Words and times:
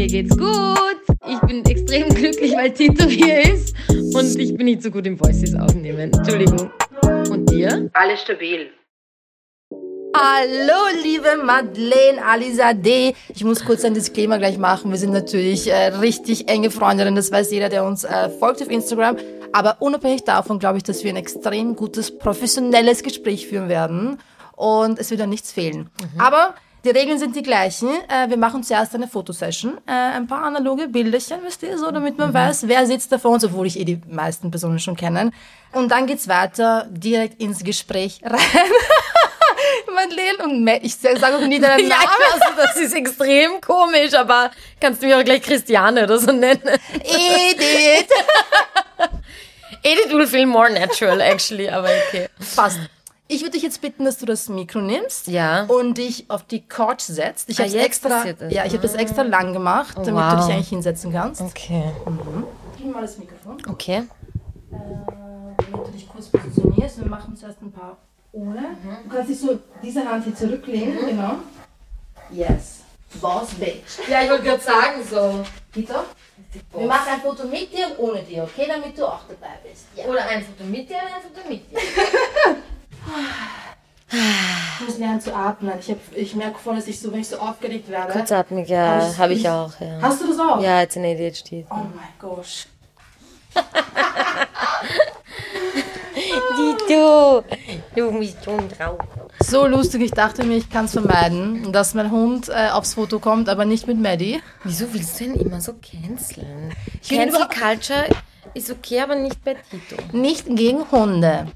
Mir 0.00 0.06
geht's 0.06 0.34
gut. 0.34 1.18
Ich 1.28 1.40
bin 1.40 1.62
extrem 1.66 2.08
glücklich, 2.14 2.56
weil 2.56 2.72
Tito 2.72 3.04
hier 3.04 3.42
ist. 3.52 3.74
Und 3.90 4.38
ich 4.38 4.56
bin 4.56 4.64
nicht 4.64 4.82
so 4.82 4.90
gut 4.90 5.06
im 5.06 5.20
Voices 5.20 5.54
aufnehmen. 5.54 6.10
Entschuldigung. 6.10 6.70
Und 7.02 7.50
dir? 7.50 7.90
Alles 7.92 8.22
stabil. 8.22 8.70
Hallo, 10.16 11.02
liebe 11.02 11.44
Madeleine 11.44 12.24
Alisa 12.24 12.72
D. 12.72 13.14
Ich 13.28 13.44
muss 13.44 13.62
kurz 13.62 13.84
ein 13.84 13.92
Disclaimer 13.92 14.38
gleich 14.38 14.56
machen. 14.56 14.90
Wir 14.90 14.96
sind 14.96 15.12
natürlich 15.12 15.70
äh, 15.70 15.88
richtig 15.88 16.48
enge 16.48 16.70
Freundinnen. 16.70 17.14
Das 17.14 17.30
weiß 17.30 17.50
jeder, 17.50 17.68
der 17.68 17.84
uns 17.84 18.04
äh, 18.04 18.30
folgt 18.30 18.62
auf 18.62 18.70
Instagram. 18.70 19.18
Aber 19.52 19.82
unabhängig 19.82 20.24
davon 20.24 20.58
glaube 20.58 20.78
ich, 20.78 20.82
dass 20.82 21.04
wir 21.04 21.10
ein 21.10 21.16
extrem 21.16 21.76
gutes, 21.76 22.16
professionelles 22.16 23.02
Gespräch 23.02 23.48
führen 23.48 23.68
werden. 23.68 24.16
Und 24.56 24.98
es 24.98 25.10
wird 25.10 25.20
an 25.20 25.28
nichts 25.28 25.52
fehlen. 25.52 25.90
Aber 26.16 26.54
die 26.84 26.90
Regeln 26.90 27.18
sind 27.18 27.36
die 27.36 27.42
gleichen. 27.42 27.88
Äh, 28.08 28.28
wir 28.30 28.36
machen 28.36 28.62
zuerst 28.62 28.94
eine 28.94 29.06
Fotosession, 29.08 29.78
äh, 29.86 29.90
ein 29.92 30.26
paar 30.26 30.44
analoge 30.44 30.88
Bilderchen, 30.88 31.38
wisst 31.44 31.62
ihr, 31.62 31.76
so, 31.78 31.90
damit 31.90 32.16
man 32.18 32.32
weiß, 32.32 32.68
wer 32.68 32.86
sitzt 32.86 33.12
da 33.12 33.18
vor 33.18 33.32
uns, 33.32 33.44
obwohl 33.44 33.66
ich 33.66 33.78
eh 33.78 33.84
die 33.84 34.00
meisten 34.08 34.50
Personen 34.50 34.78
schon 34.78 34.96
kenne. 34.96 35.30
Und 35.72 35.90
dann 35.90 36.06
geht's 36.06 36.26
weiter 36.28 36.86
direkt 36.90 37.40
ins 37.40 37.62
Gespräch 37.62 38.20
rein. 38.24 38.40
Madeleine 39.94 40.44
und 40.44 40.64
Matt, 40.64 40.80
ich 40.82 40.96
sage 40.96 41.36
auch 41.36 41.40
nie 41.46 41.58
deinen 41.60 41.80
Ja, 41.88 41.96
Namen. 41.96 42.08
ich 42.18 42.56
weiß, 42.56 42.56
das 42.56 42.76
ist 42.76 42.94
extrem 42.94 43.60
komisch, 43.60 44.14
aber 44.14 44.50
kannst 44.80 45.02
du 45.02 45.06
mich 45.06 45.14
auch 45.14 45.24
gleich 45.24 45.42
Christiane 45.42 46.04
oder 46.04 46.18
so 46.18 46.32
nennen? 46.32 46.62
Edith. 46.94 48.08
Edith 49.82 50.12
will 50.12 50.26
feel 50.26 50.46
more 50.46 50.70
natural, 50.70 51.20
actually, 51.20 51.68
aber 51.68 51.88
okay. 52.08 52.28
Passt. 52.56 52.78
Ich 53.32 53.42
würde 53.42 53.52
dich 53.52 53.62
jetzt 53.62 53.80
bitten, 53.80 54.04
dass 54.04 54.18
du 54.18 54.26
das 54.26 54.48
Mikro 54.48 54.80
nimmst 54.80 55.28
Ja. 55.28 55.64
und 55.66 55.98
dich 55.98 56.28
auf 56.28 56.42
die 56.42 56.62
Couch 56.66 57.02
setzt. 57.02 57.48
Ich 57.48 57.60
Ah, 57.60 57.64
habe 57.64 57.78
extra, 57.78 58.24
ja, 58.48 58.64
ich 58.64 58.72
habe 58.72 58.82
das 58.82 58.94
extra 58.94 59.22
lang 59.22 59.52
gemacht, 59.52 59.96
damit 59.96 60.08
du 60.08 60.14
wow. 60.14 60.44
dich 60.44 60.52
eigentlich 60.54 60.68
hinsetzen 60.68 61.12
kannst. 61.12 61.40
Okay. 61.40 61.84
Gib 62.76 62.86
mir 62.86 62.92
mal 62.92 63.02
das 63.02 63.18
Mikrofon, 63.18 63.56
Okay. 63.68 63.98
äh, 63.98 64.02
damit 64.72 65.86
du 65.86 65.90
dich 65.92 66.08
kurz 66.08 66.26
positionierst. 66.26 66.98
Wir 66.98 67.06
machen 67.06 67.36
zuerst 67.36 67.62
ein 67.62 67.70
paar 67.70 67.98
ohne. 68.32 68.76
Du 69.04 69.14
kannst 69.14 69.30
dich 69.30 69.38
so 69.38 69.60
diese 69.80 70.04
Hand 70.04 70.24
hier 70.24 70.34
zurücklehnen, 70.34 70.98
genau. 71.06 71.34
Yes. 72.32 72.80
Boss 73.20 73.50
Bitch. 73.54 74.08
Ja, 74.08 74.22
ich 74.24 74.30
wollte 74.30 74.42
gerade 74.44 74.62
sagen, 74.62 75.02
so. 75.08 75.44
Peter? 75.70 76.04
Wir 76.76 76.86
machen 76.86 77.08
ein 77.12 77.20
Foto 77.20 77.46
mit 77.46 77.72
dir 77.72 77.86
und 77.96 77.98
ohne 78.08 78.22
dir, 78.24 78.42
okay? 78.42 78.66
Damit 78.66 78.98
du 78.98 79.04
auch 79.06 79.20
dabei 79.28 79.54
bist. 79.68 79.86
Ja. 79.94 80.04
Oder 80.06 80.26
ein 80.26 80.42
Foto 80.42 80.64
mit 80.64 80.88
dir, 80.90 80.96
oder 80.96 81.14
ein 81.16 81.22
Foto 81.22 81.48
mit 81.48 81.70
dir. 81.70 81.78
Ich 84.12 84.86
muss 84.86 84.98
lernen 84.98 85.20
zu 85.20 85.34
atmen. 85.34 85.72
Ich, 85.78 85.88
hab, 85.90 85.98
ich 86.16 86.34
merke 86.34 86.58
voll, 86.58 86.74
dass 86.76 86.88
ich 86.88 86.98
so, 86.98 87.12
wenn 87.12 87.20
ich 87.20 87.28
so 87.28 87.36
aufgeregt 87.38 87.88
werde. 87.88 88.12
Kurzatmig, 88.12 88.64
Hab 88.64 88.70
ja, 88.70 89.14
habe 89.18 89.32
ich 89.34 89.40
ich- 89.40 89.48
auch, 89.48 89.72
ja. 89.80 89.98
Hast 90.02 90.20
du 90.22 90.26
das 90.28 90.38
auch? 90.38 90.60
Ja, 90.60 90.82
it's 90.82 90.96
an 90.96 91.04
ADHD. 91.04 91.64
Oh 91.70 91.74
mein 91.74 92.08
Gott. 92.18 92.66
Du, 96.88 97.42
du 97.94 98.18
bist 98.18 98.44
schon 98.44 98.68
drauf. 98.68 98.98
So 99.42 99.66
lustig, 99.66 100.02
ich 100.02 100.10
dachte 100.10 100.44
mir, 100.44 100.56
ich 100.56 100.68
kann 100.68 100.84
es 100.86 100.92
vermeiden, 100.92 101.72
dass 101.72 101.94
mein 101.94 102.10
Hund 102.10 102.48
äh, 102.48 102.68
aufs 102.70 102.94
Foto 102.94 103.18
kommt, 103.20 103.48
aber 103.48 103.64
nicht 103.64 103.86
mit 103.86 103.98
Maddie. 104.00 104.40
Wieso 104.64 104.92
willst 104.92 105.18
du 105.20 105.24
denn 105.24 105.34
immer 105.36 105.60
so 105.60 105.74
canceln? 105.74 106.74
Cancel 107.08 107.46
Culture 107.48 108.06
ist 108.54 108.70
okay, 108.70 109.00
aber 109.00 109.14
nicht 109.14 109.42
bei 109.44 109.54
Tito. 109.70 109.96
Nicht 110.12 110.46
gegen 110.48 110.90
Hunde. 110.90 111.46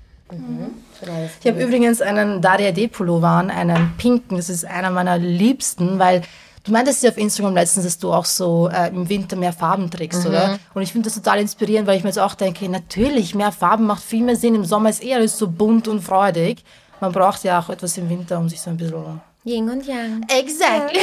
Ich 1.40 1.46
habe 1.46 1.62
übrigens 1.62 2.00
einen 2.00 2.40
Daria 2.40 2.72
D 2.72 2.88
Pullover 2.88 3.28
an, 3.28 3.50
einen 3.50 3.92
pinken. 3.98 4.36
Das 4.36 4.48
ist 4.48 4.64
einer 4.64 4.90
meiner 4.90 5.18
liebsten, 5.18 5.98
weil 5.98 6.22
du 6.64 6.72
meintest 6.72 7.02
ja 7.02 7.10
auf 7.10 7.18
Instagram 7.18 7.54
letztens, 7.54 7.84
dass 7.84 7.98
du 7.98 8.12
auch 8.12 8.24
so 8.24 8.68
äh, 8.68 8.88
im 8.88 9.08
Winter 9.08 9.36
mehr 9.36 9.52
Farben 9.52 9.90
trägst, 9.90 10.24
oder? 10.26 10.58
Und 10.72 10.82
ich 10.82 10.92
finde 10.92 11.08
das 11.08 11.14
total 11.14 11.40
inspirierend, 11.40 11.86
weil 11.86 11.98
ich 11.98 12.04
mir 12.04 12.08
jetzt 12.10 12.18
auch 12.18 12.34
denke, 12.34 12.68
natürlich, 12.68 13.34
mehr 13.34 13.52
Farben 13.52 13.84
macht 13.86 14.02
viel 14.02 14.24
mehr 14.24 14.36
Sinn. 14.36 14.54
Im 14.54 14.64
Sommer 14.64 14.90
ist 14.90 15.02
eher 15.02 15.18
alles 15.18 15.38
so 15.38 15.48
bunt 15.48 15.88
und 15.88 16.00
freudig. 16.00 16.64
Man 17.00 17.12
braucht 17.12 17.44
ja 17.44 17.60
auch 17.60 17.68
etwas 17.68 17.96
im 17.98 18.08
Winter, 18.08 18.38
um 18.38 18.48
sich 18.48 18.60
so 18.60 18.70
ein 18.70 18.76
bisschen... 18.76 19.20
Yin 19.44 19.68
und 19.68 19.86
Yang. 19.86 20.24
Exactly. 20.28 21.00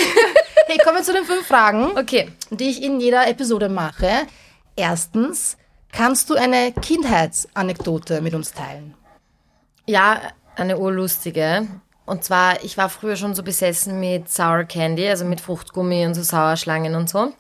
hey, 0.66 0.78
kommen 0.84 0.98
wir 0.98 1.04
zu 1.04 1.14
den 1.14 1.26
fünf 1.26 1.46
Fragen. 1.46 1.92
Okay. 1.96 2.30
die 2.50 2.72
ich 2.72 2.82
in 2.82 3.00
jeder 3.00 3.28
Episode 3.28 3.70
mache. 3.70 4.10
Erstens, 4.76 5.58
kannst 5.92 6.28
du 6.32 6.34
eine 6.34 6.72
Kindheitsanekdote 6.72 8.20
mit 8.22 8.34
uns 8.34 8.52
teilen? 8.52 8.96
Ja, 9.86 10.22
eine 10.56 10.78
urlustige. 10.78 11.68
Und 12.06 12.24
zwar, 12.24 12.64
ich 12.64 12.78
war 12.78 12.90
früher 12.90 13.16
schon 13.16 13.36
so 13.36 13.44
besessen 13.44 14.00
mit 14.00 14.30
Sour 14.30 14.64
Candy, 14.66 15.08
also 15.08 15.26
mit 15.26 15.42
Fruchtgummi 15.42 16.06
und 16.06 16.14
so 16.14 16.24
Sauerschlangen 16.24 16.96
und 16.96 17.10
so. 17.10 17.34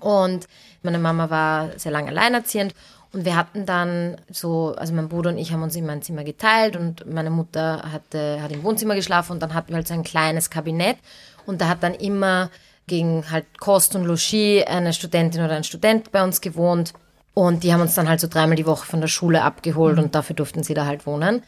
Und 0.00 0.46
meine 0.82 0.98
Mama 0.98 1.30
war 1.30 1.78
sehr 1.78 1.92
lange 1.92 2.08
alleinerziehend 2.08 2.74
und 3.12 3.24
wir 3.24 3.36
hatten 3.36 3.66
dann 3.66 4.16
so, 4.30 4.74
also 4.76 4.94
mein 4.94 5.08
Bruder 5.08 5.30
und 5.30 5.38
ich 5.38 5.52
haben 5.52 5.62
uns 5.62 5.74
immer 5.74 5.92
ein 5.92 6.02
Zimmer 6.02 6.24
geteilt 6.24 6.76
und 6.76 7.12
meine 7.12 7.30
Mutter 7.30 7.82
hatte, 7.92 8.40
hat 8.40 8.52
im 8.52 8.62
Wohnzimmer 8.62 8.94
geschlafen 8.94 9.32
und 9.32 9.40
dann 9.40 9.54
hatten 9.54 9.70
wir 9.70 9.76
halt 9.76 9.88
so 9.88 9.94
ein 9.94 10.04
kleines 10.04 10.48
Kabinett 10.48 10.96
und 11.44 11.60
da 11.60 11.68
hat 11.68 11.82
dann 11.82 11.94
immer 11.94 12.50
gegen 12.86 13.28
halt 13.30 13.46
Kost 13.58 13.96
und 13.96 14.04
Logis 14.04 14.64
eine 14.66 14.92
Studentin 14.92 15.44
oder 15.44 15.54
ein 15.54 15.64
Student 15.64 16.12
bei 16.12 16.22
uns 16.22 16.40
gewohnt 16.40 16.92
und 17.34 17.64
die 17.64 17.72
haben 17.72 17.80
uns 17.80 17.94
dann 17.94 18.08
halt 18.08 18.20
so 18.20 18.28
dreimal 18.28 18.56
die 18.56 18.66
Woche 18.66 18.86
von 18.86 19.00
der 19.00 19.08
Schule 19.08 19.42
abgeholt 19.42 19.98
und 19.98 20.14
dafür 20.14 20.36
durften 20.36 20.62
sie 20.62 20.74
da 20.74 20.86
halt 20.86 21.06
wohnen. 21.06 21.42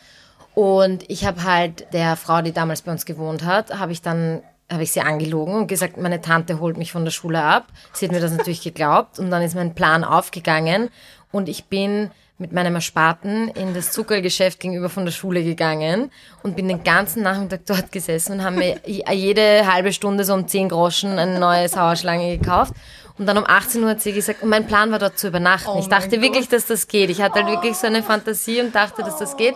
Und 0.55 1.05
ich 1.09 1.25
habe 1.25 1.45
halt 1.45 1.93
der 1.93 2.17
Frau, 2.17 2.43
die 2.43 2.53
damals 2.53 2.83
bei 2.83 2.93
uns 2.93 3.07
gewohnt 3.07 3.45
hat, 3.45 3.79
habe 3.79 3.93
ich 3.93 4.03
dann 4.03 4.43
habe 4.71 4.85
ich 4.85 4.93
sie 4.93 5.03
angelogen 5.03 5.55
und 5.55 5.67
gesagt, 5.67 5.99
meine 5.99 6.23
Tante 6.23 6.59
holt 6.59 6.79
mich 6.79 6.93
von 6.93 7.05
der 7.05 7.13
Schule 7.13 7.43
ab. 7.43 7.67
Sie 7.93 8.07
hat 8.07 8.13
mir 8.13 8.21
das 8.21 8.33
natürlich 8.33 8.63
geglaubt 8.63 9.19
und 9.19 9.31
dann 9.31 9.43
ist 9.43 9.55
mein 9.55 9.75
Plan 9.75 10.03
aufgegangen 10.03 10.89
und 11.31 11.51
ich 11.51 11.67
bin 11.67 12.11
mit 12.39 12.53
meinem 12.53 12.75
Ersparten 12.75 13.49
in 13.49 13.75
das 13.75 13.93
Zuckergeschäft 13.93 14.61
gegenüber 14.61 14.89
von 14.89 15.05
der 15.05 15.13
Schule 15.13 15.45
gegangen 15.45 16.11
und 16.43 16.57
bin 16.57 16.69
den 16.69 16.83
ganzen 16.83 17.23
Nachmittag 17.23 17.61
dort 17.67 17.93
gesessen 17.93 18.33
und 18.33 18.45
habe 18.45 18.57
mir 18.57 18.81
jede 18.87 19.71
halbe 19.73 19.93
Stunde 19.93 20.25
so 20.25 20.35
um 20.35 20.49
10 20.49 20.69
Groschen 20.71 21.19
eine 21.19 21.39
neue 21.39 21.69
Sauerschlange 21.69 22.39
gekauft. 22.39 22.73
Und 23.19 23.27
dann 23.27 23.39
um 23.39 23.45
18 23.47 23.83
Uhr 23.83 23.91
hat 23.91 24.01
sie 24.01 24.13
gesagt, 24.13 24.43
und 24.43 24.49
mein 24.49 24.67
Plan 24.67 24.91
war 24.91 24.99
dort 24.99 25.19
zu 25.19 25.29
übernachten. 25.29 25.71
Oh 25.73 25.79
ich 25.79 25.87
dachte 25.87 26.21
wirklich, 26.23 26.49
dass 26.49 26.67
das 26.67 26.89
geht. 26.89 27.11
Ich 27.11 27.21
hatte 27.21 27.45
halt 27.45 27.49
wirklich 27.49 27.77
so 27.77 27.87
eine 27.87 28.03
Fantasie 28.03 28.61
und 28.61 28.75
dachte, 28.75 29.03
dass 29.03 29.19
das 29.19 29.37
geht. 29.37 29.55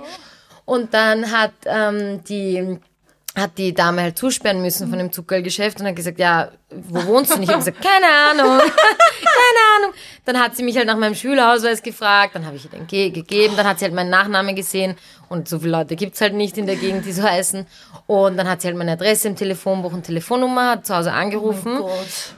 Und 0.67 0.93
dann 0.93 1.33
hat 1.33 1.53
ähm, 1.65 2.23
die 2.25 2.79
hat 3.37 3.59
die 3.59 3.75
Dame 3.75 4.03
halt 4.03 4.19
zusperren 4.19 4.63
müssen 4.63 4.89
von 4.89 4.99
dem 4.99 5.13
Zuckergeschäft 5.13 5.79
und 5.81 5.87
hat 5.87 5.95
gesagt, 5.97 6.19
ja, 6.19 6.49
wo 6.71 7.05
wohnst 7.05 7.33
du? 7.33 7.37
Und 7.37 7.43
ich 7.43 7.49
habe 7.51 7.59
gesagt, 7.59 7.83
keine 7.83 8.07
Ahnung, 8.07 8.59
keine 8.61 9.63
Ahnung. 9.77 9.95
Dann 10.25 10.41
hat 10.41 10.57
sie 10.57 10.63
mich 10.63 10.77
halt 10.77 10.87
nach 10.87 10.97
meinem 10.97 11.15
Schülerausweis 11.15 11.83
gefragt, 11.83 12.35
dann 12.35 12.47
habe 12.47 12.57
ich 12.57 12.65
ihr 12.65 12.71
den 12.71 12.87
ge 12.87 13.11
gegeben, 13.11 13.55
dann 13.57 13.67
hat 13.67 13.79
sie 13.79 13.85
halt 13.85 13.95
meinen 13.95 14.11
Nachnamen 14.11 14.57
gesehen 14.57 14.97
und 15.29 15.49
so 15.49 15.59
viele 15.59 15.73
Leute 15.73 15.97
gibt's 15.97 16.21
halt 16.21 16.35
nicht 16.35 16.57
in 16.57 16.67
der 16.67 16.77
Gegend, 16.77 17.05
die 17.05 17.13
so 17.13 17.23
heißen. 17.23 17.67
Und 18.07 18.37
dann 18.37 18.49
hat 18.49 18.63
sie 18.63 18.69
halt 18.69 18.77
meine 18.77 18.93
Adresse 18.93 19.29
im 19.29 19.37
Telefonbuch 19.37 19.93
und 19.93 20.05
Telefonnummer, 20.05 20.71
hat 20.71 20.87
zu 20.87 20.97
Hause 20.97 21.13
angerufen. 21.13 21.79
Gott. 21.79 21.91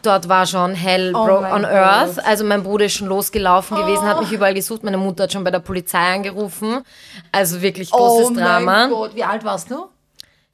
Dort 0.03 0.29
war 0.29 0.47
schon 0.47 0.75
Hell 0.75 1.13
Oh 1.15 1.19
on. 1.19 1.65
Earth. 1.65 2.19
Also 2.25 2.45
mein 2.45 2.63
Bruder 2.63 2.87
ist 2.87 2.95
schon 2.95 3.09
losgelaufen 3.09 3.77
gewesen, 3.77 4.03
hat 4.05 4.21
mich 4.21 4.33
überall 4.33 4.55
gesucht. 4.55 4.83
Meine 4.83 4.97
Mutter 4.97 5.25
hat 5.25 5.33
schon 5.33 5.45
bei 5.45 5.51
der 5.51 5.61
Polizei 5.61 6.15
angerufen. 6.15 6.81
Also 7.31 7.61
wirklich 7.61 7.91
großes 7.91 8.31
oh 8.31 8.35
Drama. 8.35 8.89
Gott, 8.89 9.15
wie 9.15 9.25
alt 9.25 9.45
warst 9.45 9.71
du? 9.71 9.87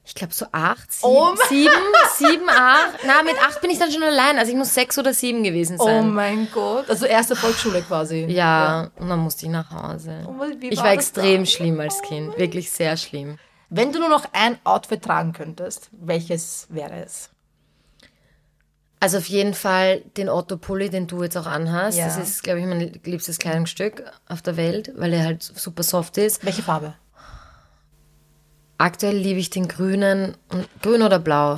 Ich 0.07 0.13
glaube 0.13 0.33
so 0.33 0.45
acht, 0.51 0.91
sieben, 0.91 1.07
Oh 1.11 1.35
sieben, 1.49 1.71
sieben, 2.17 2.47
acht. 2.49 2.99
Na, 3.05 3.23
mit 3.23 3.35
acht 3.43 3.59
bin 3.61 3.71
ich 3.71 3.79
dann 3.79 3.91
schon 3.91 4.03
allein. 4.03 4.37
Also 4.37 4.51
ich 4.51 4.57
muss 4.57 4.73
sechs 4.73 4.97
oder 4.99 5.13
sieben 5.13 5.43
gewesen 5.43 5.77
Oh 5.79 5.85
sein. 5.85 6.13
mein 6.13 6.47
Gott. 6.53 6.87
Also 6.89 7.05
erste 7.07 7.35
Volksschule 7.35 7.81
quasi. 7.81 8.25
ja, 8.29 8.91
und 8.97 9.09
dann 9.09 9.19
musste 9.19 9.45
ich 9.47 9.51
nach 9.51 9.71
Hause. 9.71 10.27
Oh, 10.27 10.43
ich 10.61 10.77
war 10.77 10.85
war 10.85 10.93
extrem 10.93 11.41
da? 11.43 11.45
schlimm 11.49 11.79
als 11.79 12.01
Kind. 12.03 12.37
Wirklich 12.37 12.71
sehr 12.71 12.95
schlimm. 12.97 13.37
Wenn 13.71 13.91
du 13.91 13.99
nur 13.99 14.09
noch 14.09 14.25
ein 14.31 14.59
Outfit 14.63 15.01
tragen 15.03 15.33
könntest, 15.33 15.89
welches 15.91 16.67
wäre 16.69 17.03
es? 17.03 17.31
Also 18.99 19.17
auf 19.17 19.25
jeden 19.25 19.53
Fall 19.53 20.01
den 20.17 20.29
Otto 20.29 20.57
Pulli, 20.57 20.89
den 20.89 21.07
du 21.07 21.21
jetzt 21.23 21.35
auch 21.37 21.45
anhast. 21.47 21.97
Ja. 21.97 22.05
Das 22.05 22.17
ist, 22.17 22.43
glaube 22.43 22.59
ich, 22.59 22.65
mein 22.65 22.79
liebstes 23.03 23.39
Kleidungsstück 23.39 24.03
auf 24.29 24.41
der 24.41 24.55
Welt, 24.55 24.91
weil 24.95 25.13
er 25.13 25.25
halt 25.25 25.43
super 25.43 25.83
soft 25.83 26.17
ist. 26.17 26.45
Welche 26.45 26.61
Farbe? 26.61 26.93
Aktuell 28.77 29.15
liebe 29.15 29.39
ich 29.39 29.49
den 29.49 29.69
grünen. 29.69 30.35
Grün 30.81 31.01
oder 31.01 31.17
blau? 31.19 31.55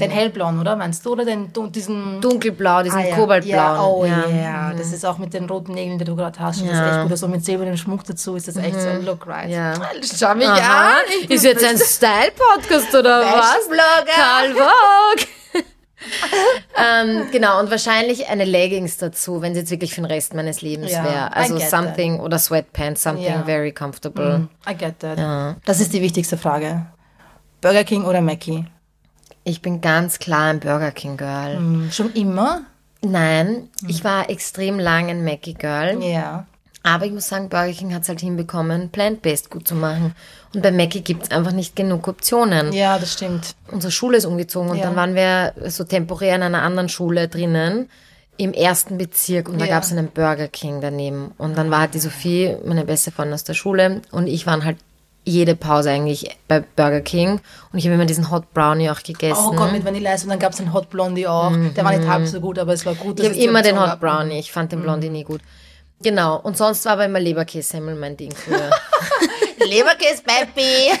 Den 0.00 0.10
hellblauen, 0.10 0.58
oder 0.58 0.76
meinst 0.76 1.04
du? 1.04 1.12
Oder 1.12 1.26
den, 1.26 1.52
diesen... 1.72 2.22
Dunkelblau, 2.22 2.82
diesen 2.82 2.98
Ah, 3.00 3.04
ja. 3.06 3.16
kobaltblauen. 3.16 3.76
Ja, 3.76 3.82
oh 3.84 4.04
ja. 4.06 4.28
ja. 4.28 4.72
Das 4.72 4.92
ist 4.94 5.04
auch 5.04 5.18
mit 5.18 5.34
den 5.34 5.44
roten 5.44 5.72
Nägeln, 5.74 5.98
die 5.98 6.04
du 6.06 6.16
gerade 6.16 6.38
hast. 6.40 6.60
Das 6.62 6.66
ist 6.68 6.72
Ja. 6.74 7.00
echt 7.02 7.08
gut. 7.10 7.18
So 7.18 7.28
mit 7.28 7.44
silbernem 7.44 7.76
Schmuck 7.76 8.04
dazu 8.04 8.34
ist 8.36 8.48
das 8.48 8.56
echt 8.56 8.80
so 8.80 8.88
ein 8.88 9.04
Look, 9.04 9.26
right? 9.26 9.50
Ja. 9.50 9.74
Schau 10.02 10.34
mich 10.34 10.48
Aha. 10.48 10.92
an. 10.96 11.28
Ist 11.28 11.44
jetzt 11.44 11.62
ein 11.64 11.76
Style-Podcast 12.32 12.94
oder 12.94 13.20
was? 13.20 13.50
Fashion-Blogger. 13.50 14.12
Karl 14.14 14.52
Vogue. 14.54 15.26
ähm, 16.76 17.28
genau, 17.30 17.60
und 17.60 17.70
wahrscheinlich 17.70 18.28
eine 18.28 18.44
Leggings 18.44 18.96
dazu, 18.96 19.40
wenn 19.42 19.52
es 19.52 19.58
jetzt 19.58 19.70
wirklich 19.70 19.94
für 19.94 20.00
den 20.00 20.06
Rest 20.06 20.34
meines 20.34 20.62
Lebens 20.62 20.92
Ja, 20.92 21.04
wäre. 21.04 21.36
Also 21.36 21.58
something 21.58 22.20
oder 22.20 22.38
Sweatpants, 22.38 23.02
something 23.02 23.24
Ja. 23.24 23.42
very 23.44 23.72
comfortable. 23.72 24.48
I 24.68 24.74
get 24.74 24.98
that. 25.00 25.56
Das 25.64 25.80
ist 25.80 25.92
die 25.92 26.02
wichtigste 26.02 26.36
Frage. 26.36 26.86
Burger 27.60 27.84
King 27.84 28.04
oder 28.04 28.20
Mackie? 28.20 28.64
Ich 29.44 29.60
bin 29.62 29.80
ganz 29.80 30.18
klar 30.18 30.50
ein 30.50 30.60
Burger 30.60 30.90
King 30.92 31.16
Girl. 31.16 31.56
Hm, 31.56 31.90
Schon 31.92 32.12
immer? 32.12 32.62
Nein, 33.04 33.68
ich 33.88 34.04
war 34.04 34.30
extrem 34.30 34.78
lang 34.78 35.10
ein 35.10 35.24
Mackie-Girl. 35.24 36.02
Ja. 36.04 36.46
Aber 36.84 37.06
ich 37.06 37.12
muss 37.12 37.28
sagen, 37.28 37.48
Burger 37.48 37.72
King 37.72 37.94
hat 37.94 38.02
es 38.02 38.08
halt 38.08 38.20
hinbekommen, 38.20 38.90
Plant-Based 38.90 39.50
gut 39.50 39.68
zu 39.68 39.74
machen. 39.76 40.14
Und 40.52 40.62
bei 40.62 40.72
Mackie 40.72 41.00
gibt 41.02 41.24
es 41.24 41.30
einfach 41.30 41.52
nicht 41.52 41.76
genug 41.76 42.08
Optionen. 42.08 42.72
Ja, 42.72 42.98
das 42.98 43.12
stimmt. 43.12 43.54
Unsere 43.70 43.92
Schule 43.92 44.16
ist 44.18 44.24
umgezogen 44.24 44.70
und 44.70 44.78
Ja. 44.78 44.84
dann 44.86 44.96
waren 44.96 45.14
wir 45.14 45.54
so 45.70 45.84
temporär 45.84 46.34
in 46.34 46.42
einer 46.42 46.62
anderen 46.62 46.88
Schule 46.88 47.28
drinnen 47.28 47.88
im 48.36 48.52
ersten 48.52 48.98
Bezirk 48.98 49.48
und 49.48 49.60
da 49.60 49.66
Ja. 49.66 49.74
gab 49.74 49.84
es 49.84 49.92
einen 49.92 50.08
Burger 50.08 50.48
King 50.48 50.80
daneben. 50.80 51.32
Und 51.38 51.56
dann 51.56 51.70
war 51.70 51.80
halt 51.80 51.94
die 51.94 52.00
Sophie, 52.00 52.56
meine 52.64 52.84
beste 52.84 53.12
Freundin 53.12 53.34
aus 53.34 53.44
der 53.44 53.54
Schule, 53.54 54.00
und 54.10 54.26
ich 54.26 54.46
waren 54.46 54.64
halt 54.64 54.78
jede 55.24 55.54
Pause 55.54 55.90
eigentlich 55.90 56.36
bei 56.48 56.64
Burger 56.74 57.00
King 57.00 57.38
und 57.72 57.78
ich 57.78 57.84
habe 57.84 57.94
immer 57.94 58.06
diesen 58.06 58.28
Hot 58.32 58.52
Brownie 58.54 58.90
auch 58.90 59.00
gegessen. 59.04 59.44
Oh 59.46 59.52
Gott, 59.52 59.70
mit 59.70 59.84
Vanilleeis 59.84 60.24
und 60.24 60.30
dann 60.30 60.40
gab 60.40 60.50
es 60.50 60.58
den 60.58 60.72
Hot 60.72 60.90
Blondie 60.90 61.28
auch. 61.28 61.52
Der 61.76 61.84
war 61.84 61.96
nicht 61.96 62.08
halb 62.08 62.26
so 62.26 62.40
gut, 62.40 62.58
aber 62.58 62.72
es 62.72 62.84
war 62.84 62.96
gut. 62.96 63.20
ich 63.20 63.26
habe 63.26 63.36
immer 63.36 63.62
den 63.62 63.78
Hot. 63.80 64.00
Brownie, 64.00 64.40
ich 64.40 64.50
fand 64.50 64.72
den 64.72 64.82
Blondie 64.82 65.10
nie 65.10 65.22
gut. 65.22 65.40
Genau, 66.02 66.40
und 66.40 66.56
sonst 66.56 66.84
war 66.84 66.92
aber 66.94 67.04
immer 67.04 67.20
Leberkässemmel 67.20 67.94
mein 67.94 68.16
Ding 68.16 68.32
früher. 68.34 68.70
Leberkäse, 69.66 70.22
Baby. 70.24 70.92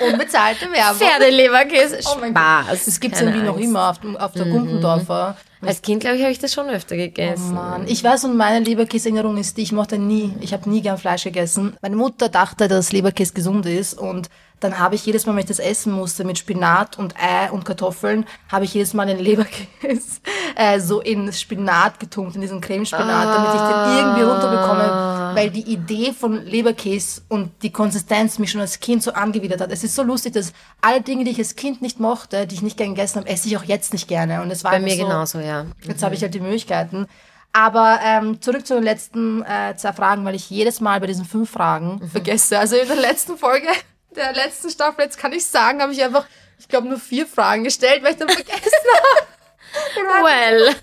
Unbezahlte 0.12 0.70
Werbung. 0.70 0.98
Pferdeleberkäse, 0.98 1.98
Oh 2.04 2.26
Spaß. 2.26 2.84
Das 2.84 3.00
gibt 3.00 3.14
es 3.14 3.20
irgendwie 3.22 3.40
noch 3.40 3.54
Angst. 3.54 3.64
immer 3.64 3.90
auf, 3.90 4.20
auf 4.20 4.32
der 4.32 4.46
Gumpendorfer. 4.46 5.36
Als 5.62 5.82
Kind, 5.82 6.00
glaube 6.00 6.16
ich, 6.16 6.22
habe 6.22 6.32
ich 6.32 6.38
das 6.38 6.52
schon 6.52 6.68
öfter 6.68 6.96
gegessen. 6.96 7.54
Mann, 7.54 7.84
ich 7.88 8.04
weiß 8.04 8.24
und 8.24 8.36
meine 8.36 8.64
Leberkäse-Erinnerung 8.64 9.38
ist 9.38 9.56
die, 9.56 9.62
ich 9.62 9.72
mochte 9.72 9.98
nie, 9.98 10.34
ich 10.40 10.52
habe 10.52 10.68
nie 10.68 10.82
gern 10.82 10.98
Fleisch 10.98 11.24
gegessen. 11.24 11.76
Meine 11.80 11.96
Mutter 11.96 12.28
dachte, 12.28 12.68
dass 12.68 12.92
Leberkäse 12.92 13.32
gesund 13.32 13.66
ist 13.66 13.94
und 13.94 14.28
dann 14.60 14.78
habe 14.78 14.94
ich 14.94 15.04
jedes 15.04 15.26
Mal, 15.26 15.32
wenn 15.32 15.40
ich 15.40 15.46
das 15.46 15.58
essen 15.58 15.92
musste 15.92 16.24
mit 16.24 16.38
Spinat 16.38 16.98
und 16.98 17.14
Ei 17.16 17.50
und 17.50 17.64
Kartoffeln, 17.64 18.24
habe 18.50 18.64
ich 18.64 18.72
jedes 18.74 18.94
Mal 18.94 19.06
den 19.06 19.18
Leberkäse 19.18 20.20
äh, 20.56 20.80
so 20.80 21.00
in 21.00 21.32
Spinat 21.32 22.00
getunkt, 22.00 22.34
in 22.36 22.40
diesen 22.40 22.60
Cremespinat, 22.60 23.26
damit 23.34 23.54
ich 23.54 23.60
den 23.60 23.96
irgendwie 23.98 24.22
runterbekomme, 24.22 25.32
weil 25.34 25.50
die 25.50 25.70
Idee 25.70 26.12
von 26.12 26.42
Leberkäse 26.44 27.22
und 27.28 27.50
die 27.62 27.70
Konsistenz 27.70 28.38
mich 28.38 28.50
schon 28.50 28.60
als 28.62 28.80
Kind 28.80 29.02
so 29.02 29.12
angewidert 29.12 29.60
hat. 29.60 29.70
Es 29.70 29.84
ist 29.84 29.94
so 29.94 30.02
lustig, 30.02 30.32
dass 30.32 30.52
alle 30.80 31.00
Dinge, 31.02 31.24
die 31.24 31.32
ich 31.32 31.38
als 31.38 31.54
Kind 31.56 31.82
nicht 31.82 32.00
mochte, 32.00 32.46
die 32.46 32.54
ich 32.54 32.62
nicht 32.62 32.76
gern 32.76 32.94
gegessen 32.94 33.20
habe, 33.20 33.28
esse 33.28 33.48
ich 33.48 33.56
auch 33.56 33.64
jetzt 33.64 33.92
nicht 33.92 34.08
gerne. 34.08 34.40
Und 34.42 34.50
es 34.50 34.64
war 34.64 34.70
Bei 34.72 34.80
mir 34.80 34.96
so, 34.96 35.02
genauso, 35.04 35.38
ja. 35.40 35.66
Jetzt 35.86 36.02
habe 36.02 36.14
ich 36.14 36.22
halt 36.22 36.34
die 36.34 36.40
Möglichkeiten. 36.40 37.06
Aber 37.52 38.00
ähm, 38.04 38.40
zurück 38.42 38.66
zu 38.66 38.74
den 38.74 38.82
letzten 38.84 39.42
äh, 39.42 39.74
zwei 39.76 39.92
Fragen, 39.92 40.24
weil 40.24 40.34
ich 40.34 40.50
jedes 40.50 40.80
Mal 40.80 41.00
bei 41.00 41.06
diesen 41.06 41.24
fünf 41.24 41.50
Fragen 41.50 42.00
Mhm. 42.02 42.08
vergesse. 42.10 42.58
Also 42.58 42.76
in 42.76 42.86
der 42.86 42.96
letzten 42.96 43.38
Folge 43.38 43.66
der 44.16 44.32
letzten 44.32 44.70
Staffel, 44.70 45.04
jetzt 45.04 45.18
kann 45.18 45.32
ich 45.32 45.44
sagen, 45.44 45.80
habe 45.82 45.92
ich 45.92 46.02
einfach, 46.02 46.26
ich 46.58 46.68
glaube, 46.68 46.88
nur 46.88 46.98
vier 46.98 47.26
Fragen 47.26 47.64
gestellt, 47.64 48.02
weil 48.02 48.12
ich 48.12 48.18
dann 48.18 48.28
vergessen 48.28 48.60
Well, 50.22 50.74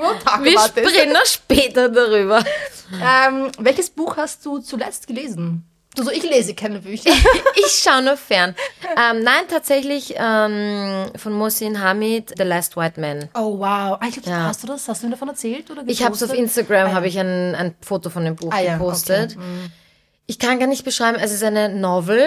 habe. 0.00 0.18
Tag 0.24 0.44
wir 0.44 0.58
sprechen 0.60 1.12
noch 1.12 1.24
später 1.26 1.88
darüber. 1.88 2.44
Ähm, 3.02 3.50
welches 3.58 3.90
Buch 3.90 4.16
hast 4.16 4.44
du 4.44 4.58
zuletzt 4.58 5.06
gelesen? 5.06 5.64
Du 5.94 6.02
so, 6.04 6.10
ich 6.10 6.22
lese 6.22 6.54
keine 6.54 6.78
Bücher. 6.78 7.10
Ich 7.54 7.82
schaue 7.82 8.02
nur 8.02 8.16
fern. 8.16 8.54
Ähm, 8.98 9.22
nein, 9.22 9.42
tatsächlich 9.48 10.14
ähm, 10.16 11.06
von 11.16 11.32
Mohsin 11.34 11.82
Hamid, 11.82 12.32
The 12.36 12.44
Last 12.44 12.76
White 12.76 12.98
Man. 13.00 13.28
Oh 13.34 13.58
wow. 13.58 13.98
Ah, 14.00 14.06
ich 14.08 14.14
glaub, 14.14 14.26
Ja. 14.26 14.44
Hast 14.46 14.62
du 14.62 14.66
das? 14.66 14.88
Hast 14.88 15.02
du 15.02 15.06
mir 15.06 15.12
davon 15.12 15.28
erzählt? 15.28 15.70
Oder 15.70 15.82
Ich 15.86 16.02
habe 16.02 16.14
es 16.14 16.22
auf 16.22 16.30
gepostet? 16.30 16.38
Instagram, 16.38 16.86
Ah, 16.86 16.88
ja. 16.88 16.94
habe 16.94 17.08
ich 17.08 17.18
ein, 17.18 17.54
ein 17.54 17.74
Foto 17.82 18.08
von 18.10 18.24
dem 18.24 18.36
Buch 18.36 18.50
Ah, 18.52 18.60
ja, 18.60 18.74
gepostet. 18.74 19.36
okay. 19.36 19.38
Mhm. 19.46 19.72
Ich 20.26 20.38
kann 20.38 20.58
gar 20.58 20.66
nicht 20.68 20.84
beschreiben, 20.84 21.18
es 21.20 21.32
ist 21.32 21.42
eine 21.42 21.68
Novel, 21.68 22.26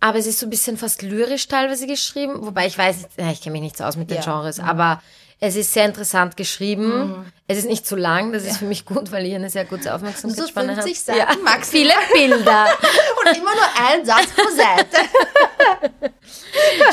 aber 0.00 0.18
es 0.18 0.26
ist 0.26 0.38
so 0.40 0.46
ein 0.46 0.50
bisschen 0.50 0.76
fast 0.76 1.02
lyrisch 1.02 1.46
teilweise 1.48 1.86
geschrieben, 1.86 2.34
wobei 2.44 2.66
ich 2.66 2.76
weiß, 2.76 2.96
ja, 3.18 3.30
ich 3.30 3.40
kenne 3.40 3.52
mich 3.52 3.62
nicht 3.62 3.76
so 3.76 3.84
aus 3.84 3.96
mit 3.96 4.10
den 4.10 4.16
Ja, 4.16 4.22
Mhm. 4.22 4.24
Genres, 4.40 4.60
aber 4.60 5.02
es 5.42 5.56
ist 5.56 5.72
sehr 5.72 5.86
interessant 5.86 6.36
geschrieben. 6.36 7.24
Es 7.46 7.56
ist 7.56 7.66
nicht 7.66 7.86
zu 7.86 7.96
lang, 7.96 8.32
das 8.32 8.44
ist 8.44 8.58
für 8.58 8.66
mich 8.66 8.84
gut, 8.84 9.10
weil 9.10 9.24
ich 9.24 9.34
eine 9.34 9.48
sehr 9.48 9.64
gute 9.64 9.94
Aufmerksamkeitsspanne 9.94 10.72
habe. 10.76 10.82
50 10.82 11.02
Seiten 11.02 11.42
maximal. 11.42 11.94
Viele 12.12 12.28
Bilder. 12.28 12.66
Und 13.26 13.36
immer 13.38 13.54
nur 13.54 13.88
ein 13.88 14.04
Satz 14.04 14.26
pro 14.36 14.50
Seite. 14.50 16.12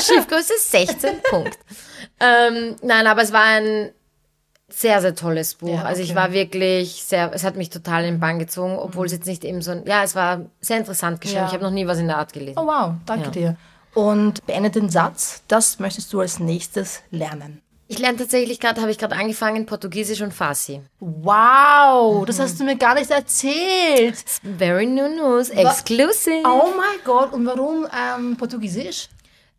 Schriftgröße 0.00 0.54
16 0.58 1.20
Punkt. 1.28 1.58
Ähm, 2.20 2.76
nein, 2.82 3.06
aber 3.06 3.22
es 3.22 3.32
war 3.32 3.44
ein 3.44 3.92
sehr, 4.68 5.00
sehr 5.00 5.14
tolles 5.14 5.54
Buch. 5.54 5.68
Ja, 5.76 5.82
Also 5.84 6.02
ich 6.02 6.10
okay. 6.10 6.18
war 6.18 6.32
wirklich 6.32 7.02
sehr, 7.04 7.30
es 7.32 7.42
hat 7.44 7.56
mich 7.56 7.70
total 7.70 8.04
in 8.04 8.14
den 8.14 8.20
Bann 8.20 8.38
gezogen, 8.38 8.76
obwohl 8.78 9.06
es 9.06 9.12
jetzt 9.12 9.26
nicht 9.26 9.44
eben 9.44 9.62
so 9.62 9.70
ein, 9.70 9.84
ja, 9.86 10.02
es 10.04 10.14
war 10.14 10.42
sehr 10.60 10.76
interessant 10.78 11.20
geschrieben. 11.20 11.40
Ja. 11.42 11.46
Ich 11.46 11.52
habe 11.54 11.64
noch 11.64 11.70
nie 11.70 11.86
was 11.86 11.98
in 11.98 12.06
der 12.06 12.18
Art 12.18 12.32
gelesen. 12.32 12.58
Oh 12.58 12.66
wow, 12.66 12.92
danke 13.06 13.26
Ja. 13.26 13.30
dir. 13.30 13.56
Und 13.94 14.46
beende 14.46 14.70
den 14.70 14.90
Satz, 14.90 15.42
das 15.48 15.78
möchtest 15.78 16.12
du 16.12 16.20
als 16.20 16.38
nächstes 16.38 17.00
lernen. 17.10 17.62
Ich 17.90 17.98
lerne 17.98 18.18
tatsächlich 18.18 18.60
gerade, 18.60 18.82
habe 18.82 18.90
ich 18.90 18.98
gerade 18.98 19.16
angefangen, 19.16 19.64
Portugiesisch 19.64 20.20
und 20.20 20.34
Farsi. 20.34 20.82
Wow, 21.00 22.26
das 22.26 22.38
hast 22.38 22.60
du 22.60 22.64
mir 22.64 22.76
gar 22.76 22.94
nicht 22.94 23.10
erzählt. 23.10 24.16
Very 24.58 24.84
new 24.86 25.08
news, 25.08 25.48
exclusive. 25.48 26.42
Oh 26.44 26.74
mein 26.76 26.98
Gott, 27.04 27.32
und 27.32 27.46
warum 27.46 27.86
ähm, 27.96 28.36
Portugiesisch? 28.36 29.08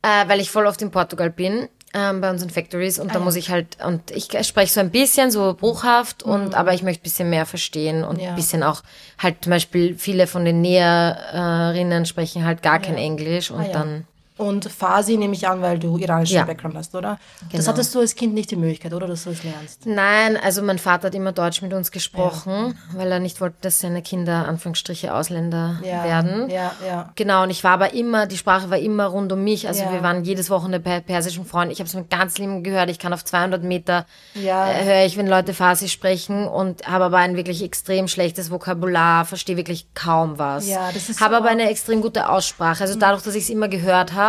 Äh, 0.02 0.28
weil 0.28 0.40
ich 0.40 0.50
voll 0.52 0.66
oft 0.68 0.82
in 0.82 0.92
Portugal 0.92 1.30
bin, 1.30 1.68
ähm, 1.94 2.22
bei 2.22 2.30
unseren 2.30 2.50
Factories 2.52 3.00
und 3.00 3.16
da 3.16 3.20
muss 3.20 3.36
ich 3.36 3.50
halt, 3.50 3.78
und 3.84 4.12
ich 4.12 4.26
spreche 4.46 4.72
so 4.74 4.80
ein 4.80 4.92
bisschen 4.92 5.32
so 5.32 5.56
bruchhaft 5.60 6.22
und 6.24 6.54
aber 6.54 6.74
ich 6.74 6.84
möchte 6.84 7.02
ein 7.02 7.04
bisschen 7.04 7.30
mehr 7.30 7.46
verstehen 7.48 8.04
und 8.04 8.20
Ja. 8.22 8.30
ein 8.30 8.36
bisschen 8.36 8.62
auch 8.64 8.84
halt 9.18 9.38
zum 9.44 9.50
Beispiel 9.52 9.96
viele 9.98 10.28
von 10.28 10.46
den 10.46 10.62
Näherinnen 10.62 12.06
sprechen 12.06 12.46
halt 12.46 12.62
gar 12.62 12.80
kein 12.80 12.96
Englisch 12.98 13.50
und 13.52 13.62
Ah, 13.62 13.64
ja. 13.66 13.72
dann 13.72 14.06
Und 14.40 14.66
Farsi 14.72 15.18
nehme 15.18 15.34
ich 15.34 15.48
an, 15.48 15.62
weil 15.62 15.78
du 15.78 15.98
iranischen 15.98 16.38
Ja. 16.38 16.46
Background 16.46 16.76
hast, 16.76 16.96
oder? 16.96 17.20
Das 17.52 17.52
Genau. 17.52 17.68
hattest 17.68 17.94
du 17.94 18.00
als 18.00 18.16
Kind 18.16 18.34
nicht 18.34 18.50
die 18.52 18.56
Möglichkeit, 18.56 18.94
oder, 18.94 19.06
dass 19.06 19.26
du 19.26 19.30
es 19.32 19.44
lernst? 19.44 19.86
Nein, 19.86 20.38
also 20.42 20.62
mein 20.64 20.80
Vater 20.80 21.08
hat 21.08 21.16
immer 21.16 21.34
Deutsch 21.34 21.62
mit 21.62 21.74
uns 21.74 21.92
gesprochen, 21.92 22.78
weil 22.96 23.12
er 23.12 23.20
nicht 23.20 23.42
wollte, 23.42 23.58
dass 23.62 23.80
seine 23.82 24.02
Kinder 24.02 24.48
Anführungsstriche 24.48 25.14
Ausländer 25.14 25.80
werden. 25.84 26.50
Ja, 26.50 26.72
ja. 26.88 27.12
Genau, 27.16 27.44
und 27.44 27.50
ich 27.50 27.64
war 27.64 27.72
aber 27.74 27.94
immer, 27.94 28.26
die 28.28 28.38
Sprache 28.38 28.70
war 28.70 28.78
immer 28.78 29.08
rund 29.08 29.32
um 29.34 29.44
mich. 29.44 29.68
Also 29.68 29.84
Ja. 29.84 29.92
wir 29.92 30.04
waren 30.04 30.24
jedes 30.24 30.50
Wochenende 30.50 30.80
bei 30.80 31.02
persischen 31.02 31.46
Freunden. 31.46 31.72
Ich 31.74 31.80
habe 31.80 31.88
es 31.90 31.94
mit 31.94 32.10
ganz 32.10 32.38
Leben 32.38 32.64
gehört. 32.64 32.90
Ich 32.90 32.98
kann 33.00 33.12
auf 33.14 33.26
200 33.26 33.64
Meter, 33.64 34.06
Ja. 34.36 34.72
äh, 34.72 34.86
höre 34.86 35.06
ich, 35.06 35.18
wenn 35.18 35.28
Leute 35.28 35.54
Farsi 35.54 35.90
sprechen 35.90 36.48
und 36.48 36.88
habe 36.88 37.04
aber 37.04 37.18
ein 37.18 37.36
wirklich 37.36 37.62
extrem 37.62 38.08
schlechtes 38.08 38.52
Vokabular, 38.52 39.26
verstehe 39.26 39.58
wirklich 39.58 39.88
kaum 39.94 40.40
was. 40.40 40.68
Ja, 40.68 40.92
das 40.94 41.10
ist 41.10 41.20
Habe 41.20 41.36
so- 41.36 41.42
aber 41.42 41.50
eine 41.50 41.70
extrem 41.70 42.02
gute 42.02 42.30
Aussprache. 42.30 42.84
Also 42.84 42.98
dadurch, 42.98 43.24
dass 43.24 43.36
ich 43.36 43.44
es 43.44 43.50
immer 43.50 43.68
gehört 43.68 44.14
habe, 44.14 44.29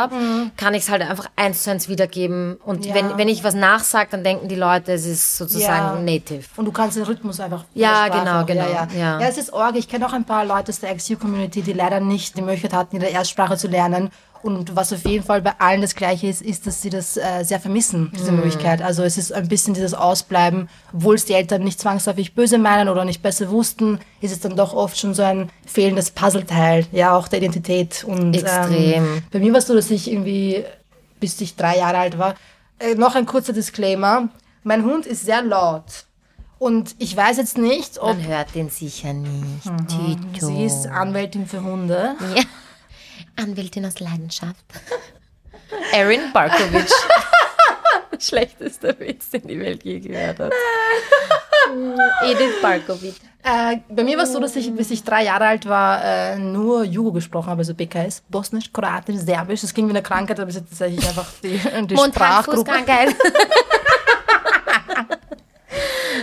kann 0.57 0.75
ich 0.75 0.83
es 0.85 0.89
halt 0.91 1.03
einfach 1.03 1.27
eins 1.37 1.63
zu 1.65 1.71
eins 1.71 1.89
wiedergeben. 1.89 2.57
Und 2.65 2.81
Mhm. 2.81 2.85
Ja. 2.87 2.95
wenn, 2.95 3.19
wenn 3.19 3.29
ich 3.29 3.43
was 3.45 3.55
nachsage, 3.55 4.09
dann 4.13 4.25
denken 4.25 4.49
die 4.49 4.55
Leute, 4.57 4.93
es 4.93 5.05
ist 5.07 5.37
sozusagen 5.37 6.07
Ja. 6.07 6.13
native. 6.15 6.45
Und 6.57 6.65
du 6.65 6.73
kannst 6.73 6.97
den 6.97 7.05
Rhythmus 7.05 7.41
einfach. 7.41 7.65
Ja, 7.75 8.09
genau, 8.09 8.45
genau, 8.45 8.65
Ja, 8.69 8.89
ja. 8.95 8.99
ja. 8.99 9.21
ja, 9.21 9.29
es 9.29 9.39
ist 9.39 9.53
Org. 9.53 9.77
Ich 9.77 9.89
kenne 9.89 10.07
auch 10.07 10.13
ein 10.13 10.25
paar 10.25 10.45
Leute 10.45 10.71
aus 10.71 10.81
der 10.81 10.95
XU-Community, 10.95 11.63
die 11.63 11.73
leider 11.73 12.01
nicht 12.01 12.37
die 12.37 12.43
Möglichkeit 12.43 12.73
hatten, 12.73 12.97
ihre 12.97 13.09
Erstsprache 13.11 13.57
zu 13.57 13.69
lernen. 13.69 14.11
Und 14.43 14.75
was 14.75 14.93
auf 14.93 15.05
jeden 15.05 15.25
Fall 15.25 15.43
bei 15.43 15.53
allen 15.59 15.83
das 15.83 15.95
Gleiche 15.95 16.27
ist, 16.27 16.41
ist, 16.41 16.67
dass 16.67 16.81
sie 16.81 16.89
das 16.89 17.17
äh, 17.17 17.43
sehr 17.43 17.61
vermissen, 17.61 18.11
diese 18.17 18.33
Möglichkeit. 18.33 18.81
Also 18.81 19.03
es 19.03 19.19
ist 19.19 19.33
ein 19.33 19.49
bisschen 19.49 19.75
dieses 19.75 19.93
Ausbleiben, 19.93 20.69
obwohl 20.95 21.15
es 21.17 21.27
die 21.27 21.35
Eltern 21.35 21.63
nicht 21.63 21.79
zwangsläufig 21.79 22.35
böse 22.35 22.59
meinen 22.59 22.89
oder 22.89 23.05
nicht 23.05 23.23
besser 23.23 23.51
wussten, 23.51 24.01
ist 24.21 24.33
es 24.33 24.41
dann 24.41 24.57
doch 24.57 24.73
oft 24.73 24.99
schon 24.99 25.13
so 25.13 25.23
ein 25.23 25.51
fehlendes 25.67 26.11
Puzzleteil, 26.11 26.87
ja, 26.93 27.15
auch 27.17 27.29
der 27.29 27.41
Identität. 27.41 28.05
Und, 28.05 28.35
Extrem. 28.35 29.05
Ähm, 29.05 29.23
bei 29.31 29.41
mir 29.41 29.53
war 29.53 29.59
es 29.59 29.67
so, 29.67 29.75
dass 29.75 29.91
ich 29.91 30.11
irgendwie, 30.11 30.65
bis 31.21 31.41
ich 31.41 31.57
drei 31.57 31.77
Jahre 31.79 31.99
alt 31.99 32.19
war, 32.19 32.35
äh, 32.79 32.95
noch 32.95 33.15
ein 33.15 33.27
kurzer 33.27 33.53
Disclaimer. 33.53 34.29
Mein 34.63 34.85
Hund 34.85 35.07
ist 35.07 35.25
sehr 35.25 35.43
laut. 35.43 36.07
Und 36.59 36.95
ich 36.99 37.17
weiß 37.17 37.39
jetzt 37.39 37.57
nicht, 37.57 37.99
ob 37.99 38.17
Man 38.17 38.27
hört 38.27 38.55
den 38.55 38.69
sicher 38.69 39.15
nicht. 39.15 39.65
Tito. 39.89 40.47
sie 40.47 40.65
ist 40.65 40.87
Anwältin 40.87 41.47
für 41.47 41.63
Hunde. 41.63 42.15
Ja. 42.37 42.43
Anwältin 43.41 43.87
aus 43.87 44.01
Leidenschaft. 44.01 44.65
Erin 45.93 46.33
Barkovic. 46.33 46.91
Schlechtester 48.19 48.99
Witz, 48.99 49.31
den 49.31 49.47
die 49.47 49.59
Welt 49.59 49.83
je 49.83 50.01
gehört 50.01 50.39
hat. 50.39 50.53
Edith 52.25 52.61
Barkovic. 52.61 53.15
Äh, 53.43 53.79
bei 53.89 54.05
mir 54.05 54.19
war 54.19 54.25
es 54.25 54.33
so, 54.33 54.41
dass 54.41 54.55
ich, 54.57 54.75
bis 54.75 54.91
ich 54.91 55.03
drei 55.03 55.25
Jahre 55.25 55.47
alt 55.47 55.67
war, 55.67 56.05
äh, 56.05 56.39
nur 56.39 56.85
Jugo 56.85 57.13
gesprochen 57.13 57.49
habe, 57.49 57.61
also 57.61 57.75
BKS, 57.75 58.23
Bosnisch, 58.29 58.71
Kroatisch, 58.71 59.17
Serbisch. 59.17 59.63
Das 59.63 59.73
ging 59.73 59.87
wie 59.87 59.91
eine 59.91 60.03
Krankheit, 60.03 60.39
aber 60.39 60.51
es 60.51 60.57
ist 60.57 60.69
tatsächlich 60.69 61.09
einfach 61.09 61.27
die, 61.43 61.59
die 61.87 61.97
Sprachgruppe. 61.97 62.71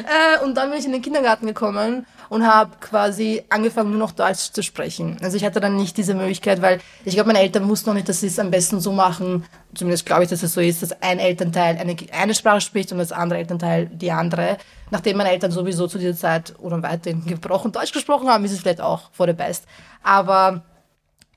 Äh, 0.08 0.44
und 0.44 0.56
dann 0.56 0.70
bin 0.70 0.80
ich 0.80 0.86
in 0.86 0.92
den 0.92 1.02
Kindergarten 1.02 1.48
gekommen 1.48 2.06
und 2.30 2.46
habe 2.46 2.78
quasi 2.80 3.44
angefangen, 3.50 3.92
nur 3.92 4.00
noch 4.00 4.12
Deutsch 4.12 4.52
zu 4.52 4.64
sprechen. 4.64 5.18
Also 5.22 5.38
ich 5.38 5.46
hatte 5.46 5.60
dann 5.60 5.76
nicht 5.76 5.98
diese 5.98 6.14
Möglichkeit, 6.14 6.62
weil 6.62 6.80
ich 7.06 7.14
glaube, 7.14 7.28
meine 7.28 7.40
Eltern 7.40 7.68
wussten 7.70 7.90
noch 7.90 7.96
nicht, 7.96 8.10
dass 8.10 8.22
sie 8.22 8.28
es 8.28 8.40
am 8.40 8.52
besten 8.52 8.80
so 8.80 8.92
machen. 8.92 9.46
Zumindest 9.74 10.06
glaube 10.06 10.24
ich, 10.24 10.30
dass 10.30 10.44
es 10.44 10.54
so 10.54 10.62
ist, 10.62 10.82
dass 10.82 11.02
ein 11.02 11.20
Elternteil 11.20 11.78
eine, 11.78 11.96
eine 12.12 12.34
Sprache 12.34 12.62
spricht 12.62 12.92
und 12.92 12.98
das 12.98 13.12
andere 13.12 13.40
Elternteil 13.40 13.88
die 13.88 14.12
andere. 14.12 14.58
Nachdem 14.90 15.18
meine 15.18 15.32
Eltern 15.32 15.52
sowieso 15.52 15.88
zu 15.88 15.98
dieser 15.98 16.16
Zeit 16.16 16.54
oder 16.60 16.82
weiterhin 16.82 17.26
gebrochen 17.26 17.72
Deutsch 17.72 17.92
gesprochen 17.92 18.30
haben, 18.30 18.46
ist 18.46 18.54
es 18.54 18.60
vielleicht 18.60 18.82
auch 18.82 19.10
vor 19.12 19.26
der 19.26 19.34
Best. 19.34 19.66
Aber 20.04 20.64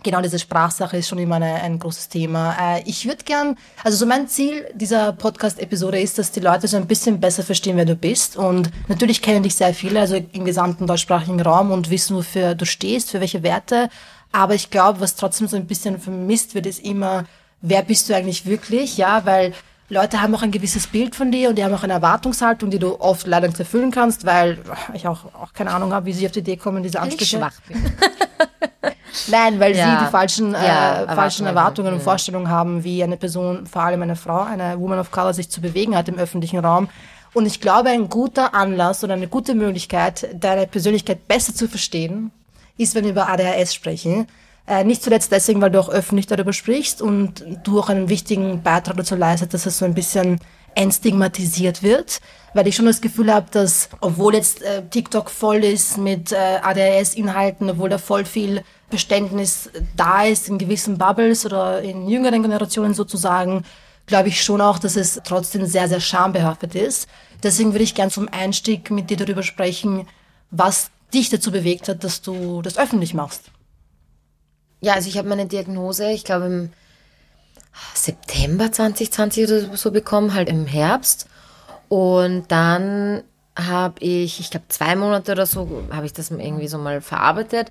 Genau, 0.02 0.23
diese 0.23 0.38
Sprachsache 0.38 0.97
ist 0.97 1.09
schon 1.09 1.19
immer 1.19 1.37
eine, 1.37 1.54
ein 1.54 1.78
großes 1.78 2.09
Thema. 2.09 2.57
Äh, 2.59 2.83
ich 2.87 3.07
würde 3.07 3.23
gern, 3.25 3.57
also 3.85 3.99
so 3.99 4.07
mein 4.07 4.28
Ziel 4.28 4.66
dieser 4.75 5.12
Podcast-Episode 5.12 6.00
ist, 6.00 6.19
dass 6.19 6.33
die 6.33 6.40
Leute 6.40 6.69
so 6.69 6.78
ein 6.78 6.87
bisschen 6.87 7.21
besser 7.21 7.42
verstehen, 7.42 7.76
wer 7.76 7.85
du 7.85 7.97
bist. 7.97 8.37
Und 8.37 8.71
natürlich 8.88 9.21
kennen 9.21 9.42
dich 9.42 9.54
sehr 9.54 9.75
viele, 9.75 10.00
also 10.00 10.16
im 10.16 10.45
gesamten 10.47 10.87
deutschsprachigen 10.87 11.40
Raum 11.40 11.71
und 11.71 11.90
wissen, 11.90 12.16
wofür 12.16 12.54
du 12.54 12.64
stehst, 12.64 13.11
für 13.11 13.21
welche 13.21 13.42
Werte. 13.42 13.90
Aber 14.33 14.54
ich 14.54 14.71
glaube, 14.71 15.00
was 15.00 15.16
trotzdem 15.16 15.49
so 15.49 15.57
ein 15.57 15.66
bisschen 15.66 16.00
vermisst 16.00 16.54
wird, 16.54 16.64
ist 16.64 16.83
immer, 16.83 17.26
wer 17.61 17.83
bist 17.83 18.09
du 18.09 18.16
eigentlich 18.16 18.47
wirklich? 18.47 18.97
Ja, 18.97 19.26
weil 19.26 19.52
Leute 19.90 20.23
haben 20.23 20.35
auch 20.35 20.42
ein 20.42 20.52
gewisses 20.52 20.87
Bild 20.87 21.14
von 21.14 21.33
dir 21.33 21.50
und 21.50 21.57
die 21.57 21.64
haben 21.64 21.75
auch 21.75 21.83
eine 21.83 21.95
Erwartungshaltung, 21.95 22.71
die 22.71 22.78
du 22.78 23.00
oft 23.00 23.26
leider 23.26 23.49
nicht 23.49 23.59
erfüllen 23.59 23.90
kannst, 23.90 24.25
weil 24.25 24.59
ich 24.95 25.07
auch, 25.07 25.26
auch 25.35 25.52
keine 25.52 25.73
Ahnung 25.73 25.92
habe, 25.92 26.07
wie 26.07 26.12
sie 26.12 26.25
auf 26.26 26.33
die 26.33 26.38
Idee 26.38 26.57
kommen, 26.57 26.83
diese 26.83 27.00
Ansprüche. 27.00 27.38
schwach 27.38 27.61
bin. 27.66 27.83
Nein, 29.29 29.61
weil 29.61 29.76
ja. 29.76 29.99
sie 29.99 30.05
die 30.05 30.11
falschen, 30.11 30.52
ja, 30.52 31.02
äh, 31.05 31.14
falschen 31.14 31.47
Erwartungen 31.47 31.95
und 31.95 32.02
Vorstellungen 32.02 32.49
haben, 32.49 32.85
wie 32.85 33.02
eine 33.02 33.17
Person, 33.17 33.67
vor 33.67 33.83
allem 33.83 34.02
eine 34.02 34.17
Frau, 34.17 34.43
eine 34.43 34.79
Woman 34.79 34.99
of 34.99 35.11
Color, 35.11 35.35
sich 35.35 35.50
zu 35.50 35.61
bewegen 35.61 35.97
hat 35.97 36.09
im 36.09 36.19
öffentlichen 36.19 36.59
Raum. 36.59 36.88
Und 37.33 37.47
ich 37.47 37.61
glaube, 37.61 37.90
ein 37.90 38.09
guter 38.09 38.55
Anlass 38.55 39.05
oder 39.05 39.14
eine 39.14 39.29
gute 39.29 39.55
Möglichkeit, 39.55 40.29
deine 40.35 40.67
Persönlichkeit 40.67 41.29
besser 41.29 41.55
zu 41.55 41.69
verstehen, 41.69 42.33
ist, 42.76 42.95
wenn 42.95 43.05
wir 43.05 43.12
über 43.12 43.29
ADHS 43.29 43.75
sprechen. 43.75 44.26
Äh, 44.67 44.85
nicht 44.85 45.02
zuletzt 45.02 45.33
deswegen, 45.33 45.61
weil 45.61 45.71
du 45.71 45.81
auch 45.81 45.88
öffentlich 45.88 46.26
darüber 46.26 46.52
sprichst 46.52 47.02
und 47.02 47.45
du 47.64 47.79
auch 47.81 47.88
einen 47.88 48.09
wichtigen 48.09 48.62
Beitrag 48.62 48.97
dazu 48.97 49.17
leistest, 49.17 49.55
dass 49.55 49.67
es 49.67 49.79
so 49.79 49.85
ein 49.85 49.95
bisschen 49.95 50.40
entstigmatisiert 50.75 51.83
wird, 51.83 52.21
weil 52.55 52.67
ich 52.67 52.76
schon 52.76 52.87
das 52.87 53.00
Gefühl 53.00 53.33
habe, 53.33 53.47
dass 53.50 53.88
obwohl 54.00 54.35
jetzt 54.35 54.62
äh, 54.62 54.83
TikTok 54.88 55.31
voll 55.31 55.64
ist 55.64 55.99
mit 55.99 56.33
äh, 56.33 56.59
ADHS-Inhalten, 56.62 57.71
obwohl 57.71 57.88
da 57.88 57.99
voll 57.99 58.25
viel 58.25 58.62
Verständnis 58.90 59.70
da 59.97 60.25
ist 60.25 60.49
in 60.49 60.59
gewissen 60.59 60.99
Bubbles 60.99 61.47
oder 61.47 61.80
in 61.80 62.09
jüngeren 62.09 62.42
Generationen 62.42 62.94
sozusagen, 62.94 63.64
glaube 64.06 64.28
ich 64.28 64.42
schon 64.42 64.61
auch, 64.61 64.78
dass 64.78 64.97
es 64.97 65.20
trotzdem 65.25 65.64
sehr, 65.66 65.88
sehr 65.88 66.00
schambehaftet 66.00 66.75
ist. 66.75 67.09
Deswegen 67.42 67.73
würde 67.73 67.85
ich 67.85 67.94
gern 67.94 68.11
zum 68.11 68.28
Einstieg 68.28 68.90
mit 68.90 69.09
dir 69.09 69.16
darüber 69.16 69.42
sprechen, 69.42 70.06
was 70.50 70.90
dich 71.14 71.30
dazu 71.30 71.50
bewegt 71.50 71.88
hat, 71.88 72.04
dass 72.04 72.20
du 72.20 72.62
das 72.62 72.76
öffentlich 72.76 73.14
machst. 73.14 73.50
Ja, 74.80 74.94
also 74.94 75.09
ich 75.09 75.18
habe 75.18 75.28
meine 75.28 75.47
Diagnose, 75.47 76.11
ich 76.11 76.25
glaube 76.25 76.47
im 76.47 76.73
September 77.94 78.73
2020 78.73 79.44
oder 79.44 79.76
so 79.76 79.90
bekommen, 79.90 80.35
halt 80.35 80.49
im 80.49 80.66
Herbst. 80.66 81.26
Und 81.88 82.44
dann 82.49 83.23
habe 83.56 84.00
ich, 84.00 84.40
ich 84.40 84.50
glaube 84.50 84.66
zwei 84.68 84.97
Monate 84.97 85.32
oder 85.32 85.47
so, 85.47 85.85
habe 85.90 86.06
ich 86.06 86.12
das 86.12 86.30
irgendwie 86.30 86.68
so 86.68 86.78
mal 86.78 87.00
verarbeitet. 87.00 87.70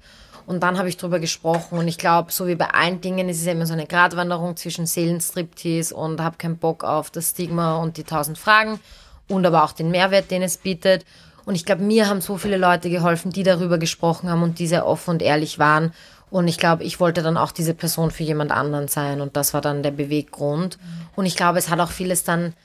Und 0.50 0.64
dann 0.64 0.80
habe 0.80 0.90
ich 0.90 0.98
drüber 0.98 1.20
gesprochen. 1.20 1.78
Und 1.78 1.88
ich 1.88 2.00
glaube, 2.00 2.32
so 2.32 2.48
wie 2.48 2.56
bei 2.56 2.72
allen 2.72 3.02
Dingen 3.02 3.30
ist 3.30 3.40
es 3.40 3.46
immer 3.46 3.68
so 3.68 3.74
eine 3.74 3.86
Gratwanderung 3.86 4.58
zwischen 4.58 4.88
Seelenstriptease 4.88 5.94
und 5.94 6.20
habe 6.22 6.38
keinen 6.38 6.58
Bock 6.58 6.84
auf 6.84 7.12
das 7.12 7.30
Stigma 7.30 7.76
und 7.76 7.98
die 7.98 8.04
tausend 8.04 8.40
Fragen 8.40 8.80
und 9.28 9.46
aber 9.46 9.64
auch 9.64 9.74
den 9.74 9.92
Mehrwert, 9.92 10.32
den 10.32 10.42
es 10.42 10.58
bietet. 10.58 11.06
Und 11.46 11.54
ich 11.54 11.66
glaube, 11.66 11.84
mir 11.84 12.10
haben 12.10 12.20
so 12.20 12.38
viele 12.38 12.58
Leute 12.58 12.90
geholfen, 12.90 13.32
die 13.32 13.44
darüber 13.44 13.78
gesprochen 13.78 14.28
haben 14.28 14.42
und 14.42 14.58
die 14.58 14.66
sehr 14.66 14.88
offen 14.88 15.12
und 15.12 15.22
ehrlich 15.22 15.60
waren. 15.60 15.94
Und 16.32 16.48
ich 16.48 16.58
glaube, 16.58 16.84
ich 16.84 17.00
wollte 17.00 17.22
dann 17.22 17.38
auch 17.38 17.52
diese 17.52 17.76
Person 17.76 18.10
für 18.10 18.24
jemand 18.24 18.50
anderen 18.50 18.88
sein. 18.88 19.22
Und 19.22 19.38
das 19.38 19.54
war 19.54 19.62
dann 19.62 19.84
der 19.84 19.92
Beweggrund. 19.92 20.80
Und 21.16 21.28
ich 21.28 21.36
glaube, 21.36 21.60
es 21.60 21.70
hat 21.70 21.80
auch 21.80 21.92
vieles 21.92 22.24
dann 22.24 22.56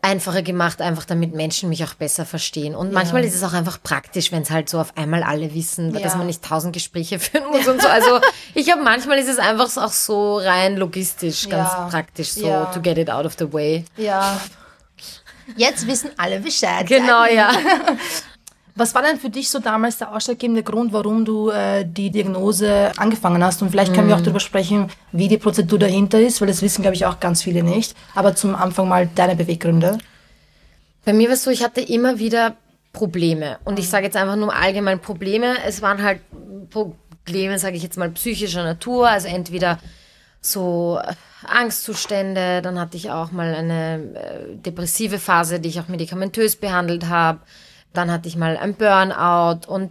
einfacher 0.00 0.42
gemacht, 0.42 0.80
einfach 0.80 1.04
damit 1.04 1.34
Menschen 1.34 1.68
mich 1.68 1.84
auch 1.84 1.94
besser 1.94 2.24
verstehen. 2.24 2.74
Und 2.74 2.88
ja. 2.88 2.92
manchmal 2.92 3.24
ist 3.24 3.34
es 3.34 3.42
auch 3.42 3.52
einfach 3.52 3.82
praktisch, 3.82 4.30
wenn 4.30 4.42
es 4.42 4.50
halt 4.50 4.68
so 4.68 4.78
auf 4.78 4.96
einmal 4.96 5.22
alle 5.22 5.54
wissen, 5.54 5.92
ja. 5.94 6.00
dass 6.00 6.16
man 6.16 6.26
nicht 6.26 6.44
tausend 6.44 6.72
Gespräche 6.72 7.18
führen 7.18 7.48
muss 7.50 7.66
und 7.66 7.82
so. 7.82 7.88
Also 7.88 8.20
ich 8.54 8.66
glaube, 8.66 8.82
manchmal 8.82 9.18
ist 9.18 9.28
es 9.28 9.38
einfach 9.38 9.76
auch 9.76 9.92
so 9.92 10.38
rein 10.38 10.76
logistisch, 10.76 11.48
ganz 11.48 11.70
ja. 11.72 11.88
praktisch 11.88 12.30
so 12.30 12.66
to 12.72 12.80
get 12.80 12.98
it 12.98 13.10
out 13.10 13.26
of 13.26 13.34
the 13.38 13.52
way. 13.52 13.84
Ja. 13.96 14.40
Jetzt 15.56 15.86
wissen 15.86 16.10
alle 16.16 16.40
Bescheid. 16.40 16.86
Genau, 16.86 17.24
ja. 17.24 17.50
Was 18.78 18.94
war 18.94 19.02
denn 19.02 19.18
für 19.18 19.28
dich 19.28 19.50
so 19.50 19.58
damals 19.58 19.98
der 19.98 20.14
ausschlaggebende 20.14 20.62
Grund, 20.62 20.92
warum 20.92 21.24
du 21.24 21.50
äh, 21.50 21.84
die 21.84 22.10
Diagnose 22.10 22.92
angefangen 22.96 23.42
hast? 23.42 23.60
Und 23.60 23.70
vielleicht 23.70 23.92
können 23.92 24.06
mm. 24.06 24.10
wir 24.10 24.14
auch 24.14 24.20
mhm. 24.20 24.26
darüber 24.26 24.38
sprechen, 24.38 24.88
wie 25.10 25.26
die 25.26 25.36
Prozedur 25.36 25.80
dahinter 25.80 26.20
ist, 26.20 26.40
weil 26.40 26.46
das 26.46 26.62
wissen, 26.62 26.82
glaube 26.82 26.94
ich, 26.94 27.04
auch 27.04 27.18
ganz 27.18 27.42
viele 27.42 27.64
nicht. 27.64 27.96
Aber 28.14 28.36
zum 28.36 28.54
Anfang 28.54 28.88
mal 28.88 29.08
deine 29.16 29.34
Beweggründe. 29.34 29.98
Bei 31.04 31.12
mir 31.12 31.26
war 31.26 31.34
es 31.34 31.42
so, 31.42 31.50
ich 31.50 31.64
hatte 31.64 31.80
immer 31.80 32.20
wieder 32.20 32.54
Probleme. 32.92 33.58
Und 33.64 33.80
ich 33.80 33.88
sage 33.88 34.04
jetzt 34.04 34.16
einfach 34.16 34.36
nur 34.36 34.54
allgemein 34.54 35.00
Probleme. 35.00 35.56
Es 35.66 35.82
waren 35.82 36.00
halt 36.00 36.20
Probleme, 36.70 37.58
sage 37.58 37.76
ich 37.76 37.82
jetzt 37.82 37.98
mal, 37.98 38.10
psychischer 38.10 38.62
Natur. 38.62 39.08
Also 39.08 39.26
entweder 39.26 39.80
so 40.40 41.00
äh, 41.02 41.14
Angstzustände, 41.48 42.62
dann 42.62 42.78
hatte 42.78 42.96
ich 42.96 43.10
auch 43.10 43.32
mal 43.32 43.56
eine 43.56 43.94
äh, 44.14 44.54
depressive 44.54 45.18
Phase, 45.18 45.58
die 45.58 45.68
ich 45.68 45.80
auch 45.80 45.88
medikamentös 45.88 46.54
behandelt 46.54 47.08
habe 47.08 47.40
dann 47.92 48.10
hatte 48.10 48.28
ich 48.28 48.36
mal 48.36 48.56
ein 48.56 48.74
Burnout 48.74 49.66
und 49.66 49.90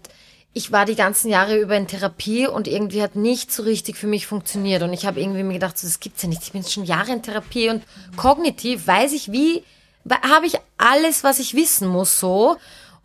ich 0.54 0.72
war 0.72 0.86
die 0.86 0.96
ganzen 0.96 1.30
Jahre 1.30 1.60
über 1.60 1.78
in 1.78 1.88
Therapie 1.88 2.48
und 2.48 2.68
irgendwie 2.68 3.04
hat 3.04 3.16
nichts 3.16 3.56
so 3.58 3.64
richtig 3.64 3.96
für 3.96 4.08
mich 4.08 4.26
funktioniert. 4.26 4.82
Und 4.82 4.92
ich 4.92 5.06
habe 5.06 5.20
irgendwie 5.20 5.44
mir 5.44 5.54
gedacht, 5.54 5.78
so, 5.78 5.86
das 5.86 6.00
gibt's 6.00 6.24
ja 6.24 6.30
nicht. 6.30 6.42
Ich 6.42 6.52
bin 6.52 6.64
schon 6.64 6.84
Jahre 6.84 7.12
in 7.12 7.22
Therapie 7.22 7.70
und 7.70 7.84
kognitiv 8.16 8.88
weiß 8.88 9.14
ich, 9.14 9.32
wie, 9.32 9.64
habe 10.10 10.48
ich 10.48 10.56
alles, 10.78 11.24
was 11.24 11.38
ich 11.38 11.54
wissen 11.54 11.88
muss, 11.88 12.20
so. 12.20 12.58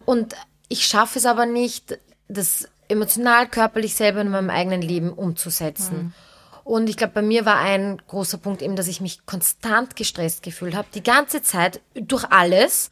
Und 0.06 0.34
ich 0.68 0.87
schaffe 0.87 1.18
es 1.18 1.26
aber 1.26 1.44
nicht, 1.44 1.99
das 2.28 2.68
emotional, 2.88 3.46
körperlich 3.49 3.94
selber 3.94 4.22
in 4.22 4.30
meinem 4.30 4.50
eigenen 4.50 4.80
Leben 4.80 5.12
umzusetzen. 5.12 5.96
Mhm. 5.96 6.12
Und 6.64 6.88
ich 6.88 6.96
glaube, 6.96 7.14
bei 7.14 7.22
mir 7.22 7.44
war 7.44 7.58
ein 7.58 8.00
großer 8.06 8.38
Punkt 8.38 8.62
eben, 8.62 8.76
dass 8.76 8.87
ich 8.87 9.00
mich 9.00 9.26
konstant 9.26 9.96
gestresst 9.96 10.42
gefühlt 10.42 10.75
habe, 10.75 10.88
die 10.94 11.02
ganze 11.02 11.42
Zeit 11.42 11.80
durch 11.94 12.25
alles 12.30 12.90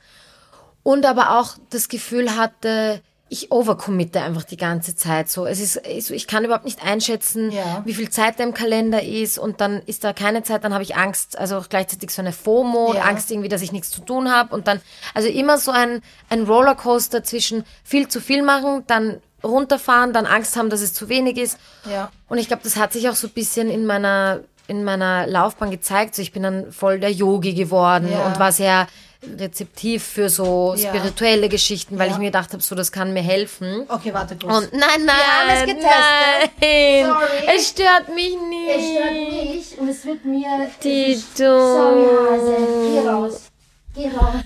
und 0.82 1.06
aber 1.06 1.38
auch 1.38 1.56
das 1.70 1.88
Gefühl 1.88 2.36
hatte, 2.36 3.02
ich 3.32 3.52
overcommitte 3.52 4.20
einfach 4.20 4.42
die 4.42 4.56
ganze 4.56 4.96
Zeit 4.96 5.30
so. 5.30 5.46
Es 5.46 5.60
ist, 5.60 5.80
ich 5.86 6.26
kann 6.26 6.44
überhaupt 6.44 6.64
nicht 6.64 6.84
einschätzen, 6.84 7.52
ja. 7.52 7.80
wie 7.84 7.94
viel 7.94 8.10
Zeit 8.10 8.40
da 8.40 8.44
im 8.44 8.54
Kalender 8.54 9.04
ist 9.04 9.38
und 9.38 9.60
dann 9.60 9.82
ist 9.86 10.02
da 10.02 10.12
keine 10.12 10.42
Zeit, 10.42 10.64
dann 10.64 10.74
habe 10.74 10.82
ich 10.82 10.96
Angst, 10.96 11.38
also 11.38 11.56
auch 11.56 11.68
gleichzeitig 11.68 12.10
so 12.10 12.22
eine 12.22 12.32
FOMO, 12.32 12.92
ja. 12.94 13.02
Angst 13.02 13.30
irgendwie, 13.30 13.48
dass 13.48 13.62
ich 13.62 13.70
nichts 13.70 13.90
zu 13.90 14.00
tun 14.00 14.32
habe 14.32 14.52
und 14.52 14.66
dann, 14.66 14.80
also 15.14 15.28
immer 15.28 15.58
so 15.58 15.70
ein, 15.70 16.02
ein 16.28 16.42
Rollercoaster 16.42 17.22
zwischen 17.22 17.64
viel 17.84 18.08
zu 18.08 18.20
viel 18.20 18.42
machen, 18.42 18.82
dann 18.88 19.20
runterfahren, 19.44 20.12
dann 20.12 20.26
Angst 20.26 20.56
haben, 20.56 20.68
dass 20.68 20.80
es 20.80 20.92
zu 20.92 21.08
wenig 21.08 21.38
ist. 21.38 21.56
Ja. 21.88 22.10
Und 22.28 22.38
ich 22.38 22.48
glaube, 22.48 22.64
das 22.64 22.76
hat 22.76 22.92
sich 22.92 23.08
auch 23.08 23.14
so 23.14 23.28
ein 23.28 23.32
bisschen 23.32 23.70
in 23.70 23.86
meiner, 23.86 24.40
in 24.66 24.82
meiner 24.82 25.28
Laufbahn 25.28 25.70
gezeigt. 25.70 26.16
So, 26.16 26.22
ich 26.22 26.32
bin 26.32 26.42
dann 26.42 26.72
voll 26.72 26.98
der 26.98 27.12
Yogi 27.12 27.54
geworden 27.54 28.08
ja. 28.10 28.26
und 28.26 28.38
war 28.38 28.52
sehr, 28.52 28.86
rezeptiv 29.22 30.02
für 30.02 30.28
so 30.28 30.74
spirituelle 30.76 31.42
ja. 31.42 31.48
Geschichten, 31.48 31.98
weil 31.98 32.08
ja. 32.08 32.14
ich 32.14 32.18
mir 32.18 32.26
gedacht 32.26 32.52
habe, 32.52 32.62
so 32.62 32.74
das 32.74 32.90
kann 32.90 33.12
mir 33.12 33.22
helfen. 33.22 33.84
Okay, 33.88 34.14
warte 34.14 34.36
kurz. 34.36 34.64
Und 34.64 34.72
nein, 34.72 35.04
nein, 35.04 35.16
Wir 35.16 35.40
haben 35.40 35.50
es 35.50 35.66
getestet. 35.66 36.52
Nein, 36.60 37.06
Sorry. 37.06 37.56
es 37.56 37.68
stört 37.68 38.14
mich 38.14 38.36
nicht. 38.48 38.70
Es 38.76 38.90
stört 38.90 39.12
mich 39.12 39.78
und 39.78 39.88
es 39.88 40.04
wird 40.04 40.24
mir. 40.24 40.70
Tito. 40.80 41.20
Sorry, 41.36 42.06
Hase. 42.30 42.56
Geh 42.92 43.08
raus. 43.08 43.50
Geh 43.94 44.08
raus. 44.08 44.42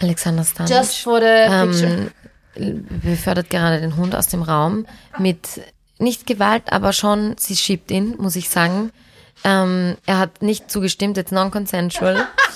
Alexander 0.00 0.44
Stanic. 0.44 0.70
Just 0.70 0.98
for 0.98 1.20
the 1.20 1.26
ähm, 1.26 2.10
befördert 3.02 3.50
gerade 3.50 3.80
den 3.80 3.96
Hund 3.96 4.14
aus 4.14 4.28
dem 4.28 4.42
Raum 4.42 4.86
mit 5.18 5.60
nicht 5.98 6.26
Gewalt, 6.26 6.72
aber 6.72 6.92
schon, 6.92 7.36
sie 7.38 7.56
schiebt 7.56 7.90
ihn, 7.90 8.16
muss 8.18 8.36
ich 8.36 8.48
sagen. 8.48 8.92
Ähm, 9.44 9.96
er 10.06 10.18
hat 10.18 10.42
nicht 10.42 10.70
zugestimmt, 10.70 11.16
jetzt 11.16 11.32
non-consensual. 11.32 12.26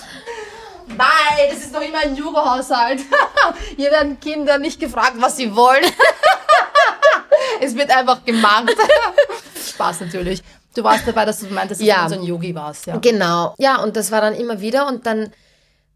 Weil 0.97 1.49
das 1.51 1.59
ist 1.59 1.73
noch 1.73 1.81
immer 1.81 1.99
ein 1.99 2.17
Jugendhaushalt. 2.17 3.01
Hier 3.77 3.91
werden 3.91 4.21
Kinder 4.21 4.59
nicht 4.59 4.81
gefragt, 4.81 5.15
was 5.17 5.37
sie 5.37 5.55
wollen. 5.55 5.85
es 7.61 7.77
wird 7.77 7.91
einfach 7.91 8.25
gemacht. 8.25 8.75
Spaß 9.69 10.01
natürlich. 10.01 10.43
Du 10.75 10.85
warst 10.85 11.07
dabei, 11.07 11.25
dass 11.25 11.41
du 11.41 11.47
meintest, 11.47 11.81
dass 11.81 11.87
ja. 11.87 12.05
du 12.05 12.15
so 12.15 12.21
ein 12.21 12.23
Yogi 12.23 12.55
warst. 12.55 12.87
Ja. 12.87 12.97
Genau. 12.97 13.55
Ja, 13.59 13.83
und 13.83 13.97
das 13.97 14.11
war 14.11 14.21
dann 14.21 14.35
immer 14.35 14.61
wieder. 14.61 14.87
Und 14.87 15.07
dann 15.07 15.33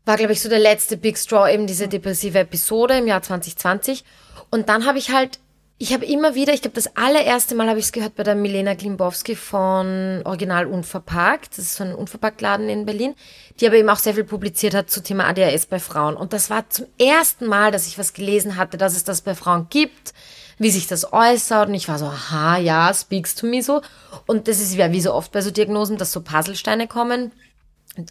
war, 0.05 0.17
glaube 0.17 0.33
ich, 0.33 0.41
so 0.41 0.49
der 0.49 0.59
letzte 0.59 0.97
Big 0.97 1.19
Straw 1.19 1.53
eben 1.53 1.67
diese 1.67 1.89
depressive 1.89 2.39
Episode 2.39 2.99
im 2.99 3.07
Jahr 3.07 3.23
2020. 3.23 4.05
Und 4.51 4.69
dann 4.69 4.87
habe 4.87 4.99
ich 4.99 5.11
halt 5.11 5.39
ich 5.79 5.93
habe 5.93 6.07
immer 6.07 6.35
wieder, 6.35 6.55
ich 6.55 6.63
glaube, 6.63 6.75
das 6.75 6.97
allererste 6.97 7.55
Mal 7.55 7.69
habe 7.69 7.79
ich 7.79 7.87
es 7.87 7.93
gehört 7.93 8.15
bei 8.15 8.23
der 8.23 8.35
Milena 8.35 8.75
Klimbowski 8.75 9.37
von 9.37 10.23
Original 10.25 10.67
Unverpackt. 10.67 11.51
Das 11.51 11.59
ist 11.59 11.77
so 11.77 11.85
ein 11.85 11.95
Unverpacktladen 11.95 12.71
in 12.71 12.87
Berlin, 12.87 13.15
die 13.61 13.67
aber 13.67 13.77
eben 13.77 13.91
auch 13.91 13.99
sehr 13.99 14.15
viel 14.15 14.25
publiziert 14.25 14.75
hat 14.75 14.89
zu 14.89 15.03
Thema 15.03 15.27
ADHS 15.27 15.67
bei 15.67 15.79
Frauen. 15.79 16.17
Und 16.17 16.33
das 16.33 16.49
war 16.49 16.69
zum 16.71 16.87
ersten 16.99 17.47
Mal, 17.47 17.73
dass 17.73 17.87
ich 17.87 17.99
was 17.99 18.15
gelesen 18.15 18.57
hatte, 18.57 18.79
dass 18.79 18.97
es 18.97 19.05
das 19.05 19.21
bei 19.21 19.35
Frauen 19.35 19.67
gibt, 19.69 20.15
wie 20.57 20.71
sich 20.71 20.87
das 20.87 21.13
äußert. 21.13 21.69
Und 21.69 21.75
ich 21.75 21.89
war 21.89 21.99
so, 21.99 22.07
aha, 22.07 22.57
ja, 22.57 22.95
speaks 22.95 23.35
to 23.35 23.47
me 23.47 23.63
so. 23.63 23.83
Und 24.27 24.49
das 24.49 24.61
ist 24.61 24.75
ja 24.75 24.93
wie 24.93 25.03
so 25.03 25.13
oft 25.13 25.31
bei 25.33 25.43
so 25.43 25.51
Diagnosen, 25.51 25.99
dass 25.99 26.11
so 26.11 26.23
Puzzlesteine 26.23 26.89
kommen. 26.89 27.33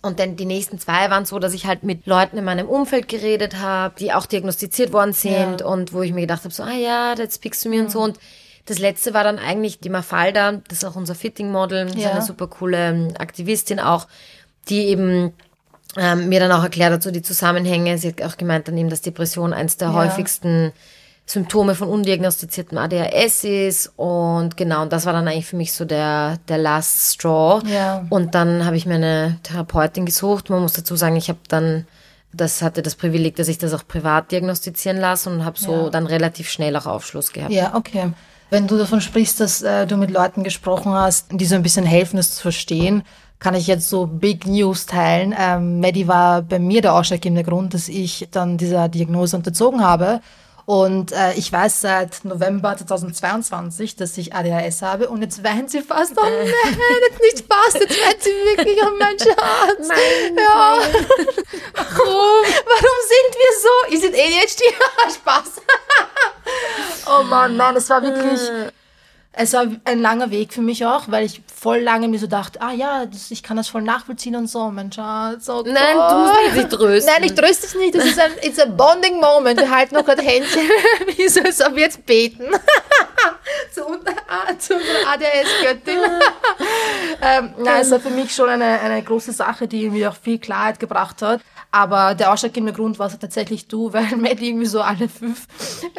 Und 0.01 0.19
dann 0.19 0.35
die 0.35 0.45
nächsten 0.45 0.79
zwei 0.79 1.09
waren 1.09 1.25
so, 1.25 1.39
dass 1.39 1.53
ich 1.53 1.65
halt 1.65 1.83
mit 1.83 2.07
Leuten 2.07 2.37
in 2.37 2.43
meinem 2.43 2.67
Umfeld 2.67 3.07
geredet 3.07 3.57
habe, 3.57 3.95
die 3.99 4.13
auch 4.13 4.25
diagnostiziert 4.25 4.93
worden 4.93 5.13
sind 5.13 5.61
ja. 5.61 5.65
und 5.65 5.93
wo 5.93 6.01
ich 6.01 6.13
mir 6.13 6.21
gedacht 6.21 6.43
habe, 6.43 6.53
so, 6.53 6.63
ah 6.63 6.73
ja, 6.73 7.15
das 7.15 7.35
speaks 7.35 7.59
zu 7.59 7.69
mir 7.69 7.79
mhm. 7.79 7.85
und 7.85 7.91
so. 7.91 8.01
Und 8.01 8.19
das 8.65 8.79
letzte 8.79 9.13
war 9.13 9.23
dann 9.23 9.37
eigentlich 9.37 9.79
die 9.79 9.89
Mafalda, 9.89 10.53
das 10.67 10.79
ist 10.79 10.85
auch 10.85 10.95
unser 10.95 11.15
Fitting-Model, 11.15 11.97
ja. 11.97 12.11
eine 12.11 12.21
super 12.21 12.47
coole 12.47 12.89
ähm, 12.89 13.13
Aktivistin 13.17 13.79
auch, 13.79 14.07
die 14.69 14.87
eben 14.87 15.33
ähm, 15.97 16.29
mir 16.29 16.39
dann 16.39 16.51
auch 16.51 16.63
erklärt 16.63 16.91
hat, 16.91 17.03
so 17.03 17.11
die 17.11 17.21
Zusammenhänge. 17.21 17.97
Sie 17.97 18.09
hat 18.09 18.21
auch 18.23 18.37
gemeint 18.37 18.67
dann 18.67 18.77
eben, 18.77 18.89
dass 18.89 19.01
Depression 19.01 19.53
eins 19.53 19.77
der 19.77 19.89
ja. 19.89 19.93
häufigsten 19.93 20.73
Symptome 21.27 21.73
von 21.73 21.87
undiagnostiziertem 21.87 22.77
ADHS 22.77 23.43
ist 23.45 23.93
und 23.95 24.55
genau, 24.57 24.83
und 24.83 24.93
das 24.93 25.07
war 25.07 25.13
dann 25.13 25.27
eigentlich 25.27 25.47
für 25.47 25.55
mich 25.55 25.73
so 25.73 25.83
der, 25.83 26.37
der 26.47 26.59
Last 26.59 27.15
Straw. 27.15 27.67
Ja. 27.67 28.05
Und 28.11 28.35
dann 28.35 28.63
habe 28.63 28.77
ich 28.77 28.85
mir 28.85 28.95
eine 28.95 29.39
Therapeutin 29.41 30.05
gesucht. 30.05 30.51
Man 30.51 30.61
muss 30.61 30.73
dazu 30.73 30.95
sagen, 30.95 31.15
ich 31.15 31.29
habe 31.29 31.39
dann, 31.47 31.87
das 32.31 32.61
hatte 32.61 32.83
das 32.83 32.93
Privileg, 32.93 33.37
dass 33.37 33.47
ich 33.47 33.57
das 33.57 33.73
auch 33.73 33.87
privat 33.87 34.31
diagnostizieren 34.31 34.97
lasse 34.97 35.31
und 35.31 35.43
habe 35.43 35.57
so 35.57 35.85
ja. 35.85 35.89
dann 35.89 36.05
relativ 36.05 36.47
schnell 36.47 36.75
auch 36.75 36.85
Aufschluss 36.85 37.33
gehabt. 37.33 37.51
Ja, 37.51 37.73
okay. 37.73 38.11
Wenn 38.51 38.67
du 38.67 38.77
davon 38.77 39.01
sprichst, 39.01 39.39
dass 39.39 39.63
äh, 39.63 39.87
du 39.87 39.97
mit 39.97 40.11
Leuten 40.11 40.43
gesprochen 40.43 40.93
hast, 40.93 41.27
die 41.31 41.45
so 41.45 41.55
ein 41.55 41.63
bisschen 41.63 41.85
helfen, 41.85 42.17
das 42.17 42.35
zu 42.35 42.43
verstehen, 42.43 43.01
kann 43.39 43.55
ich 43.55 43.65
jetzt 43.65 43.89
so 43.89 44.05
Big 44.05 44.45
News 44.45 44.85
teilen. 44.85 45.33
Ähm, 45.37 45.79
Maddie 45.79 46.07
war 46.07 46.43
bei 46.43 46.59
mir 46.59 46.81
der 46.81 46.93
ausschlaggebende 46.93 47.43
Grund, 47.43 47.73
dass 47.73 47.89
ich 47.89 48.27
dann 48.31 48.57
dieser 48.57 48.89
Diagnose 48.89 49.35
unterzogen 49.35 49.81
habe. 49.81 50.21
Und 50.65 51.11
äh, 51.11 51.33
ich 51.33 51.51
weiß 51.51 51.81
seit 51.81 52.25
November 52.25 52.75
2022, 52.75 53.97
dass 53.97 54.17
ich 54.17 54.33
ADHS 54.33 54.81
habe 54.81 55.09
und 55.09 55.21
jetzt 55.21 55.43
weint 55.43 55.69
sie 55.69 55.81
fast. 55.81 56.13
Oh 56.17 56.23
nein, 56.23 56.47
jetzt 57.07 57.21
nicht 57.21 57.45
fast, 57.47 57.79
jetzt 57.79 58.03
weint 58.03 58.23
sie 58.23 58.31
wirklich, 58.31 58.79
oh 58.81 58.89
mein 58.97 59.19
Schatz. 59.19 59.87
Mein 59.87 60.37
ja. 60.37 60.79
Warum? 61.73 62.45
Warum 62.65 62.97
sind 63.11 63.31
wir 63.35 63.51
so? 63.61 63.95
Ist 63.95 64.03
es 64.05 64.19
ADHD? 64.19 64.73
Spaß. 65.13 65.61
oh 67.07 67.23
Mann, 67.23 67.55
nein, 67.57 67.75
es 67.75 67.87
war 67.91 68.01
wirklich 68.01 68.41
es 69.37 69.53
war 69.53 69.67
ein 69.83 69.99
langer 69.99 70.31
Weg 70.31 70.53
für 70.53 70.61
mich 70.61 70.85
auch, 70.85 71.03
weil 71.07 71.25
ich 71.25 71.41
voll 71.53 71.79
lange 71.79 72.07
mir 72.07 72.19
so 72.19 72.27
dachte, 72.27 72.61
ah 72.61 72.71
ja, 72.71 73.05
das, 73.05 73.31
ich 73.31 73.43
kann 73.43 73.57
das 73.57 73.67
voll 73.67 73.81
nachvollziehen 73.81 74.35
und 74.35 74.47
so, 74.47 74.69
mein 74.69 74.91
Schatz. 74.91 75.49
Oh 75.49 75.61
Nein, 75.65 75.97
du 75.97 76.15
musst 76.15 76.55
nicht 76.55 76.69
trösten. 76.69 77.13
Nein, 77.13 77.23
ich 77.23 77.35
tröste 77.35 77.67
dich 77.67 77.75
nicht. 77.75 77.95
Das 77.95 78.05
ist 78.05 78.19
ein 78.19 78.31
it's 78.41 78.59
a 78.59 78.65
bonding 78.65 79.19
moment. 79.19 79.59
Wir 79.59 79.69
halten 79.69 79.95
noch 79.95 80.05
gerade 80.05 80.21
Händchen, 80.21 80.69
wie 81.17 81.27
so, 81.27 81.41
als 81.41 81.61
ob 81.61 81.75
wir 81.75 81.83
jetzt 81.83 82.05
beten. 82.05 82.45
zu, 83.73 83.81
zu 83.81 83.85
unserer 83.85 85.13
ADS-Göttin. 85.13 85.97
ähm, 87.21 87.53
nein, 87.57 87.81
es 87.81 87.91
war 87.91 87.99
für 87.99 88.09
mich 88.11 88.33
schon 88.33 88.49
eine, 88.49 88.79
eine 88.79 89.03
große 89.03 89.33
Sache, 89.33 89.67
die 89.67 89.89
mir 89.89 90.11
auch 90.11 90.15
viel 90.15 90.39
Klarheit 90.39 90.79
gebracht 90.79 91.21
hat. 91.21 91.41
Aber 91.75 92.15
der 92.15 92.31
ausschlaggebende 92.31 92.71
Grund 92.71 92.99
war 92.99 93.09
tatsächlich 93.19 93.67
du, 93.67 93.91
weil 93.93 94.15
Matt 94.15 94.39
irgendwie 94.39 94.65
so 94.65 94.79
alle 94.79 95.09
fünf, 95.09 95.45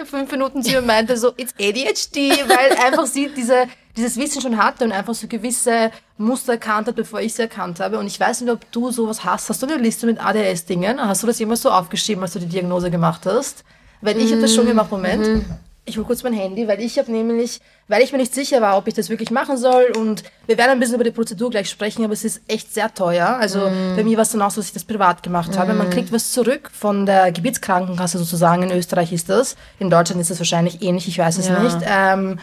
fünf 0.06 0.32
Minuten 0.32 0.62
zu 0.62 0.70
mir 0.70 0.80
meinte, 0.80 1.18
so, 1.18 1.34
it's 1.36 1.52
ADHD, 1.60 2.48
weil 2.48 2.78
einfach 2.82 3.04
sie 3.04 3.28
diese, 3.36 3.66
dieses 3.94 4.16
Wissen 4.16 4.40
schon 4.40 4.56
hatte 4.56 4.84
und 4.84 4.92
einfach 4.92 5.12
so 5.12 5.26
gewisse 5.26 5.90
Muster 6.16 6.54
erkannt 6.54 6.88
hat, 6.88 6.96
bevor 6.96 7.20
ich 7.20 7.34
sie 7.34 7.42
erkannt 7.42 7.78
habe. 7.78 7.98
Und 7.98 8.06
ich 8.06 8.18
weiß 8.18 8.40
nicht, 8.40 8.50
ob 8.50 8.72
du 8.72 8.90
sowas 8.90 9.22
hast. 9.22 9.50
Hast 9.50 9.62
du 9.62 9.66
eine 9.66 9.76
Liste 9.76 10.06
mit 10.06 10.18
ADHS-Dingen? 10.18 10.98
Hast 10.98 11.22
du 11.22 11.26
das 11.26 11.38
jemals 11.38 11.60
so 11.60 11.70
aufgeschrieben, 11.70 12.22
als 12.22 12.32
du 12.32 12.38
die 12.38 12.46
Diagnose 12.46 12.90
gemacht 12.90 13.26
hast? 13.26 13.62
Weil 14.00 14.16
ich 14.16 14.30
mm, 14.30 14.32
habe 14.32 14.42
das 14.42 14.54
schon 14.54 14.64
mm, 14.64 14.68
gemacht, 14.68 14.90
Moment. 14.90 15.26
Mm 15.26 15.65
ich 15.86 15.96
hole 15.96 16.06
kurz 16.06 16.24
mein 16.24 16.32
Handy, 16.32 16.66
weil 16.66 16.80
ich 16.80 16.98
habe 16.98 17.10
nämlich, 17.12 17.60
weil 17.86 18.02
ich 18.02 18.10
mir 18.10 18.18
nicht 18.18 18.34
sicher 18.34 18.60
war, 18.60 18.76
ob 18.76 18.88
ich 18.88 18.94
das 18.94 19.08
wirklich 19.08 19.30
machen 19.30 19.56
soll 19.56 19.92
und 19.96 20.24
wir 20.46 20.58
werden 20.58 20.72
ein 20.72 20.80
bisschen 20.80 20.96
über 20.96 21.04
die 21.04 21.12
Prozedur 21.12 21.48
gleich 21.48 21.70
sprechen, 21.70 22.04
aber 22.04 22.12
es 22.12 22.24
ist 22.24 22.42
echt 22.48 22.74
sehr 22.74 22.92
teuer. 22.92 23.28
Also 23.40 23.60
mm. 23.60 23.94
bei 23.94 24.02
mir 24.02 24.16
war 24.16 24.22
es 24.22 24.32
dann 24.32 24.42
auch 24.42 24.50
so, 24.50 24.60
dass 24.60 24.66
ich 24.66 24.74
das 24.74 24.84
privat 24.84 25.22
gemacht 25.22 25.52
mm. 25.52 25.58
habe. 25.58 25.74
Man 25.74 25.88
mm. 25.88 25.90
kriegt 25.90 26.12
was 26.12 26.32
zurück 26.32 26.70
von 26.72 27.06
der 27.06 27.30
Gebietskrankenkasse 27.30 28.18
sozusagen. 28.18 28.64
In 28.64 28.72
Österreich 28.72 29.12
ist 29.12 29.28
das. 29.28 29.56
In 29.78 29.88
Deutschland 29.88 30.20
ist 30.20 30.30
das 30.30 30.40
wahrscheinlich 30.40 30.82
ähnlich, 30.82 31.06
ich 31.06 31.18
weiß 31.18 31.38
es 31.38 31.48
ja. 31.48 31.62
nicht. 31.62 31.78
Ähm, 31.88 32.40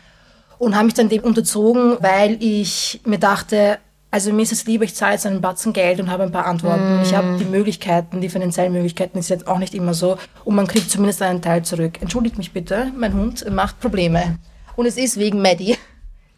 und 0.57 0.75
habe 0.75 0.85
mich 0.85 0.93
dann 0.93 1.09
dem 1.09 1.23
unterzogen, 1.23 1.97
weil 2.00 2.41
ich 2.41 3.01
mir 3.03 3.19
dachte, 3.19 3.77
also 4.13 4.32
mir 4.32 4.43
ist 4.43 4.51
es 4.51 4.65
lieber, 4.65 4.84
ich 4.84 4.93
zahle 4.93 5.13
jetzt 5.13 5.25
einen 5.25 5.41
Batzen 5.41 5.74
Geld 5.74 6.00
und 6.00 6.12
habe 6.12 6.22
ein 6.22 6.32
paar 6.32 6.46
Antworten. 6.46 7.00
Mm. 7.00 7.01
Ich 7.01 7.15
habe 7.15 7.36
die 7.39 7.46
Möglichkeiten, 7.46 8.22
die 8.22 8.29
finanziellen 8.29 8.72
Möglichkeiten 8.72 9.18
ist 9.18 9.27
jetzt 9.27 9.48
auch 9.48 9.57
nicht 9.57 9.74
immer 9.74 9.96
so. 9.96 10.20
Und 10.46 10.53
man 10.53 10.68
kriegt 10.68 10.92
zumindest 10.92 11.24
einen 11.24 11.42
Teil 11.42 11.66
zurück. 11.66 12.00
Entschuldigt 12.00 12.37
mich 12.37 12.51
bitte, 12.51 12.92
mein 12.96 13.16
Hund 13.16 13.50
macht 13.50 13.79
Probleme. 13.79 14.37
Und 14.75 14.85
es 14.85 14.98
ist 14.98 15.18
wegen 15.18 15.42
Maddie. 15.42 15.77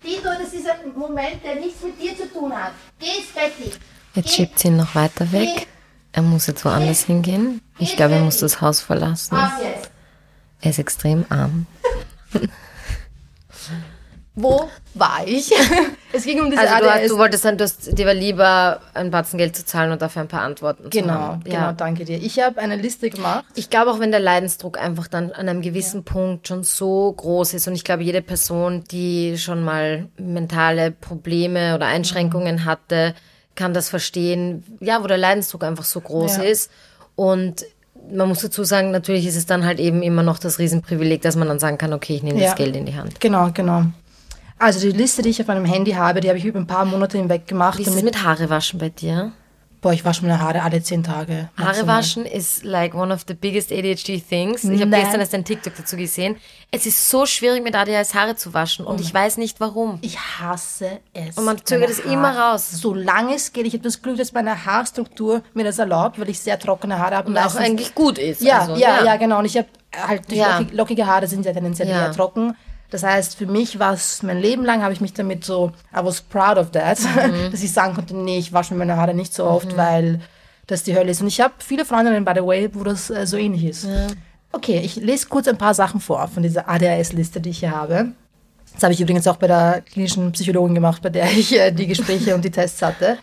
Tito, 0.02 0.30
das 0.42 0.54
ist 0.54 0.70
ein 0.70 0.98
Moment, 0.98 1.44
der 1.44 1.56
nichts 1.56 1.84
mit 1.84 2.02
dir 2.02 2.16
zu 2.16 2.32
tun 2.32 2.54
hat. 2.54 2.72
Geh 2.98 3.08
ins 3.08 3.34
Bett. 3.34 3.78
Jetzt 4.14 4.34
schiebt 4.34 4.58
sie 4.58 4.70
ihn 4.70 4.78
noch 4.78 4.96
weiter 4.96 5.30
weg. 5.34 5.68
Er 6.14 6.22
muss 6.22 6.48
jetzt 6.48 6.64
woanders 6.64 7.04
hingehen. 7.04 7.60
Ich 7.78 7.98
glaube, 7.98 8.14
er 8.14 8.22
muss 8.22 8.38
das 8.38 8.62
Haus 8.62 8.80
verlassen. 8.80 9.38
Er 10.62 10.70
ist 10.70 10.80
extrem 10.80 11.26
arm. 11.28 11.68
Wo 14.36 14.70
war 14.94 15.22
ich? 15.26 15.52
es 16.14 16.26
ging 16.26 16.42
um 16.42 16.52
diese 16.52 16.62
also. 16.62 17.08
Du, 17.08 17.16
du 17.16 17.18
wolltest 17.18 17.46
dann, 17.46 17.58
du 17.58 17.64
hast, 17.64 17.98
dir 17.98 18.06
war 18.06 18.14
lieber 18.14 18.82
ein 18.94 19.10
Batzen 19.10 19.38
Geld 19.38 19.56
zu 19.56 19.66
zahlen 19.66 19.92
und 19.92 20.02
dafür 20.02 20.24
ein 20.24 20.28
paar 20.28 20.42
Antworten 20.42 20.90
genau, 20.90 21.08
zu 21.08 21.14
haben. 21.14 21.44
Genau, 21.44 21.56
genau, 21.56 21.72
danke 21.72 22.04
dir. 22.04 22.18
Ich 22.22 22.40
habe 22.40 22.60
eine 22.60 22.76
Liste 22.76 23.10
gemacht. 23.10 23.46
Ich 23.56 23.70
glaube 23.70 23.92
auch, 23.92 24.00
wenn 24.00 24.12
der 24.12 24.20
Leidensdruck 24.20 24.78
einfach 24.78 25.08
dann 25.08 25.32
an 25.32 25.48
einem 25.48 25.62
gewissen 25.62 26.04
ja. 26.06 26.14
Punkt 26.14 26.48
schon 26.50 26.64
so 26.64 27.14
groß 27.14 27.54
ist 27.54 27.68
und 27.68 27.76
ich 27.76 27.86
glaube, 27.86 28.04
jede 28.04 28.22
Person, 28.22 28.84
die 28.92 29.38
schon 29.38 29.64
mal 29.64 30.10
mentale 30.18 30.92
Probleme 30.92 31.76
oder 31.76 31.86
Einschränkungen 31.86 32.58
mhm. 32.58 32.66
hatte, 32.66 33.16
kann 33.56 33.74
das 33.74 33.88
verstehen, 33.88 34.66
ja, 34.82 35.02
wo 35.02 35.08
der 35.08 35.18
Leidensdruck 35.18 35.64
einfach 35.64 35.86
so 35.86 36.02
groß 36.02 36.38
ja. 36.38 36.44
ist 36.44 36.70
und 37.16 37.66
man 38.12 38.28
muss 38.28 38.42
dazu 38.42 38.64
sagen, 38.64 38.92
natürlich 38.92 39.26
ist 39.26 39.36
es 39.36 39.46
dann 39.46 39.66
halt 39.66 39.80
eben 39.80 40.04
immer 40.04 40.22
noch 40.22 40.38
das 40.38 40.60
Riesenprivileg, 40.60 41.22
dass 41.22 41.36
man 41.36 41.48
dann 41.48 41.60
sagen 41.60 41.78
kann, 41.78 41.94
okay, 41.94 42.16
ich 42.16 42.24
nehme 42.24 42.40
ja. 42.40 42.48
das 42.48 42.56
Geld 42.56 42.76
in 42.76 42.86
die 42.86 42.96
Hand. 42.96 43.20
Genau, 43.20 43.50
genau. 43.54 43.86
Also 44.58 44.80
die 44.80 44.96
Liste, 44.96 45.22
die 45.22 45.30
ich 45.30 45.42
auf 45.42 45.48
meinem 45.48 45.66
Handy 45.66 45.92
habe, 45.92 46.22
die 46.22 46.30
habe 46.30 46.38
ich 46.38 46.46
über 46.46 46.60
ein 46.60 46.68
paar 46.68 46.86
Monate 46.86 47.18
hinweg 47.18 47.48
gemacht. 47.48 47.78
Wie 47.78 47.84
ist 47.84 47.94
es 47.94 48.04
mit 48.04 48.24
Haare 48.24 48.50
waschen 48.50 48.80
bei 48.80 48.90
dir? 48.90 49.34
Boah, 49.86 49.94
ich 49.94 50.04
wasche 50.04 50.24
meine 50.24 50.42
Haare 50.42 50.64
alle 50.64 50.82
zehn 50.82 51.04
Tage. 51.04 51.50
Haare 51.58 51.86
waschen 51.86 52.26
ist 52.26 52.64
like 52.64 52.96
one 52.96 53.14
of 53.14 53.24
the 53.28 53.36
biggest 53.36 53.72
ADHD 53.72 54.20
things. 54.28 54.64
Ich 54.64 54.82
habe 54.82 54.90
gestern 54.90 55.20
erst 55.20 55.36
ein 55.36 55.46
TikTok 55.46 55.76
dazu 55.78 55.96
gesehen. 55.96 56.38
Es 56.72 56.88
ist 56.88 57.08
so 57.08 57.28
schwierig, 57.28 57.64
mit 57.64 57.76
ADHS 57.76 58.16
Haare 58.16 58.36
zu 58.36 58.56
waschen 58.56 58.84
und 58.84 59.00
oh 59.00 59.00
ich 59.00 59.14
weiß 59.14 59.38
nicht 59.38 59.60
warum. 59.60 60.00
Ich 60.02 60.18
hasse 60.18 61.02
es. 61.14 61.38
Und 61.38 61.46
man 61.46 61.64
zögert 61.64 61.92
es 61.92 62.00
immer 62.00 62.36
raus. 62.36 62.72
Solange 62.72 63.36
es 63.36 63.54
geht. 63.54 63.68
Ich 63.68 63.74
habe 63.74 63.84
das 63.84 64.02
Glück, 64.02 64.18
dass 64.18 64.34
meine 64.34 64.66
Haarstruktur 64.66 65.44
mir 65.54 65.66
das 65.66 65.78
erlaubt, 65.78 66.20
weil 66.20 66.30
ich 66.30 66.40
sehr 66.40 66.58
trockene 66.58 66.98
Haare 66.98 67.18
habe. 67.18 67.28
Und 67.28 67.38
auch 67.38 67.56
eigentlich 67.56 67.94
gut 67.94 68.18
ist. 68.18 68.42
Ja, 68.42 68.62
also, 68.62 68.76
ja, 68.78 68.98
ja, 68.98 69.06
ja, 69.06 69.18
genau. 69.18 69.38
Und 69.38 69.46
ich 69.46 69.56
habe 69.56 69.68
halt 69.96 70.32
ja. 70.32 70.66
lockige 70.72 71.06
Haare 71.06 71.28
sind 71.28 71.46
ja 71.46 71.54
tendenziell 71.54 71.90
ja. 71.90 72.06
eher 72.06 72.12
trocken. 72.12 72.56
Das 72.96 73.04
heißt, 73.04 73.36
für 73.36 73.46
mich 73.46 73.78
war 73.78 73.92
es 73.92 74.24
mein 74.24 74.40
Leben 74.40 74.64
lang, 74.64 74.82
habe 74.82 74.94
ich 74.94 75.02
mich 75.02 75.12
damit 75.12 75.44
so, 75.44 75.74
I 75.94 75.98
was 76.02 76.22
proud 76.22 76.58
of 76.58 76.72
that, 76.72 76.98
mhm. 77.02 77.52
dass 77.52 77.62
ich 77.62 77.74
sagen 77.74 77.94
konnte, 77.94 78.16
nee, 78.16 78.38
ich 78.38 78.54
wasche 78.54 78.74
mir 78.74 78.78
meine 78.78 78.96
Haare 78.96 79.14
nicht 79.14 79.34
so 79.34 79.44
oft, 79.44 79.74
mhm. 79.74 79.78
weil 79.78 80.22
das 80.66 80.84
die 80.84 80.96
Hölle 80.96 81.12
ist. 81.12 81.20
Und 81.20 81.28
ich 81.28 81.42
habe 81.42 81.56
viele 81.58 81.84
Freundinnen, 81.84 82.24
by 82.24 82.32
the 82.36 82.42
way, 82.42 82.70
wo 82.72 82.86
das 82.86 83.10
äh, 83.10 83.28
so 83.28 83.36
ähnlich 83.36 83.66
ist. 83.66 83.84
Ja. 83.84 84.08
Okay, 84.54 84.80
ich 84.82 84.96
lese 84.96 85.28
kurz 85.28 85.50
ein 85.50 85.58
paar 85.58 85.74
Sachen 85.74 86.00
vor 86.00 86.26
von 86.30 86.42
dieser 86.42 86.70
ADHS-Liste, 86.70 87.42
die 87.42 87.50
ich 87.50 87.60
hier 87.60 87.72
habe. 87.72 88.14
Das 88.74 88.84
habe 88.84 88.94
ich 88.94 89.02
übrigens 89.02 89.28
auch 89.28 89.36
bei 89.36 89.48
der 89.48 89.82
klinischen 89.82 90.32
Psychologin 90.32 90.76
gemacht, 90.76 91.02
bei 91.02 91.10
der 91.10 91.30
ich 91.30 91.54
äh, 91.54 91.72
die 91.72 91.88
Gespräche 91.94 92.34
und 92.34 92.46
die 92.46 92.52
Tests 92.52 92.82
hatte. 92.82 93.18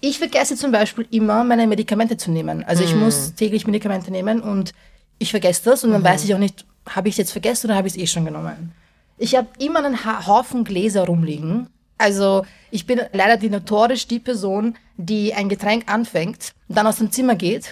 Ich 0.00 0.20
vergesse 0.20 0.54
zum 0.54 0.70
Beispiel 0.70 1.08
immer, 1.10 1.42
meine 1.42 1.66
Medikamente 1.66 2.16
zu 2.18 2.30
nehmen. 2.30 2.62
Also 2.62 2.84
ich 2.84 2.94
mhm. 2.94 3.00
muss 3.00 3.34
täglich 3.34 3.66
Medikamente 3.66 4.12
nehmen 4.12 4.42
und 4.42 4.74
ich 5.18 5.32
vergesse 5.32 5.62
das 5.64 5.82
und 5.82 5.90
dann 5.90 6.02
mhm. 6.02 6.06
weiß 6.06 6.22
ich 6.22 6.32
auch 6.36 6.38
nicht, 6.38 6.64
habe 6.88 7.08
ich 7.08 7.14
es 7.14 7.18
jetzt 7.18 7.32
vergessen 7.32 7.66
oder 7.66 7.74
habe 7.74 7.88
ich 7.88 7.94
es 7.94 8.00
eh 8.00 8.06
schon 8.06 8.24
genommen. 8.24 8.72
Ich 9.18 9.34
habe 9.34 9.48
immer 9.58 9.84
einen 9.84 10.04
Haufen 10.26 10.64
Gläser 10.64 11.06
rumliegen. 11.06 11.68
Also 11.98 12.46
ich 12.70 12.86
bin 12.86 13.00
leider 13.12 13.36
die 13.36 13.50
notorisch 13.50 14.06
die 14.06 14.20
Person, 14.20 14.76
die 14.96 15.34
ein 15.34 15.48
Getränk 15.48 15.90
anfängt, 15.92 16.52
dann 16.68 16.86
aus 16.86 16.98
dem 16.98 17.10
Zimmer 17.10 17.34
geht. 17.34 17.70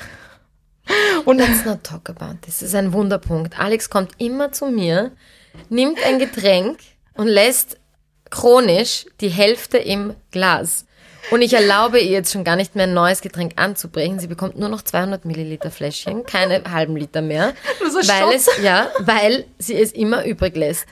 Und 1.25 1.39
Let's 1.39 1.65
not 1.65 1.85
talk 1.85 2.11
about 2.11 2.39
this. 2.43 2.59
Das 2.59 2.69
ist 2.69 2.75
ein 2.75 2.93
Wunderpunkt. 2.93 3.59
Alex 3.59 3.91
kommt 3.91 4.13
immer 4.19 4.53
zu 4.53 4.67
mir, 4.67 5.13
nimmt 5.69 6.05
ein 6.05 6.19
Getränk 6.19 6.79
und 7.15 7.27
lässt 7.29 7.79
chronisch 8.31 9.07
die 9.21 9.29
Hälfte 9.29 9.79
im 9.79 10.15
Glas. 10.31 10.87
Und 11.31 11.43
ich 11.43 11.55
erlaube 11.55 11.99
ihr 11.99 12.13
jetzt 12.13 12.33
schon 12.33 12.45
gar 12.45 12.55
nicht 12.55 12.77
mehr 12.77 12.87
ein 12.87 12.95
neues 12.95 13.21
Getränk 13.21 13.55
anzubrechen. 13.57 14.21
Sie 14.21 14.29
bekommt 14.29 14.59
nur 14.59 14.69
noch 14.69 14.83
200 14.83 15.25
Milliliter 15.25 15.73
Fläschchen, 15.73 16.25
keine 16.25 16.63
halben 16.71 16.97
Liter 16.97 17.21
mehr. 17.21 17.55
Weil 17.81 18.35
es, 18.35 18.49
ja, 18.63 18.91
weil 19.01 19.47
sie 19.59 19.75
es 19.75 19.93
immer 19.93 20.25
übrig 20.25 20.55
lässt. 20.55 20.87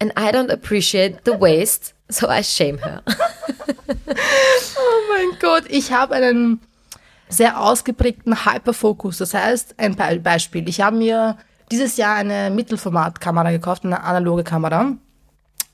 And 0.00 0.12
I 0.16 0.30
don't 0.30 0.50
appreciate 0.50 1.24
the 1.24 1.32
waste, 1.32 1.94
so 2.08 2.28
I 2.28 2.42
shame 2.42 2.78
her. 2.78 3.02
oh 3.06 5.00
mein 5.10 5.38
Gott, 5.40 5.64
ich 5.68 5.92
habe 5.92 6.14
einen 6.14 6.60
sehr 7.28 7.60
ausgeprägten 7.60 8.44
Hyperfokus. 8.44 9.18
Das 9.18 9.34
heißt, 9.34 9.74
ein 9.78 9.96
Beispiel. 10.22 10.68
Ich 10.68 10.80
habe 10.80 10.96
mir 10.96 11.36
dieses 11.70 11.96
Jahr 11.96 12.14
eine 12.14 12.50
Mittelformatkamera 12.50 13.50
gekauft, 13.50 13.84
eine 13.84 14.02
analoge 14.02 14.44
Kamera. 14.44 14.92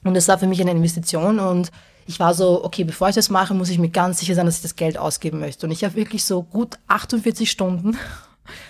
Und 0.04 0.14
das 0.14 0.28
war 0.28 0.38
für 0.38 0.46
mich 0.46 0.60
eine 0.60 0.72
Investition 0.72 1.38
und 1.38 1.70
ich 2.06 2.20
war 2.20 2.34
so, 2.34 2.62
okay, 2.64 2.84
bevor 2.84 3.08
ich 3.08 3.14
das 3.14 3.30
mache, 3.30 3.54
muss 3.54 3.70
ich 3.70 3.78
mir 3.78 3.88
ganz 3.88 4.18
sicher 4.18 4.34
sein, 4.34 4.44
dass 4.44 4.56
ich 4.56 4.62
das 4.62 4.76
Geld 4.76 4.98
ausgeben 4.98 5.40
möchte. 5.40 5.64
Und 5.66 5.72
ich 5.72 5.84
habe 5.84 5.94
wirklich 5.94 6.24
so 6.24 6.42
gut 6.42 6.78
48 6.88 7.50
Stunden 7.50 7.96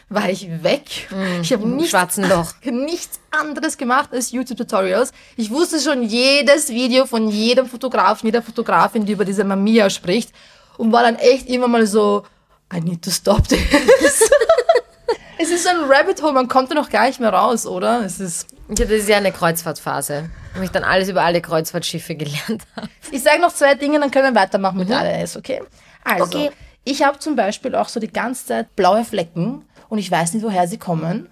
war 0.09 0.29
ich 0.29 0.49
weg. 0.63 1.09
ich 1.43 1.53
habe 1.53 1.67
nichts, 1.69 1.93
nichts 2.65 3.21
anderes 3.31 3.77
gemacht 3.77 4.11
als 4.13 4.31
YouTube-Tutorials. 4.33 5.13
Ich 5.37 5.51
wusste 5.51 5.81
schon 5.81 6.03
jedes 6.03 6.69
Video 6.69 7.07
von 7.07 7.29
jedem 7.29 7.67
Fotografen, 7.67 8.27
jeder 8.27 8.43
Fotografin, 8.43 9.05
die 9.05 9.13
über 9.13 9.25
diese 9.25 9.45
Mamiya 9.45 9.91
spricht 9.91 10.31
und 10.77 10.93
war 10.93 11.03
dann 11.03 11.17
echt 11.17 11.49
immer 11.49 11.69
mal 11.69 11.87
so, 11.87 12.25
I 12.73 12.81
need 12.81 13.03
to 13.03 13.11
stop 13.11 13.47
this. 13.49 13.59
es 15.39 15.51
ist 15.51 15.65
so 15.65 15.71
ein 15.71 15.85
Rabbit 15.89 16.23
Hole, 16.23 16.33
man 16.33 16.49
kommt 16.49 16.71
da 16.71 16.75
noch 16.75 16.91
gar 16.91 17.07
nicht 17.07 17.21
mehr 17.21 17.33
raus, 17.33 17.67
oder? 17.67 18.05
Es 18.05 18.21
ist 18.21 18.47
Ja, 18.69 18.85
das 18.85 18.91
ist 18.91 19.09
ja 19.09 19.17
eine 19.17 19.33
Kreuzfahrtphase, 19.33 20.31
wo 20.55 20.63
ich 20.63 20.71
dann 20.71 20.85
alles 20.85 21.09
über 21.09 21.23
alle 21.23 21.41
Kreuzfahrtschiffe 21.41 22.15
gelernt 22.17 22.63
habe. 22.77 22.89
Ich 23.11 23.23
sage 23.23 23.41
noch 23.41 23.53
zwei 23.53 23.75
Dinge, 23.75 24.01
dann 24.01 24.11
können 24.11 24.35
wir 24.35 24.41
weitermachen 24.41 24.79
mit 24.79 24.91
ALS, 24.91 25.37
okay? 25.37 25.63
Also, 26.05 26.25
Okay. 26.25 26.51
Ich 26.85 27.03
habe 27.03 27.19
zum 27.19 27.37
Beispiel 27.37 27.75
auch 27.75 27.89
so 27.89 28.01
die 28.01 28.13
ganze 28.13 28.47
Zeit 28.47 28.77
blaue 28.77 29.05
Flecken 29.05 29.65
und 29.89 29.99
ich 29.99 30.11
weiß 30.11 30.35
nicht, 30.35 30.45
woher 30.45 30.69
sie 30.69 30.79
kommen. 30.79 31.29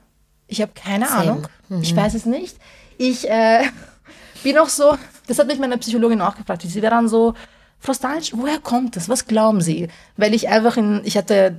Ich 0.49 0.61
habe 0.61 0.73
keine 0.75 1.07
Same. 1.07 1.21
Ahnung. 1.21 1.49
Ich 1.83 1.95
weiß 1.95 2.15
es 2.15 2.27
nicht. 2.27 2.57
Ich 2.99 3.29
äh, 3.29 3.65
bin 4.43 4.59
auch 4.59 4.69
so, 4.69 4.97
das 5.27 5.39
hat 5.39 5.47
mich 5.47 5.59
meine 5.59 5.79
Psychologin 5.79 6.21
auch 6.21 6.37
gefragt. 6.37 6.63
Sie 6.63 6.83
wäre 6.83 6.95
dann 6.95 7.09
so, 7.09 7.35
Frau 7.79 7.95
Stanic, 7.95 8.33
woher 8.35 8.61
kommt 8.61 8.97
das? 8.97 9.09
Was 9.09 9.27
glauben 9.27 9.61
Sie? 9.61 9.89
Weil 10.17 10.35
ich 10.35 10.49
einfach 10.49 10.77
in, 10.77 11.03
ich 11.05 11.17
hatte 11.17 11.57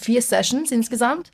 vier 0.00 0.20
Sessions 0.20 0.70
insgesamt 0.70 1.30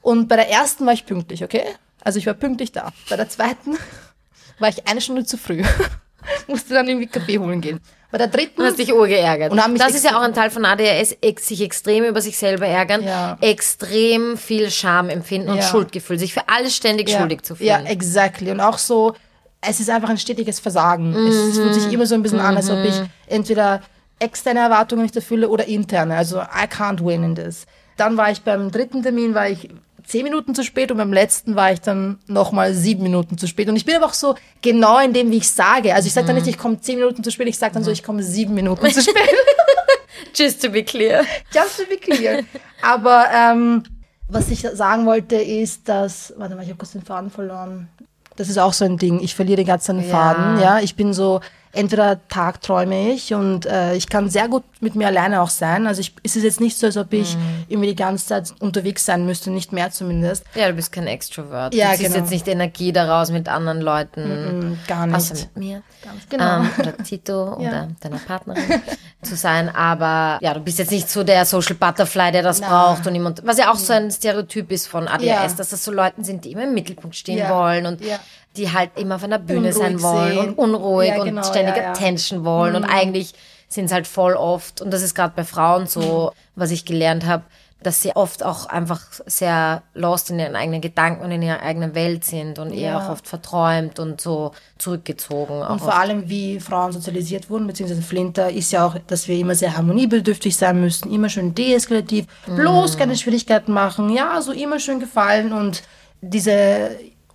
und 0.00 0.28
bei 0.28 0.36
der 0.36 0.48
ersten 0.48 0.86
war 0.86 0.94
ich 0.94 1.04
pünktlich, 1.04 1.44
okay? 1.44 1.64
Also 2.02 2.18
ich 2.18 2.26
war 2.26 2.34
pünktlich 2.34 2.72
da. 2.72 2.90
Bei 3.10 3.16
der 3.16 3.28
zweiten 3.28 3.76
war 4.58 4.68
ich 4.68 4.88
eine 4.88 5.00
Stunde 5.00 5.24
zu 5.24 5.36
früh. 5.36 5.62
Musste 6.46 6.74
dann 6.74 6.88
irgendwie 6.88 7.06
Kaffee 7.06 7.38
holen 7.38 7.60
gehen. 7.60 7.80
Bei 8.10 8.18
der 8.18 8.26
dritten 8.26 8.56
Du 8.60 8.64
hast 8.64 8.78
dich 8.78 8.92
urgeärgert. 8.92 9.52
Und 9.52 9.62
haben 9.62 9.72
mich 9.72 9.80
das 9.82 9.94
ist 9.94 10.04
ja 10.04 10.16
auch 10.18 10.22
ein 10.22 10.34
Teil 10.34 10.50
von 10.50 10.64
ADHS, 10.64 11.16
sich 11.38 11.62
extrem 11.62 12.04
über 12.04 12.20
sich 12.20 12.36
selber 12.36 12.66
ärgern, 12.66 13.04
Ja. 13.04 13.38
extrem 13.40 14.36
viel 14.36 14.70
Scham 14.70 15.08
empfinden 15.10 15.50
und 15.50 15.56
Ja. 15.58 15.62
Schuldgefühl, 15.62 16.18
sich 16.18 16.34
für 16.34 16.48
alles 16.48 16.74
ständig 16.74 17.08
schuldig 17.10 17.42
zu 17.42 17.54
Ja, 17.60 17.76
fühlen. 17.76 17.86
exactly. 17.86 18.50
Und 18.50 18.60
auch 18.60 18.78
so, 18.78 19.14
es 19.60 19.78
ist 19.78 19.90
einfach 19.90 20.08
ein 20.08 20.18
stetiges 20.18 20.58
Versagen. 20.58 21.14
Es 21.14 21.56
fühlt 21.56 21.74
sich 21.74 21.92
immer 21.92 22.06
so 22.06 22.14
ein 22.16 22.22
bisschen 22.22 22.40
an, 22.40 22.56
als 22.56 22.68
ob 22.68 22.82
ich 22.84 23.00
entweder 23.28 23.80
externe 24.18 24.60
Erwartungen 24.60 25.02
nicht 25.02 25.14
erfülle 25.14 25.48
oder 25.48 25.66
interne. 25.66 26.16
Also 26.16 26.40
I 26.40 26.66
can't 26.66 27.04
win 27.04 27.22
in 27.22 27.34
this. 27.36 27.64
Dann 27.96 28.16
war 28.16 28.30
ich 28.30 28.40
beim 28.42 28.70
dritten 28.70 29.02
Termin, 29.02 29.34
war 29.34 29.48
ich 29.48 29.68
zehn 30.06 30.24
Minuten 30.24 30.54
zu 30.54 30.62
spät 30.62 30.90
und 30.90 30.98
beim 30.98 31.12
letzten 31.12 31.56
war 31.56 31.72
ich 31.72 31.80
dann 31.80 32.18
nochmal 32.26 32.74
sieben 32.74 33.02
Minuten 33.02 33.38
zu 33.38 33.46
spät. 33.46 33.68
Und 33.68 33.76
ich 33.76 33.84
bin 33.84 33.96
aber 33.96 34.06
auch 34.06 34.14
so 34.14 34.34
genau 34.62 34.98
in 34.98 35.12
dem, 35.12 35.30
wie 35.30 35.38
ich 35.38 35.48
sage. 35.48 35.94
Also 35.94 36.06
ich 36.06 36.12
sage 36.12 36.26
dann 36.26 36.36
nicht, 36.36 36.46
ich 36.46 36.58
komme 36.58 36.80
zehn 36.80 36.98
Minuten 36.98 37.22
zu 37.22 37.30
spät, 37.30 37.48
ich 37.48 37.58
sage 37.58 37.74
dann 37.74 37.84
so, 37.84 37.90
ich 37.90 38.02
komme 38.02 38.22
sieben 38.22 38.54
Minuten 38.54 38.90
zu 38.92 39.02
spät. 39.02 39.16
Just 40.34 40.62
to 40.62 40.70
be 40.70 40.82
clear. 40.82 41.24
Just 41.52 41.78
to 41.78 41.84
be 41.88 41.96
clear. 41.96 42.42
Aber 42.82 43.26
ähm, 43.34 43.82
was 44.28 44.50
ich 44.50 44.60
sagen 44.60 45.06
wollte, 45.06 45.36
ist, 45.36 45.88
dass. 45.88 46.32
Warte 46.36 46.54
mal, 46.54 46.62
ich 46.62 46.68
habe 46.68 46.78
kurz 46.78 46.92
den 46.92 47.02
Faden 47.02 47.30
verloren. 47.30 47.88
Das 48.36 48.48
ist 48.48 48.58
auch 48.58 48.72
so 48.72 48.84
ein 48.84 48.96
Ding. 48.96 49.20
Ich 49.20 49.34
verliere 49.34 49.56
den 49.56 49.66
ganzen 49.66 50.02
Faden. 50.02 50.60
Ja, 50.60 50.80
ich 50.80 50.96
bin 50.96 51.12
so. 51.12 51.40
Entweder 51.72 52.18
tagträume 52.28 53.12
ich 53.12 53.32
und 53.32 53.64
äh, 53.66 53.94
ich 53.94 54.08
kann 54.08 54.28
sehr 54.28 54.48
gut 54.48 54.64
mit 54.80 54.96
mir 54.96 55.06
alleine 55.06 55.40
auch 55.40 55.50
sein. 55.50 55.86
Also 55.86 56.00
ich, 56.00 56.14
es 56.24 56.34
ist 56.34 56.42
jetzt 56.42 56.60
nicht 56.60 56.76
so, 56.76 56.86
als 56.86 56.96
ob 56.96 57.12
ich 57.12 57.36
irgendwie 57.68 57.88
die 57.90 57.94
ganze 57.96 58.26
Zeit 58.26 58.52
unterwegs 58.60 59.04
sein 59.04 59.24
müsste, 59.24 59.50
nicht 59.50 59.72
mehr 59.72 59.90
zumindest. 59.92 60.44
Ja, 60.54 60.66
du 60.68 60.74
bist 60.74 60.90
kein 60.90 61.06
Extrovert. 61.06 61.72
Ja, 61.74 61.90
du 61.92 61.98
ziehst 61.98 62.08
genau. 62.08 62.20
jetzt 62.22 62.30
nicht 62.30 62.48
Energie 62.48 62.92
daraus 62.92 63.30
mit 63.30 63.48
anderen 63.48 63.80
Leuten. 63.80 64.72
Mm, 64.72 64.78
Gar 64.88 65.06
nicht. 65.06 65.16
Außer 65.16 65.34
mit 65.34 65.56
mir. 65.56 65.82
genau. 66.28 66.60
Ähm, 66.62 66.70
oder 66.78 66.96
Tito 66.98 67.54
oder 67.54 67.88
deiner 68.00 68.18
Partnerin 68.18 68.62
zu 69.22 69.36
sein. 69.36 69.68
Aber 69.68 70.38
ja, 70.42 70.54
du 70.54 70.60
bist 70.60 70.78
jetzt 70.80 70.90
nicht 70.90 71.08
so 71.08 71.22
der 71.22 71.44
Social 71.44 71.76
Butterfly, 71.76 72.32
der 72.32 72.42
das 72.42 72.60
Nein. 72.60 72.70
braucht 72.70 73.06
und 73.06 73.14
immer, 73.14 73.32
was 73.44 73.58
ja 73.58 73.70
auch 73.70 73.76
so 73.76 73.92
ein 73.92 74.10
Stereotyp 74.10 74.72
ist 74.72 74.88
von 74.88 75.06
ADHS, 75.06 75.24
Ja. 75.24 75.42
dass 75.56 75.68
das 75.70 75.84
so 75.84 75.92
Leuten 75.92 76.24
sind, 76.24 76.44
die 76.44 76.52
immer 76.52 76.64
im 76.64 76.74
Mittelpunkt 76.74 77.14
stehen 77.14 77.38
Ja. 77.38 77.50
wollen 77.54 77.86
und 77.86 78.00
Ja. 78.04 78.18
Die 78.56 78.72
halt 78.72 78.90
immer 78.96 79.16
auf 79.16 79.24
einer 79.24 79.38
Bühne 79.38 79.68
Unruhig 79.68 79.74
sein 79.76 80.02
wollen 80.02 80.32
sehen. 80.32 80.54
und 80.54 80.74
unruhig 80.74 81.08
Ja, 81.10 81.18
und 81.20 81.24
genau, 81.26 81.42
ständig 81.42 81.76
ja, 81.76 81.82
ja. 81.84 81.90
Attention 81.90 82.44
wollen 82.44 82.74
und 82.76 82.84
eigentlich 82.84 83.34
sind 83.68 83.84
es 83.84 83.92
halt 83.92 84.06
voll 84.08 84.34
oft 84.34 84.80
und 84.80 84.90
das 84.92 85.02
ist 85.02 85.14
gerade 85.14 85.32
bei 85.36 85.44
Frauen 85.44 85.86
so, 85.86 86.32
was 86.56 86.70
ich 86.72 86.84
gelernt 86.84 87.24
habe, 87.26 87.44
dass 87.82 88.02
sie 88.02 88.14
oft 88.14 88.44
auch 88.44 88.66
einfach 88.66 89.00
sehr 89.24 89.82
lost 89.94 90.28
in 90.28 90.38
ihren 90.38 90.54
eigenen 90.54 90.82
Gedanken 90.82 91.24
und 91.24 91.30
in 91.30 91.40
ihrer 91.40 91.62
eigenen 91.62 91.94
Welt 91.94 92.24
sind 92.24 92.58
und 92.58 92.72
eher 92.72 92.90
Ja. 92.92 92.98
auch 93.06 93.10
oft 93.10 93.26
verträumt 93.26 93.98
und 93.98 94.20
so 94.20 94.50
zurückgezogen. 94.76 95.62
Und 95.62 95.78
vor 95.80 95.94
allem, 95.98 96.28
wie 96.28 96.60
Frauen 96.60 96.92
sozialisiert 96.92 97.48
wurden, 97.48 97.66
beziehungsweise 97.66 98.02
Flinter, 98.02 98.50
ist 98.50 98.72
ja 98.72 98.84
auch, 98.84 98.96
dass 99.06 99.28
wir 99.28 99.38
immer 99.38 99.54
sehr 99.54 99.76
harmoniebedürftig 99.76 100.54
sein 100.56 100.78
müssen, 100.80 101.10
immer 101.10 101.30
schön 101.30 101.54
deeskalativ, 101.54 102.26
bloß 102.46 102.98
keine 102.98 103.16
Schwierigkeiten 103.16 103.72
machen, 103.72 104.10
ja, 104.12 104.42
so 104.42 104.52
immer 104.52 104.78
schön 104.78 105.00
gefallen. 105.00 105.52
Und 105.54 105.82
diese 106.20 106.90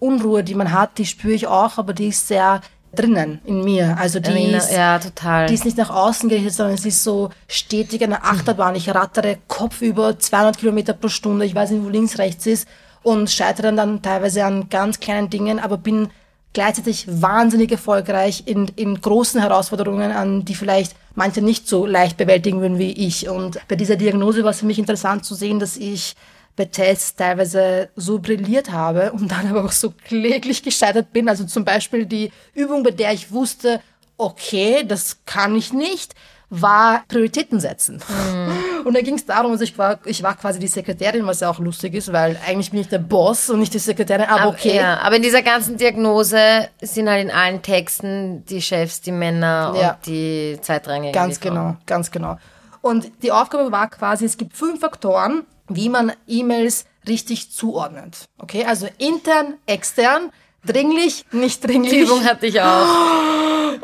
Unruhe, 0.06 0.44
die 0.44 0.56
man 0.56 0.72
hat, 0.72 0.98
die 0.98 1.06
spüre 1.06 1.34
ich 1.34 1.48
auch, 1.48 1.78
aber 1.78 1.94
die 1.94 2.08
ist 2.08 2.28
sehr 2.28 2.62
drinnen 2.94 3.40
in 3.46 3.64
mir. 3.64 3.98
Also 4.00 4.20
die 4.20 4.30
Erinner- 4.30 4.58
ist, 4.58 4.72
ja, 4.72 5.00
total. 5.00 5.48
die 5.48 5.54
ist 5.54 5.66
nicht 5.66 5.78
nach 5.78 5.90
außen 5.90 6.30
gerichtet, 6.30 6.54
sondern 6.54 6.76
es 6.76 6.86
ist 6.86 7.04
so 7.04 7.30
stetig 7.48 8.02
eine 8.04 8.24
Achterbahn. 8.24 8.76
Ich 8.76 8.90
rattere 8.94 9.38
kopfüber 9.48 10.18
200 10.18 10.58
Kilometer 10.58 10.94
pro 10.94 11.10
Stunde. 11.10 11.46
Ich 11.46 11.56
weiß 11.56 11.72
nicht, 11.72 11.84
wo 11.84 11.90
links, 11.90 12.18
rechts 12.18 12.46
ist 12.46 12.68
und 13.04 13.30
scheitere 13.30 13.74
dann 13.74 14.02
teilweise 14.02 14.46
an 14.46 14.70
ganz 14.70 15.00
kleinen 15.00 15.30
Dingen, 15.30 15.60
aber 15.60 15.78
bin 15.78 16.10
gleichzeitig 16.54 17.06
wahnsinnig 17.22 17.72
erfolgreich 17.72 18.44
in, 18.46 18.70
in 18.78 19.02
großen 19.02 19.42
Herausforderungen, 19.42 20.12
an 20.14 20.46
die 20.46 20.56
vielleicht 20.56 20.96
manche 21.14 21.42
nicht 21.42 21.68
so 21.68 21.86
leicht 21.86 22.16
bewältigen 22.16 22.62
würden 22.62 22.80
wie 22.80 22.92
ich. 22.92 23.28
Und 23.28 23.60
bei 23.68 23.76
dieser 23.76 23.98
Diagnose 23.98 24.44
war 24.46 24.52
es 24.52 24.60
für 24.60 24.66
mich 24.66 24.80
interessant 24.80 25.26
zu 25.26 25.36
sehen, 25.36 25.60
dass 25.60 25.76
ich 25.76 26.16
bei 26.56 26.66
Tests 26.66 27.16
teilweise 27.16 27.90
so 27.96 28.20
brilliert 28.20 28.72
habe 28.72 29.12
und 29.12 29.30
dann 29.32 29.48
aber 29.50 29.66
auch 29.66 29.72
so 29.72 29.92
kläglich 29.92 30.64
gescheitert 30.64 31.12
bin. 31.12 31.28
Also 31.30 31.44
zum 31.46 31.66
Beispiel 31.66 32.06
die 32.06 32.32
Übung, 32.54 32.84
bei 32.84 32.92
der 32.92 33.12
ich 33.14 33.32
wusste, 33.32 33.82
okay, 34.18 34.84
das 34.88 35.18
kann 35.26 35.56
ich 35.56 35.74
nicht, 35.74 36.16
war 36.50 37.04
Prioritäten 37.10 37.60
setzen. 37.60 38.02
Und 38.86 38.96
da 38.96 39.02
ging 39.02 39.16
es 39.16 39.26
darum, 39.26 39.52
also 39.52 39.64
ich 39.64 39.76
war, 39.80 39.98
ich 40.06 40.22
war 40.22 40.38
quasi 40.38 40.60
die 40.60 40.68
Sekretärin, 40.68 41.26
was 41.26 41.40
ja 41.40 41.50
auch 41.50 41.58
lustig 41.58 41.96
ist, 41.96 42.14
weil 42.14 42.40
eigentlich 42.48 42.70
bin 42.70 42.82
ich 42.82 42.88
der 42.88 43.00
Boss 43.00 43.50
und 43.50 43.60
nicht 43.60 43.74
die 43.74 43.80
Sekretärin, 43.80 44.26
aber 44.30 44.50
okay. 44.50 44.76
Ja, 44.76 45.00
aber 45.00 45.16
in 45.16 45.24
dieser 45.24 45.42
ganzen 45.42 45.76
Diagnose 45.78 46.70
sind 46.82 47.10
halt 47.10 47.24
in 47.26 47.32
allen 47.32 47.64
Texten 47.64 48.46
die 48.46 48.62
Chefs, 48.62 49.02
die 49.02 49.12
Männer 49.12 49.74
Ja. 49.76 49.90
und 49.94 50.06
die 50.06 50.60
Zeitrangigen. 50.62 51.14
Ganz 51.14 51.40
genau, 51.40 51.78
ganz 51.88 52.12
genau. 52.12 52.38
Und 52.82 53.12
die 53.24 53.32
Aufgabe 53.32 53.72
war 53.72 53.90
quasi, 53.90 54.26
es 54.26 54.38
gibt 54.38 54.56
fünf 54.56 54.82
Faktoren, 54.82 55.44
wie 55.68 55.90
man 55.90 56.14
E-Mails 56.28 56.86
richtig 57.08 57.52
zuordnet. 57.52 58.28
Okay, 58.38 58.66
also 58.66 58.88
intern, 58.98 59.56
extern, 59.66 60.32
dringlich, 60.66 61.26
nicht 61.32 61.64
Die 61.64 61.68
dringlich. 61.68 62.02
Übung 62.02 62.24
hatte 62.24 62.48
ich 62.48 62.62
auch. 62.62 62.88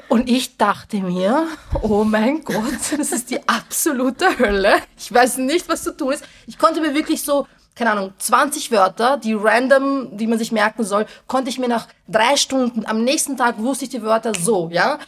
Und 0.07 0.29
ich 0.29 0.57
dachte 0.57 0.97
mir, 0.97 1.47
oh 1.81 2.03
mein 2.03 2.43
Gott, 2.43 2.63
das 2.97 3.11
ist 3.11 3.29
die 3.29 3.47
absolute 3.47 4.37
Hölle. 4.39 4.75
Ich 4.97 5.11
weiß 5.13 5.37
nicht, 5.37 5.67
was 5.69 5.83
zu 5.83 5.95
tun 5.95 6.13
ist. 6.13 6.23
Ich 6.47 6.57
konnte 6.57 6.81
mir 6.81 6.93
wirklich 6.93 7.23
so, 7.23 7.47
keine 7.75 7.91
Ahnung, 7.91 8.13
20 8.17 8.71
Wörter, 8.71 9.17
die 9.17 9.33
random, 9.33 10.17
die 10.17 10.27
man 10.27 10.37
sich 10.37 10.51
merken 10.51 10.83
soll, 10.83 11.05
konnte 11.27 11.49
ich 11.49 11.59
mir 11.59 11.67
nach 11.67 11.87
drei 12.07 12.35
Stunden, 12.35 12.85
am 12.85 13.03
nächsten 13.03 13.37
Tag 13.37 13.57
wusste 13.59 13.85
ich 13.85 13.91
die 13.91 14.01
Wörter 14.01 14.33
so, 14.37 14.69
ja. 14.71 14.99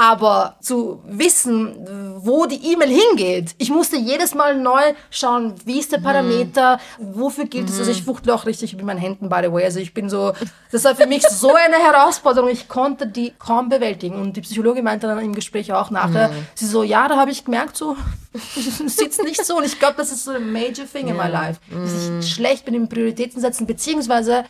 Aber 0.00 0.54
zu 0.60 1.02
wissen, 1.08 1.74
wo 2.20 2.46
die 2.46 2.72
E-Mail 2.72 2.88
hingeht, 2.88 3.56
ich 3.58 3.68
musste 3.68 3.96
jedes 3.96 4.32
Mal 4.32 4.56
neu 4.56 4.80
schauen, 5.10 5.54
wie 5.64 5.80
ist 5.80 5.90
der 5.90 5.98
Parameter, 5.98 6.78
wofür 6.98 7.46
gilt 7.46 7.68
es. 7.68 7.80
Also 7.80 7.90
ich 7.90 8.04
fuchtle 8.04 8.32
auch 8.32 8.46
richtig 8.46 8.76
mit 8.76 8.84
meinen 8.84 9.00
Händen, 9.00 9.28
by 9.28 9.40
the 9.42 9.52
way. 9.52 9.64
Also 9.64 9.80
ich 9.80 9.94
bin 9.94 10.08
so, 10.08 10.34
das 10.70 10.84
war 10.84 10.94
für 10.94 11.08
mich 11.08 11.26
so 11.26 11.52
eine 11.52 11.78
Herausforderung. 11.78 12.48
Ich 12.48 12.68
konnte 12.68 13.08
die 13.08 13.32
kaum 13.40 13.70
bewältigen. 13.70 14.20
Und 14.20 14.36
die 14.36 14.40
Psychologin 14.42 14.84
meinte 14.84 15.08
dann 15.08 15.18
im 15.18 15.34
Gespräch 15.34 15.72
auch 15.72 15.90
nachher, 15.90 16.30
sie 16.54 16.66
so, 16.66 16.84
ja, 16.84 17.08
da 17.08 17.16
habe 17.16 17.32
ich 17.32 17.44
gemerkt, 17.44 17.76
so, 17.76 17.96
es 18.32 18.78
sitzt 18.96 19.20
nicht 19.24 19.44
so. 19.44 19.56
Und 19.56 19.64
ich 19.64 19.80
glaube, 19.80 19.94
das 19.96 20.12
ist 20.12 20.22
so 20.22 20.30
ein 20.30 20.52
major 20.52 20.86
thing 20.86 21.08
in 21.08 21.16
my 21.16 21.26
life. 21.26 21.58
Dass 21.72 22.24
ich 22.24 22.32
schlecht 22.32 22.64
bin 22.64 22.74
im 22.74 22.88
Prioritäten 22.88 23.40
setzen, 23.40 23.66
beziehungsweise 23.66 24.44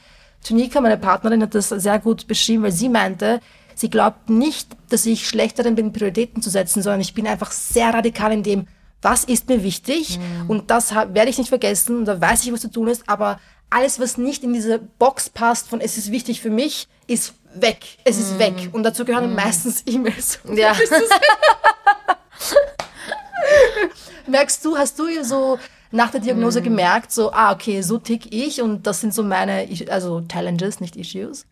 Tunika, 0.46 0.82
meine 0.82 0.98
Partnerin, 0.98 1.42
hat 1.42 1.54
das 1.54 1.70
sehr 1.70 1.98
gut 1.98 2.26
beschrieben, 2.26 2.64
weil 2.64 2.72
sie 2.72 2.90
meinte, 2.90 3.40
sie 3.78 3.90
glaubt 3.90 4.28
nicht, 4.30 4.68
dass 4.90 5.06
ich 5.06 5.28
schlechter 5.28 5.62
darin 5.62 5.76
bin, 5.76 5.92
Prioritäten 5.92 6.42
zu 6.42 6.50
setzen, 6.50 6.82
sondern 6.82 7.00
ich 7.00 7.14
bin 7.14 7.26
einfach 7.26 7.52
sehr 7.52 7.92
radikal 7.94 8.32
in 8.32 8.42
dem, 8.42 8.66
was 9.00 9.24
ist 9.24 9.48
mir 9.48 9.62
wichtig 9.62 10.18
und 10.48 10.70
das 10.70 10.92
werde 10.94 11.28
ich 11.28 11.38
nicht 11.38 11.48
vergessen 11.48 11.98
und 11.98 12.04
da 12.04 12.20
weiß 12.20 12.44
ich, 12.44 12.52
was 12.52 12.62
zu 12.62 12.70
tun 12.70 12.88
ist, 12.88 13.08
aber 13.08 13.38
alles, 13.70 14.00
was 14.00 14.16
nicht 14.18 14.42
in 14.42 14.52
diese 14.52 14.78
Box 14.78 15.30
passt 15.30 15.68
von 15.68 15.80
es 15.80 15.96
ist 15.98 16.10
wichtig 16.10 16.40
für 16.40 16.50
mich, 16.50 16.88
ist 17.06 17.34
weg. 17.54 17.98
Es 18.04 18.18
ist 18.18 18.38
weg. 18.38 18.70
Und 18.72 18.82
dazu 18.82 19.04
gehören 19.04 19.34
meistens 19.34 19.82
E-Mails. 19.86 20.40
Ja. 20.54 20.74
Merkst 24.26 24.64
du, 24.64 24.76
hast 24.76 24.98
du 24.98 25.04
so 25.22 25.58
nach 25.90 26.10
der 26.10 26.20
Diagnose 26.20 26.60
gemerkt, 26.60 27.12
so, 27.12 27.32
ah, 27.32 27.52
okay, 27.52 27.80
so 27.82 27.98
tick 27.98 28.32
ich 28.32 28.60
und 28.60 28.86
das 28.86 29.00
sind 29.00 29.14
so 29.14 29.22
meine, 29.22 29.68
also 29.88 30.22
Challenges, 30.22 30.80
nicht 30.80 30.96
Issues? 30.96 31.46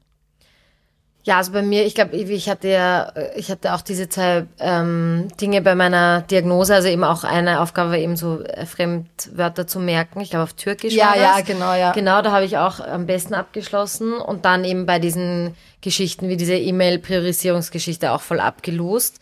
Ja, 1.26 1.38
also 1.38 1.50
bei 1.50 1.62
mir, 1.62 1.84
ich 1.84 1.96
glaube, 1.96 2.14
ich 2.14 2.48
hatte 2.48 2.68
ja, 2.68 3.12
ich 3.34 3.50
hatte 3.50 3.74
auch 3.74 3.80
diese 3.80 4.08
zwei 4.08 4.46
ähm, 4.60 5.26
Dinge 5.40 5.60
bei 5.60 5.74
meiner 5.74 6.20
Diagnose, 6.20 6.72
also 6.72 6.86
eben 6.86 7.02
auch 7.02 7.24
eine 7.24 7.60
Aufgabe 7.60 7.90
war 7.90 7.98
eben 7.98 8.16
so 8.16 8.44
äh, 8.44 8.64
Fremdwörter 8.64 9.66
zu 9.66 9.80
merken. 9.80 10.20
Ich 10.20 10.30
glaube 10.30 10.44
auf 10.44 10.52
Türkisch. 10.52 10.94
Ja, 10.94 11.08
war 11.08 11.16
ja, 11.18 11.36
das. 11.38 11.44
genau, 11.44 11.74
ja. 11.74 11.90
Genau, 11.90 12.22
da 12.22 12.30
habe 12.30 12.44
ich 12.44 12.58
auch 12.58 12.78
am 12.78 13.06
besten 13.06 13.34
abgeschlossen 13.34 14.12
und 14.12 14.44
dann 14.44 14.64
eben 14.64 14.86
bei 14.86 15.00
diesen 15.00 15.56
Geschichten 15.80 16.28
wie 16.28 16.36
diese 16.36 16.54
E-Mail-Priorisierungsgeschichte 16.54 18.12
auch 18.12 18.20
voll 18.20 18.38
abgelost. 18.38 19.18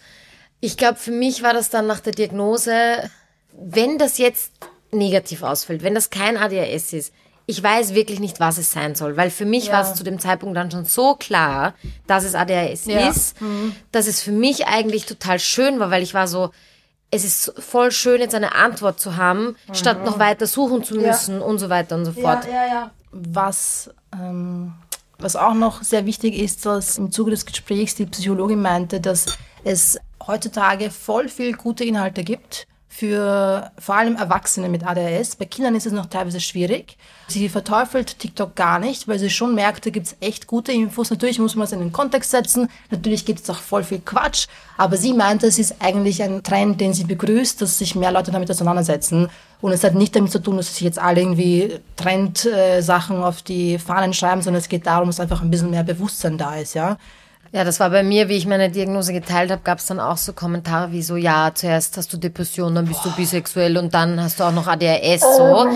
Ich 0.60 0.76
glaube, 0.76 0.96
für 0.96 1.10
mich 1.10 1.42
war 1.42 1.54
das 1.54 1.70
dann 1.70 1.86
nach 1.86 2.00
der 2.00 2.12
Diagnose, 2.12 2.74
wenn 3.58 3.96
das 3.96 4.18
jetzt 4.18 4.52
negativ 4.92 5.42
ausfällt, 5.42 5.82
wenn 5.82 5.94
das 5.94 6.10
kein 6.10 6.36
ADHS 6.36 6.92
ist, 6.92 7.14
ich 7.46 7.62
weiß 7.62 7.94
wirklich 7.94 8.20
nicht, 8.20 8.40
was 8.40 8.56
es 8.58 8.72
sein 8.72 8.94
soll, 8.94 9.16
weil 9.16 9.30
für 9.30 9.44
mich 9.44 9.66
Ja. 9.66 9.74
war 9.74 9.82
es 9.82 9.94
zu 9.94 10.02
dem 10.04 10.18
Zeitpunkt 10.18 10.56
dann 10.56 10.70
schon 10.70 10.84
so 10.86 11.14
klar, 11.14 11.74
dass 12.06 12.24
es 12.24 12.34
ADHS 12.34 12.86
Ja. 12.86 13.02
Mhm. 13.02 13.10
ist, 13.10 13.36
dass 13.92 14.06
es 14.06 14.20
für 14.22 14.32
mich 14.32 14.66
eigentlich 14.66 15.04
total 15.06 15.38
schön 15.38 15.78
war, 15.80 15.90
weil 15.90 16.02
ich 16.02 16.14
war 16.14 16.26
so, 16.26 16.50
es 17.10 17.24
ist 17.24 17.52
voll 17.58 17.92
schön, 17.92 18.20
jetzt 18.20 18.34
eine 18.34 18.54
Antwort 18.54 18.98
zu 18.98 19.16
haben, 19.16 19.56
statt 19.72 20.04
noch 20.04 20.18
weiter 20.18 20.46
suchen 20.46 20.82
zu 20.84 20.94
Mhm. 20.94 21.00
Ja. 21.02 21.06
müssen 21.08 21.40
und 21.42 21.58
so 21.58 21.68
weiter 21.68 21.96
und 21.96 22.04
so 22.06 22.12
fort. 22.12 22.44
Ja, 22.46 22.50
ja, 22.52 22.66
ja. 22.66 22.90
Was, 23.12 23.90
ähm, 24.12 24.72
was 25.18 25.36
auch 25.36 25.54
noch 25.54 25.82
sehr 25.84 26.06
wichtig 26.06 26.34
ist, 26.36 26.66
dass 26.66 26.98
im 26.98 27.12
Zuge 27.12 27.30
des 27.30 27.46
Gesprächs 27.46 27.94
die 27.94 28.06
Psychologin 28.06 28.60
meinte, 28.60 29.00
dass 29.00 29.26
es 29.62 29.98
heutzutage 30.26 30.90
voll 30.90 31.28
viel 31.28 31.52
gute 31.52 31.84
Inhalte 31.84 32.24
gibt 32.24 32.66
für 32.96 33.72
vor 33.76 33.96
allem 33.96 34.14
Erwachsene 34.14 34.68
mit 34.68 34.86
ADHS. 34.86 35.34
Bei 35.34 35.46
Kindern 35.46 35.74
ist 35.74 35.84
es 35.84 35.92
noch 35.92 36.06
teilweise 36.06 36.38
schwierig. 36.38 36.96
Sie 37.26 37.48
verteufelt 37.48 38.20
TikTok 38.20 38.54
gar 38.54 38.78
nicht, 38.78 39.08
weil 39.08 39.18
sie 39.18 39.30
schon 39.30 39.56
merkt, 39.56 39.84
da 39.84 39.90
gibt's 39.90 40.14
echt 40.20 40.46
gute 40.46 40.70
Infos. 40.70 41.10
Natürlich 41.10 41.40
muss 41.40 41.56
man 41.56 41.64
es 41.64 41.72
in 41.72 41.80
den 41.80 41.90
Kontext 41.90 42.30
setzen. 42.30 42.68
Natürlich 42.92 43.24
gibt 43.24 43.40
es 43.40 43.50
auch 43.50 43.58
voll 43.58 43.82
viel 43.82 43.98
Quatsch. 43.98 44.46
Aber 44.76 44.96
sie 44.96 45.12
meinte, 45.12 45.48
es 45.48 45.58
ist 45.58 45.74
eigentlich 45.80 46.22
ein 46.22 46.44
Trend, 46.44 46.80
den 46.80 46.94
sie 46.94 47.02
begrüßt, 47.02 47.60
dass 47.60 47.78
sich 47.78 47.96
mehr 47.96 48.12
Leute 48.12 48.30
damit 48.30 48.48
auseinandersetzen. 48.48 49.28
Und 49.60 49.72
es 49.72 49.82
hat 49.82 49.94
nicht 49.94 50.14
damit 50.14 50.30
zu 50.30 50.38
tun, 50.38 50.56
dass 50.56 50.72
sich 50.72 50.82
jetzt 50.82 51.00
alle 51.00 51.20
irgendwie 51.20 51.80
Trend-Sachen 51.96 53.24
auf 53.24 53.42
die 53.42 53.80
Fahnen 53.80 54.12
schreiben, 54.12 54.40
sondern 54.40 54.60
es 54.60 54.68
geht 54.68 54.86
darum, 54.86 55.08
dass 55.08 55.18
einfach 55.18 55.42
ein 55.42 55.50
bisschen 55.50 55.70
mehr 55.70 55.82
Bewusstsein 55.82 56.38
da 56.38 56.54
ist, 56.54 56.74
ja. 56.74 56.96
Ja, 57.54 57.62
das 57.62 57.78
war 57.78 57.88
bei 57.90 58.02
mir, 58.02 58.28
wie 58.28 58.36
ich 58.36 58.46
meine 58.46 58.68
Diagnose 58.68 59.12
geteilt 59.12 59.52
habe, 59.52 59.60
gab 59.62 59.78
es 59.78 59.86
dann 59.86 60.00
auch 60.00 60.16
so 60.16 60.32
Kommentare 60.32 60.90
wie 60.90 61.02
so, 61.02 61.14
ja, 61.14 61.52
zuerst 61.54 61.96
hast 61.96 62.12
du 62.12 62.16
Depression, 62.16 62.74
dann 62.74 62.86
bist 62.86 63.04
du 63.04 63.12
bisexuell 63.14 63.76
und 63.78 63.94
dann 63.94 64.20
hast 64.20 64.40
du 64.40 64.44
auch 64.44 64.50
noch 64.50 64.66
ADHS 64.66 65.20
so. 65.20 65.68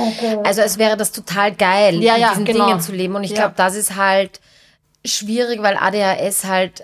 Also 0.42 0.62
es 0.62 0.76
wäre 0.78 0.96
das 0.96 1.12
total 1.12 1.54
geil, 1.54 2.02
Ja, 2.02 2.14
mit 2.14 2.22
ja, 2.22 2.28
diesen 2.30 2.44
genau. 2.46 2.66
Dingen 2.66 2.80
zu 2.80 2.90
leben. 2.90 3.14
Und 3.14 3.22
ich 3.22 3.30
Ja. 3.30 3.36
glaube, 3.36 3.54
das 3.56 3.76
ist 3.76 3.94
halt 3.94 4.40
schwierig, 5.04 5.62
weil 5.62 5.76
ADHS 5.76 6.46
halt 6.46 6.82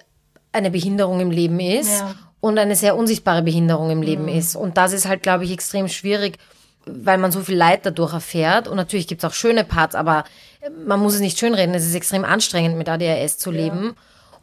eine 0.52 0.70
Behinderung 0.70 1.18
im 1.18 1.32
Leben 1.32 1.58
ist 1.58 2.00
Ja. 2.00 2.14
und 2.38 2.56
eine 2.56 2.76
sehr 2.76 2.94
unsichtbare 2.94 3.42
Behinderung 3.42 3.90
im 3.90 4.00
Leben 4.00 4.28
ist. 4.28 4.54
Und 4.54 4.76
das 4.76 4.92
ist 4.92 5.08
halt, 5.08 5.24
glaube 5.24 5.42
ich, 5.42 5.50
extrem 5.50 5.88
schwierig, 5.88 6.38
weil 6.86 7.18
man 7.18 7.32
so 7.32 7.40
viel 7.40 7.56
Leid 7.56 7.80
dadurch 7.84 8.12
erfährt. 8.12 8.68
Und 8.68 8.76
natürlich 8.76 9.08
gibt 9.08 9.24
es 9.24 9.28
auch 9.28 9.34
schöne 9.34 9.64
Parts, 9.64 9.96
aber 9.96 10.22
man 10.86 11.00
muss 11.00 11.14
es 11.14 11.20
nicht 11.20 11.36
schönreden. 11.40 11.74
Es 11.74 11.84
ist 11.84 11.96
extrem 11.96 12.24
anstrengend, 12.24 12.76
mit 12.78 12.88
ADHS 12.88 13.38
zu 13.38 13.50
leben. 13.50 13.96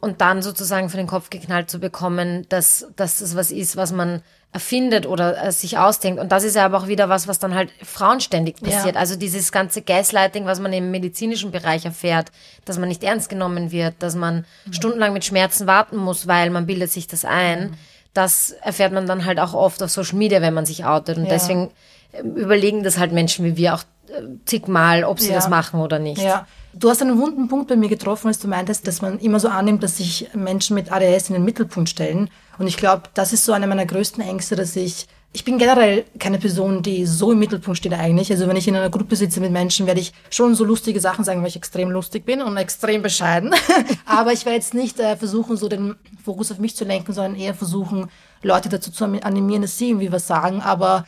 Und 0.04 0.20
dann 0.20 0.42
sozusagen 0.42 0.90
für 0.90 0.96
den 0.96 1.06
Kopf 1.06 1.30
geknallt 1.30 1.70
zu 1.70 1.78
bekommen, 1.78 2.44
dass, 2.48 2.88
dass 2.96 3.18
das 3.20 3.36
was 3.36 3.52
ist, 3.52 3.76
was 3.76 3.92
man 3.92 4.20
erfindet 4.50 5.06
oder 5.06 5.40
äh, 5.42 5.52
sich 5.52 5.78
ausdenkt. 5.78 6.20
Und 6.20 6.32
das 6.32 6.42
ist 6.42 6.56
ja 6.56 6.64
aber 6.64 6.76
auch 6.78 6.88
wieder 6.88 7.08
was, 7.08 7.28
was 7.28 7.38
dann 7.38 7.54
halt 7.54 7.70
frauenständig 7.84 8.56
passiert. 8.56 8.96
Ja. 8.96 9.00
Also 9.00 9.14
dieses 9.14 9.52
ganze 9.52 9.80
Gaslighting, 9.80 10.44
was 10.44 10.58
man 10.58 10.72
im 10.72 10.90
medizinischen 10.90 11.52
Bereich 11.52 11.84
erfährt, 11.84 12.32
dass 12.64 12.78
man 12.80 12.88
nicht 12.88 13.04
ernst 13.04 13.28
genommen 13.28 13.70
wird, 13.70 13.94
dass 14.00 14.16
man 14.16 14.44
stundenlang 14.72 15.12
mit 15.12 15.24
Schmerzen 15.24 15.68
warten 15.68 15.96
muss, 15.96 16.26
weil 16.26 16.50
man 16.50 16.66
bildet 16.66 16.90
sich 16.90 17.06
das 17.06 17.24
ein. 17.24 17.74
Das 18.12 18.50
erfährt 18.50 18.92
man 18.92 19.06
dann 19.06 19.24
halt 19.24 19.38
auch 19.38 19.54
oft 19.54 19.80
auf 19.84 19.90
Social 19.90 20.18
Media, 20.18 20.42
wenn 20.42 20.52
man 20.52 20.66
sich 20.66 20.84
outet. 20.84 21.16
Und 21.16 21.24
Ja. 21.26 21.30
deswegen 21.30 21.70
äh, 22.10 22.22
überlegen 22.22 22.82
das 22.82 22.98
halt 22.98 23.12
Menschen 23.12 23.44
wie 23.44 23.56
wir 23.56 23.74
auch 23.74 23.84
äh, 24.08 24.22
zigmal, 24.46 25.04
ob 25.04 25.20
sie 25.20 25.28
Ja. 25.28 25.36
das 25.36 25.48
machen 25.48 25.80
oder 25.80 26.00
nicht. 26.00 26.20
Ja. 26.20 26.46
Du 26.74 26.88
hast 26.88 27.02
einen 27.02 27.18
wunden 27.18 27.48
Punkt 27.48 27.68
bei 27.68 27.76
mir 27.76 27.90
getroffen, 27.90 28.28
als 28.28 28.38
du 28.38 28.48
meintest, 28.48 28.86
dass 28.86 29.02
man 29.02 29.18
immer 29.18 29.38
so 29.38 29.48
annimmt, 29.48 29.82
dass 29.82 29.98
sich 29.98 30.28
Menschen 30.34 30.74
mit 30.74 30.90
ADHS 30.90 31.28
in 31.28 31.34
den 31.34 31.44
Mittelpunkt 31.44 31.90
stellen. 31.90 32.30
Und 32.58 32.66
ich 32.66 32.78
glaube, 32.78 33.04
das 33.12 33.34
ist 33.34 33.44
so 33.44 33.52
eine 33.52 33.66
meiner 33.66 33.84
größten 33.84 34.22
Ängste, 34.22 34.56
dass 34.56 34.74
ich, 34.74 35.06
ich 35.34 35.44
bin 35.44 35.58
generell 35.58 36.04
keine 36.18 36.38
Person, 36.38 36.82
die 36.82 37.04
so 37.04 37.32
im 37.32 37.40
Mittelpunkt 37.40 37.76
steht 37.76 37.92
eigentlich. 37.92 38.30
Also 38.30 38.48
wenn 38.48 38.56
ich 38.56 38.68
in 38.68 38.76
einer 38.76 38.88
Gruppe 38.88 39.16
sitze 39.16 39.40
mit 39.40 39.52
Menschen, 39.52 39.86
werde 39.86 40.00
ich 40.00 40.14
schon 40.30 40.54
so 40.54 40.64
lustige 40.64 40.98
Sachen 40.98 41.26
sagen, 41.26 41.42
weil 41.42 41.48
ich 41.48 41.56
extrem 41.56 41.90
lustig 41.90 42.24
bin 42.24 42.40
und 42.40 42.56
extrem 42.56 43.02
bescheiden. 43.02 43.54
Aber 44.06 44.32
ich 44.32 44.46
werde 44.46 44.56
jetzt 44.56 44.72
nicht 44.72 44.98
äh, 44.98 45.16
versuchen, 45.16 45.58
so 45.58 45.68
den 45.68 45.96
Fokus 46.24 46.50
auf 46.50 46.58
mich 46.58 46.74
zu 46.74 46.86
lenken, 46.86 47.12
sondern 47.12 47.36
eher 47.36 47.54
versuchen, 47.54 48.08
Leute 48.42 48.70
dazu 48.70 48.90
zu 48.90 49.04
animieren, 49.04 49.60
dass 49.60 49.76
sie 49.76 49.90
irgendwie 49.90 50.10
was 50.10 50.26
sagen. 50.26 50.62
Aber 50.62 51.04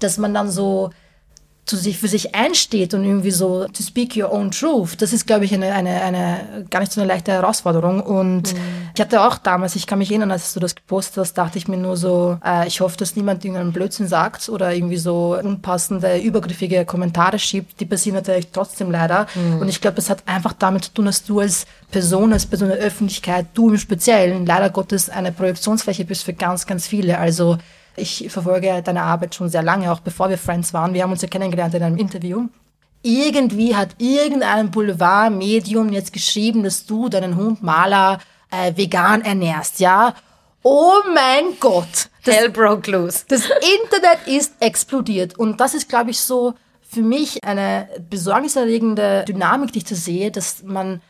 dass 0.00 0.18
man 0.18 0.34
dann 0.34 0.50
so 0.50 0.90
zu 1.68 1.76
sich 1.76 1.98
für 1.98 2.08
sich 2.08 2.34
einsteht 2.34 2.94
und 2.94 3.04
irgendwie 3.04 3.30
so 3.30 3.66
to 3.66 3.82
speak 3.82 4.16
your 4.16 4.32
own 4.32 4.50
truth, 4.50 5.00
das 5.00 5.12
ist, 5.12 5.26
glaube 5.26 5.44
ich, 5.44 5.54
eine, 5.54 5.72
eine, 5.72 6.00
eine 6.00 6.66
gar 6.70 6.80
nicht 6.80 6.92
so 6.92 7.00
eine 7.00 7.08
leichte 7.08 7.30
Herausforderung. 7.32 8.00
Und 8.00 8.54
ich 8.94 9.00
hatte 9.00 9.20
auch 9.20 9.38
damals, 9.38 9.76
ich 9.76 9.86
kann 9.86 9.98
mich 9.98 10.10
erinnern, 10.10 10.30
als 10.30 10.54
du 10.54 10.60
das 10.60 10.74
gepostet 10.74 11.18
hast, 11.18 11.34
dachte 11.34 11.58
ich 11.58 11.68
mir 11.68 11.76
nur 11.76 11.96
so, 11.96 12.38
äh, 12.44 12.66
ich 12.66 12.80
hoffe, 12.80 12.96
dass 12.96 13.16
niemand 13.16 13.44
irgendeinen 13.44 13.72
Blödsinn 13.72 14.08
sagt 14.08 14.48
oder 14.48 14.72
irgendwie 14.72 14.96
so 14.96 15.38
unpassende, 15.38 16.18
übergriffige 16.18 16.84
Kommentare 16.84 17.38
schiebt. 17.38 17.80
Die 17.80 17.86
passieren 17.86 18.16
natürlich 18.16 18.48
trotzdem 18.52 18.90
leider. 18.90 19.26
Und 19.60 19.68
ich 19.68 19.80
glaube, 19.80 19.96
das 19.96 20.10
hat 20.10 20.22
einfach 20.26 20.54
damit 20.54 20.84
zu 20.84 20.94
tun, 20.94 21.04
dass 21.04 21.24
du 21.24 21.40
als 21.40 21.66
Person, 21.90 22.32
als 22.32 22.46
Person 22.46 22.68
der 22.68 22.78
Öffentlichkeit, 22.78 23.46
du 23.54 23.70
im 23.70 23.78
Speziellen, 23.78 24.46
leider 24.46 24.70
Gottes 24.70 25.10
eine 25.10 25.32
Projektionsfläche 25.32 26.04
bist 26.04 26.24
für 26.24 26.32
ganz, 26.32 26.66
ganz 26.66 26.86
viele. 26.86 27.18
Also 27.18 27.58
ich 27.98 28.30
verfolge 28.30 28.82
deine 28.82 29.02
Arbeit 29.02 29.34
schon 29.34 29.48
sehr 29.48 29.62
lange, 29.62 29.90
auch 29.92 30.00
bevor 30.00 30.28
wir 30.28 30.38
Friends 30.38 30.72
waren. 30.72 30.94
Wir 30.94 31.02
haben 31.02 31.12
uns 31.12 31.22
ja 31.22 31.28
kennengelernt 31.28 31.74
in 31.74 31.82
einem 31.82 31.96
Interview. 31.96 32.48
Irgendwie 33.02 33.76
hat 33.76 33.90
irgendein 33.98 34.70
Boulevardmedium 34.70 35.92
jetzt 35.92 36.12
geschrieben, 36.12 36.62
dass 36.64 36.86
du 36.86 37.08
deinen 37.08 37.36
Hund 37.36 37.62
Maler 37.62 38.18
äh, 38.50 38.76
vegan 38.76 39.22
ernährst, 39.22 39.80
ja? 39.80 40.14
Oh 40.62 40.94
mein 41.14 41.58
Gott! 41.60 42.10
Das, 42.24 42.34
Hell 42.34 42.50
broke 42.50 42.90
loose. 42.90 43.24
das 43.28 43.44
Internet 43.44 44.26
ist 44.26 44.54
explodiert. 44.60 45.38
Und 45.38 45.60
das 45.60 45.74
ist, 45.74 45.88
glaube 45.88 46.10
ich, 46.10 46.20
so 46.20 46.54
für 46.90 47.02
mich 47.02 47.44
eine 47.44 47.88
besorgniserregende 48.10 49.24
Dynamik, 49.28 49.72
die 49.72 49.78
ich 49.78 49.84
da 49.84 49.94
sehe, 49.94 50.30
dass 50.30 50.62
man 50.62 51.00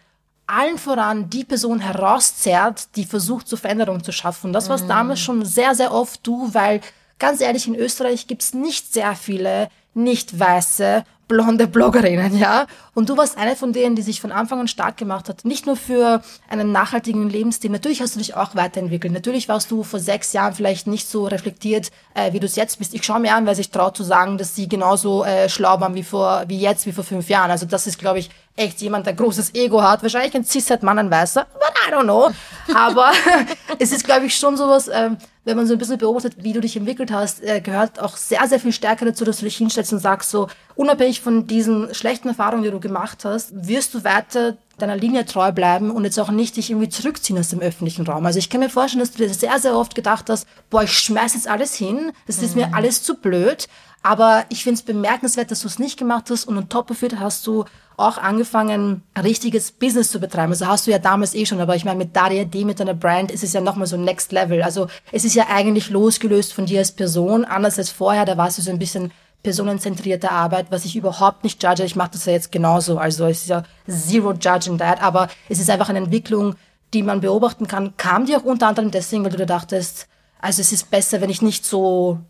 allen 0.48 0.78
voran 0.78 1.30
die 1.30 1.44
Person 1.44 1.78
herauszerrt, 1.80 2.96
die 2.96 3.04
versucht, 3.04 3.48
zur 3.48 3.58
Veränderung 3.58 4.02
zu 4.02 4.12
schaffen. 4.12 4.52
Das 4.52 4.68
war 4.68 4.78
damals 4.78 5.20
schon 5.20 5.44
sehr, 5.44 5.74
sehr 5.74 5.92
oft 5.92 6.26
du, 6.26 6.52
weil 6.52 6.80
ganz 7.18 7.40
ehrlich, 7.40 7.68
in 7.68 7.74
Österreich 7.74 8.26
gibt's 8.26 8.54
nicht 8.54 8.92
sehr 8.92 9.14
viele 9.14 9.68
nicht 9.94 10.38
weiße, 10.38 11.04
blonde 11.28 11.68
Bloggerinnen, 11.68 12.36
ja. 12.36 12.66
Und 12.94 13.08
du 13.08 13.16
warst 13.16 13.38
eine 13.38 13.54
von 13.54 13.72
denen, 13.72 13.94
die 13.94 14.02
sich 14.02 14.20
von 14.20 14.32
Anfang 14.32 14.60
an 14.60 14.66
stark 14.68 14.96
gemacht 14.96 15.28
hat. 15.28 15.44
Nicht 15.44 15.66
nur 15.66 15.76
für 15.76 16.22
einen 16.48 16.72
nachhaltigen 16.72 17.28
Lebensstil. 17.30 17.70
Natürlich 17.70 18.00
hast 18.00 18.16
du 18.16 18.18
dich 18.18 18.34
auch 18.34 18.56
weiterentwickelt. 18.56 19.12
Natürlich 19.12 19.48
warst 19.48 19.70
du 19.70 19.84
vor 19.84 20.00
sechs 20.00 20.32
Jahren 20.32 20.54
vielleicht 20.54 20.86
nicht 20.86 21.08
so 21.08 21.26
reflektiert, 21.26 21.90
äh, 22.14 22.32
wie 22.32 22.40
du 22.40 22.46
es 22.46 22.56
jetzt 22.56 22.78
bist. 22.78 22.94
Ich 22.94 23.04
schaue 23.04 23.20
mir 23.20 23.34
an, 23.34 23.46
weil 23.46 23.54
sich 23.54 23.70
traut 23.70 23.96
zu 23.96 24.02
sagen, 24.02 24.38
dass 24.38 24.56
sie 24.56 24.68
genauso 24.68 25.24
äh, 25.24 25.48
schlau 25.48 25.80
waren 25.80 25.94
wie 25.94 26.02
vor, 26.02 26.44
wie 26.48 26.58
jetzt, 26.58 26.86
wie 26.86 26.92
vor 26.92 27.04
fünf 27.04 27.28
Jahren. 27.28 27.50
Also 27.50 27.66
das 27.66 27.86
ist, 27.86 27.98
glaube 27.98 28.18
ich, 28.18 28.30
echt 28.56 28.80
jemand, 28.80 29.06
der 29.06 29.14
großes 29.14 29.54
Ego 29.54 29.82
hat. 29.82 30.02
Wahrscheinlich 30.02 30.34
ein 30.34 30.44
Cis-Mann, 30.44 30.98
ein 30.98 31.10
Weißer. 31.10 31.46
But 31.54 31.74
I 31.86 31.92
don't 31.92 32.02
know. 32.02 32.30
Aber 32.74 33.12
es 33.78 33.92
ist, 33.92 34.04
glaube 34.04 34.26
ich, 34.26 34.36
schon 34.36 34.56
sowas, 34.56 34.90
ähm, 34.92 35.16
wenn 35.48 35.56
man 35.56 35.66
so 35.66 35.72
ein 35.72 35.78
bisschen 35.78 35.96
beobachtet, 35.96 36.34
wie 36.44 36.52
du 36.52 36.60
dich 36.60 36.76
entwickelt 36.76 37.10
hast, 37.10 37.42
äh, 37.42 37.62
gehört 37.62 38.00
auch 38.00 38.18
sehr, 38.18 38.46
sehr 38.46 38.60
viel 38.60 38.72
Stärke 38.72 39.06
dazu, 39.06 39.24
dass 39.24 39.38
du 39.38 39.46
dich 39.46 39.56
hinstellst 39.56 39.94
und 39.94 39.98
sagst 39.98 40.30
so, 40.30 40.48
unabhängig 40.76 41.22
von 41.22 41.46
diesen 41.46 41.94
schlechten 41.94 42.28
Erfahrungen, 42.28 42.64
die 42.64 42.70
du 42.70 42.80
gemacht 42.80 43.24
hast, 43.24 43.66
wirst 43.66 43.94
du 43.94 44.04
weiter 44.04 44.58
deiner 44.76 44.96
Linie 44.96 45.24
treu 45.24 45.50
bleiben 45.50 45.90
und 45.90 46.04
jetzt 46.04 46.20
auch 46.20 46.30
nicht 46.30 46.56
dich 46.56 46.70
irgendwie 46.70 46.90
zurückziehen 46.90 47.38
aus 47.38 47.48
dem 47.48 47.60
öffentlichen 47.60 48.06
Raum. 48.06 48.26
Also 48.26 48.38
ich 48.38 48.50
kann 48.50 48.60
mir 48.60 48.68
vorstellen, 48.68 49.00
dass 49.00 49.12
du 49.12 49.18
dir 49.18 49.32
sehr, 49.32 49.58
sehr 49.58 49.74
oft 49.74 49.94
gedacht 49.94 50.28
hast, 50.28 50.46
boah, 50.68 50.82
ich 50.82 50.92
schmeiß 50.92 51.32
jetzt 51.32 51.48
alles 51.48 51.74
hin, 51.74 52.12
das 52.26 52.42
ist 52.42 52.54
mir 52.54 52.74
alles 52.74 53.02
zu 53.02 53.14
blöd. 53.16 53.68
Aber 54.02 54.44
ich 54.48 54.62
finde 54.62 54.78
es 54.78 54.82
bemerkenswert, 54.82 55.50
dass 55.50 55.60
du 55.60 55.66
es 55.66 55.78
nicht 55.78 55.98
gemacht 55.98 56.30
hast 56.30 56.44
und 56.44 56.56
on 56.56 56.68
top 56.68 56.90
of 56.90 57.02
it 57.02 57.18
hast 57.18 57.46
du 57.46 57.64
auch 57.96 58.16
angefangen, 58.16 59.02
richtiges 59.20 59.72
Business 59.72 60.10
zu 60.10 60.20
betreiben. 60.20 60.52
Also 60.52 60.66
hast 60.66 60.86
du 60.86 60.92
ja 60.92 61.00
damals 61.00 61.34
eh 61.34 61.44
schon, 61.44 61.60
aber 61.60 61.74
ich 61.74 61.84
meine, 61.84 61.98
mit 61.98 62.14
Daria 62.14 62.44
D, 62.44 62.64
mit 62.64 62.78
deiner 62.78 62.94
Brand, 62.94 63.32
ist 63.32 63.42
es 63.42 63.52
ja 63.52 63.60
nochmal 63.60 63.88
so 63.88 63.96
Next 63.96 64.30
Level. 64.30 64.62
Also 64.62 64.86
es 65.10 65.24
ist 65.24 65.34
ja 65.34 65.46
eigentlich 65.48 65.90
losgelöst 65.90 66.52
von 66.52 66.66
dir 66.66 66.78
als 66.78 66.92
Person, 66.92 67.44
anders 67.44 67.76
als 67.76 67.90
vorher, 67.90 68.24
da 68.24 68.36
warst 68.36 68.58
du 68.58 68.62
so 68.62 68.70
ein 68.70 68.78
bisschen 68.78 69.10
personenzentrierte 69.42 70.30
Arbeit, 70.30 70.66
was 70.70 70.84
ich 70.84 70.96
überhaupt 70.96 71.42
nicht 71.42 71.62
judge. 71.62 71.84
Ich 71.84 71.96
mache 71.96 72.10
das 72.12 72.26
ja 72.26 72.32
jetzt 72.32 72.52
genauso. 72.52 72.98
Also 72.98 73.26
es 73.26 73.42
ist 73.42 73.48
ja 73.48 73.64
zero 73.88 74.32
judge 74.32 74.70
in 74.70 74.78
that, 74.78 75.02
aber 75.02 75.28
es 75.48 75.58
ist 75.58 75.70
einfach 75.70 75.88
eine 75.88 75.98
Entwicklung, 75.98 76.54
die 76.94 77.02
man 77.02 77.20
beobachten 77.20 77.66
kann. 77.66 77.96
Kam 77.96 78.26
dir 78.26 78.38
auch 78.38 78.44
unter 78.44 78.68
anderem 78.68 78.90
deswegen, 78.90 79.24
weil 79.24 79.32
du 79.32 79.38
dir 79.38 79.46
dachtest, 79.46 80.06
also 80.40 80.60
es 80.60 80.72
ist 80.72 80.90
besser, 80.90 81.20
wenn 81.20 81.30
ich 81.30 81.42
nicht 81.42 81.66
so 81.66 82.20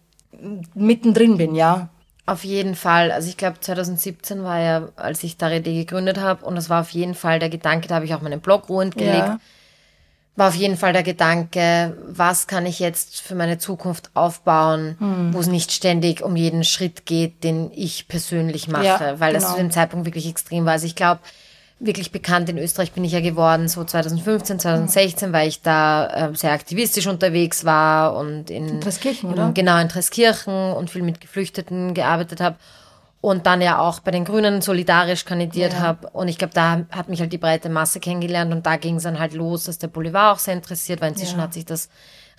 mittendrin 0.75 1.37
bin, 1.37 1.55
ja? 1.55 1.89
Auf 2.27 2.45
jeden 2.45 2.75
Fall. 2.75 3.11
Also 3.11 3.29
ich 3.29 3.37
glaube 3.39 3.59
2017 3.61 4.43
war 4.45 4.59
ja, 4.61 4.89
als 4.97 5.23
ich 5.25 5.39
Darede 5.39 5.73
gegründet 5.73 6.19
habe 6.21 6.45
und 6.45 6.57
das 6.57 6.69
war 6.69 6.83
auf 6.83 6.91
jeden 6.91 7.15
Fall 7.15 7.39
der 7.39 7.49
Gedanke, 7.49 7.89
da 7.89 7.95
habe 7.97 8.05
ich 8.05 8.15
auch 8.15 8.21
meinen 8.23 8.41
Blog 8.41 8.69
ruhend 8.69 8.97
gelegt. 8.97 9.17
Ja. 9.29 9.41
war 10.37 10.49
auf 10.49 10.55
jeden 10.55 10.77
Fall 10.77 10.93
der 10.93 11.03
Gedanke, 11.03 11.97
was 12.07 12.47
kann 12.47 12.65
ich 12.65 12.79
jetzt 12.79 13.21
für 13.23 13.35
meine 13.35 13.59
Zukunft 13.59 14.11
aufbauen, 14.15 14.95
Hm. 15.01 15.35
wo 15.35 15.41
es 15.41 15.49
nicht 15.49 15.73
ständig 15.73 16.23
um 16.23 16.37
jeden 16.37 16.63
Schritt 16.63 17.07
geht, 17.07 17.43
den 17.43 17.73
ich 17.75 18.07
persönlich 18.07 18.69
mache, 18.69 18.85
Ja, 18.85 19.19
weil 19.21 19.33
das 19.33 19.43
genau. 19.45 19.55
zu 19.57 19.61
dem 19.63 19.71
Zeitpunkt 19.73 20.07
wirklich 20.07 20.29
extrem 20.29 20.65
war. 20.65 20.75
Also 20.75 20.87
ich 20.87 20.95
glaube, 20.95 21.21
wirklich 21.81 22.11
bekannt 22.11 22.49
in 22.49 22.59
Österreich 22.59 22.93
bin 22.93 23.05
ich 23.05 23.13
ja 23.13 23.21
geworden, 23.21 23.69
so 23.69 23.85
2015, 23.85 24.59
2016, 24.59 25.33
weil 25.33 25.49
ich 25.49 25.63
da 25.63 26.07
äh, 26.31 26.35
sehr 26.35 26.53
aktivistisch 26.53 27.07
unterwegs 27.07 27.65
war 27.65 28.17
und 28.17 28.51
in, 28.51 28.67
In 28.69 28.81
Treskirchen, 28.81 29.29
in- 29.31 29.35
oder? 29.35 29.53
Genau, 29.53 29.79
in 29.79 29.89
Treskirchen 29.89 30.73
und 30.73 30.91
viel 30.91 31.03
mit 31.03 31.21
Geflüchteten 31.21 31.95
gearbeitet 31.95 32.41
habe. 32.41 32.57
Und 33.21 33.47
dann 33.47 33.61
ja 33.61 33.79
auch 33.81 33.99
bei 34.01 34.13
den 34.13 34.25
Grünen 34.25 34.61
solidarisch 34.63 35.25
kandidiert 35.25 35.73
Ja. 35.73 35.81
habe. 35.81 36.09
Und 36.11 36.29
ich 36.29 36.39
glaube, 36.39 36.55
da 36.55 36.83
hat 36.91 37.09
mich 37.09 37.21
halt 37.21 37.33
die 37.33 37.39
breite 37.39 37.69
Masse 37.69 37.99
kennengelernt 37.99 38.53
und 38.53 38.65
da 38.65 38.77
ging 38.77 38.97
es 38.97 39.03
dann 39.03 39.19
halt 39.19 39.33
los, 39.35 39.65
dass 39.65 39.79
der 39.79 39.89
Boulevard 39.89 40.37
auch 40.37 40.39
sehr 40.39 40.55
interessiert 40.55 41.01
war. 41.01 41.09
Inzwischen 41.09 41.39
Ja. 41.39 41.43
hat 41.45 41.55
sich 41.55 41.65
das 41.65 41.89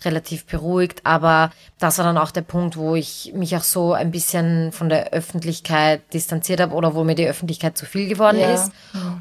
relativ 0.06 0.46
beruhigt, 0.46 1.02
aber 1.06 1.52
das 1.80 1.98
war 1.98 2.06
dann 2.06 2.18
auch 2.18 2.32
der 2.32 2.42
Punkt, 2.42 2.78
wo 2.78 2.96
ich 2.96 3.32
mich 3.36 3.56
auch 3.56 3.64
so 3.64 3.94
ein 3.94 4.12
bisschen 4.12 4.72
von 4.72 4.90
der 4.90 5.12
Öffentlichkeit 5.14 6.02
distanziert 6.14 6.60
habe 6.62 6.74
oder 6.76 6.96
wo 6.96 7.04
mir 7.04 7.16
die 7.16 7.28
Öffentlichkeit 7.28 7.78
zu 7.78 7.86
viel 7.86 8.08
geworden 8.08 8.40
Ja. 8.40 8.54
ist 8.54 8.72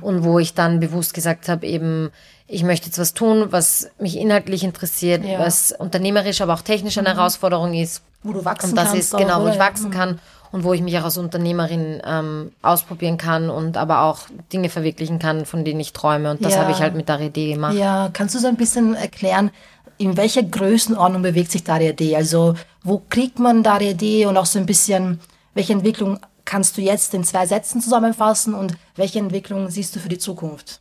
und 0.00 0.24
wo 0.24 0.38
ich 0.38 0.54
dann 0.54 0.80
bewusst 0.80 1.14
gesagt 1.14 1.48
habe, 1.48 1.66
eben, 1.66 2.10
ich 2.46 2.62
möchte 2.62 2.86
jetzt 2.86 2.98
was 2.98 3.14
tun, 3.14 3.48
was 3.50 3.90
mich 3.98 4.16
inhaltlich 4.16 4.64
interessiert, 4.64 5.24
Ja. 5.24 5.38
was 5.38 5.72
unternehmerisch, 5.72 6.40
aber 6.40 6.54
auch 6.54 6.62
technisch 6.62 6.98
eine 6.98 7.14
Herausforderung 7.14 7.74
ist. 7.74 8.02
Wo 8.22 8.32
du 8.32 8.44
wachsen 8.44 8.70
Und 8.70 8.76
das 8.76 8.86
kannst 8.90 8.98
ist 9.00 9.14
auch, 9.14 9.18
genau, 9.18 9.42
wo 9.42 9.48
ich 9.48 9.54
Ja. 9.54 9.60
wachsen 9.60 9.90
kann 9.90 10.18
und 10.50 10.64
wo 10.64 10.72
ich 10.72 10.80
mich 10.80 10.98
auch 10.98 11.04
als 11.04 11.18
Unternehmerin 11.18 12.00
ähm, 12.04 12.52
ausprobieren 12.62 13.16
kann 13.18 13.50
und 13.50 13.76
aber 13.76 14.02
auch 14.02 14.20
Dinge 14.52 14.70
verwirklichen 14.70 15.18
kann, 15.18 15.44
von 15.44 15.64
denen 15.64 15.78
ich 15.78 15.92
träume. 15.92 16.30
Und 16.30 16.44
das 16.44 16.54
Ja. 16.54 16.60
habe 16.62 16.72
ich 16.72 16.80
halt 16.80 16.94
mit 16.94 17.08
der 17.08 17.20
Idee 17.20 17.52
gemacht. 17.52 17.74
Ja, 17.74 18.08
kannst 18.12 18.34
du 18.34 18.38
so 18.38 18.48
ein 18.48 18.56
bisschen 18.56 18.94
erklären, 18.94 19.50
in 19.98 20.16
welcher 20.16 20.42
Größenordnung 20.42 21.22
bewegt 21.22 21.50
sich 21.50 21.64
Daria 21.64 21.92
D? 21.92 22.16
Also 22.16 22.54
wo 22.82 23.02
kriegt 23.10 23.38
man 23.38 23.62
Daria 23.62 23.92
D 23.92 24.26
und 24.26 24.36
auch 24.36 24.46
so 24.46 24.58
ein 24.58 24.66
bisschen, 24.66 25.20
welche 25.54 25.72
Entwicklung 25.72 26.18
kannst 26.44 26.78
du 26.78 26.80
jetzt 26.80 27.12
in 27.12 27.24
zwei 27.24 27.46
Sätzen 27.46 27.82
zusammenfassen 27.82 28.54
und 28.54 28.74
welche 28.96 29.18
Entwicklung 29.18 29.68
siehst 29.68 29.94
du 29.94 30.00
für 30.00 30.08
die 30.08 30.18
Zukunft? 30.18 30.80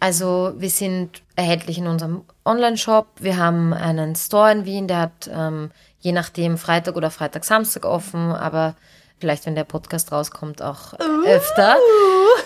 Also 0.00 0.54
wir 0.56 0.70
sind 0.70 1.22
erhältlich 1.36 1.78
in 1.78 1.86
unserem 1.86 2.22
Online-Shop. 2.44 3.06
Wir 3.20 3.36
haben 3.36 3.74
einen 3.74 4.16
Store 4.16 4.50
in 4.50 4.64
Wien, 4.64 4.88
der 4.88 4.98
hat 4.98 5.30
ähm, 5.32 5.70
je 6.00 6.12
nachdem 6.12 6.56
Freitag 6.56 6.96
oder 6.96 7.10
Freitag, 7.10 7.44
Samstag 7.44 7.84
offen, 7.84 8.32
aber 8.32 8.74
vielleicht, 9.20 9.46
wenn 9.46 9.54
der 9.54 9.64
Podcast 9.64 10.10
rauskommt, 10.10 10.62
auch 10.62 10.94
öfter. 11.26 11.76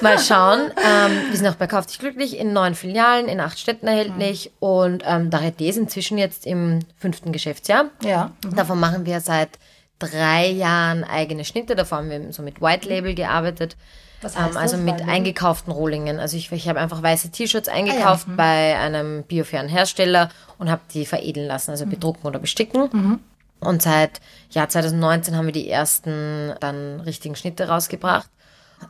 Mal 0.01 0.19
schauen. 0.19 0.71
Ähm, 0.85 1.13
wir 1.31 1.37
sind 1.37 1.47
auch 1.47 1.55
bei 1.55 1.67
Kauf 1.67 1.87
dich 1.87 1.99
glücklich 1.99 2.37
in 2.39 2.53
neun 2.53 2.75
Filialen, 2.75 3.29
in 3.29 3.41
acht 3.41 3.59
Städten 3.59 3.87
erhältlich 3.87 4.51
und 4.59 5.03
ähm, 5.07 5.31
Darete 5.31 5.65
ist 5.65 5.77
inzwischen 5.77 6.19
jetzt 6.19 6.47
im 6.47 6.81
fünften 6.99 7.33
Geschäftsjahr. 7.33 7.87
Ja. 8.03 8.33
Davon 8.55 8.79
machen 8.81 9.07
wir 9.07 9.21
seit 9.21 9.51
drei 9.99 10.49
Jahren 10.49 11.05
eigene 11.05 11.45
Schnitte. 11.45 11.77
Davor 11.77 11.99
haben 11.99 12.11
wir 12.11 12.33
so 12.33 12.43
mit 12.43 12.61
White 12.61 12.89
Label 12.89 13.15
gearbeitet. 13.15 13.77
Was 14.21 14.37
heißt 14.39 14.53
ähm, 14.53 14.57
also 14.57 14.77
das, 14.77 14.85
mit 14.85 14.99
Label? 14.99 15.13
eingekauften 15.15 15.73
Rohlingen. 15.73 16.19
Also 16.19 16.37
ich, 16.37 16.51
ich 16.51 16.69
habe 16.69 16.81
einfach 16.81 17.03
weiße 17.03 17.31
T-Shirts 17.31 17.69
Ah 17.69 17.73
eingekauft 17.75 18.27
mhm. 18.27 18.37
bei 18.37 18.77
einem 18.79 19.23
biofairen 19.23 19.69
Hersteller 19.69 20.31
und 20.59 20.71
habe 20.71 20.83
die 20.93 21.07
veredeln 21.07 21.47
lassen, 21.47 21.71
Mhm. 21.71 21.73
also 21.75 21.87
bedrucken 21.87 22.27
oder 22.27 22.39
besticken. 22.39 23.21
Und 23.65 23.83
seit 23.83 24.21
Jahr 24.51 24.69
2019 24.69 25.37
haben 25.37 25.47
wir 25.47 25.53
die 25.53 25.69
ersten 25.69 26.55
dann 26.61 27.01
richtigen 27.01 27.37
Schnitte 27.37 27.69
rausgebracht. 27.69 28.29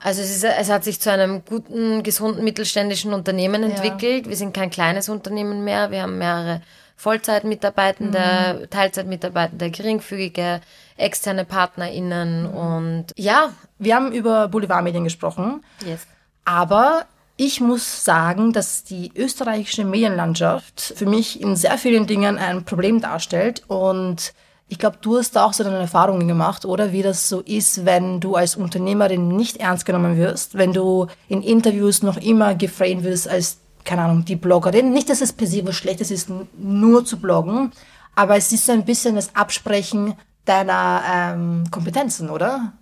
Also 0.02 0.22
es, 0.22 0.30
ist, 0.30 0.44
es 0.44 0.70
hat 0.70 0.84
sich 0.84 1.00
zu 1.00 1.10
einem 1.10 1.44
guten, 1.44 2.02
gesunden 2.02 2.42
mittelständischen 2.42 3.12
Unternehmen 3.12 3.62
entwickelt. 3.62 4.28
Wir 4.28 4.36
sind 4.36 4.54
kein 4.54 4.70
kleines 4.70 5.08
Unternehmen 5.08 5.62
mehr. 5.62 5.90
Wir 5.90 6.02
haben 6.02 6.18
mehrere 6.18 6.62
Vollzeitmitarbeitende, 6.96 8.60
Mhm. 8.60 8.70
Teilzeitmitarbeitende, 8.70 9.70
geringfügige, 9.70 10.60
externe 10.96 11.44
PartnerInnen 11.44 12.46
und 12.46 13.06
ja, 13.16 13.52
Wir 13.78 13.96
haben 13.96 14.12
über 14.12 14.48
Boulevardmedien 14.48 15.04
gesprochen, 15.04 15.64
yes. 15.84 16.06
aber 16.44 17.06
ich 17.36 17.60
muss 17.60 18.04
sagen, 18.04 18.52
dass 18.52 18.84
die 18.84 19.10
österreichische 19.16 19.84
Medienlandschaft 19.84 20.80
für 20.96 21.06
mich 21.06 21.40
in 21.40 21.56
sehr 21.56 21.76
vielen 21.78 22.06
Dingen 22.06 22.38
ein 22.38 22.64
Problem 22.64 23.00
darstellt 23.00 23.64
und 23.66 24.32
ich 24.68 24.78
glaube, 24.78 24.98
du 25.00 25.18
hast 25.18 25.36
da 25.36 25.44
auch 25.44 25.52
so 25.52 25.62
deine 25.62 25.78
Erfahrungen 25.78 26.26
gemacht, 26.26 26.64
oder 26.64 26.92
wie 26.92 27.02
das 27.02 27.28
so 27.28 27.40
ist, 27.40 27.84
wenn 27.84 28.20
du 28.20 28.34
als 28.34 28.56
Unternehmerin 28.56 29.28
nicht 29.28 29.58
ernst 29.58 29.84
genommen 29.84 30.16
wirst, 30.16 30.56
wenn 30.56 30.72
du 30.72 31.06
in 31.28 31.42
Interviews 31.42 32.02
noch 32.02 32.16
immer 32.16 32.54
geframed 32.54 33.04
wirst 33.04 33.28
als, 33.28 33.58
keine 33.84 34.02
Ahnung, 34.02 34.24
die 34.24 34.36
Bloggerin. 34.36 34.92
Nicht, 34.92 35.10
dass 35.10 35.20
es 35.20 35.32
per 35.32 35.46
se 35.46 35.66
was 35.66 35.76
Schlechtes 35.76 36.10
ist, 36.10 36.30
nur 36.56 37.04
zu 37.04 37.18
bloggen, 37.18 37.72
aber 38.14 38.36
es 38.36 38.52
ist 38.52 38.66
so 38.66 38.72
ein 38.72 38.84
bisschen 38.84 39.16
das 39.16 39.34
Absprechen 39.34 40.14
deiner 40.44 41.02
ähm, 41.12 41.64
Kompetenzen, 41.70 42.30
oder? 42.30 42.72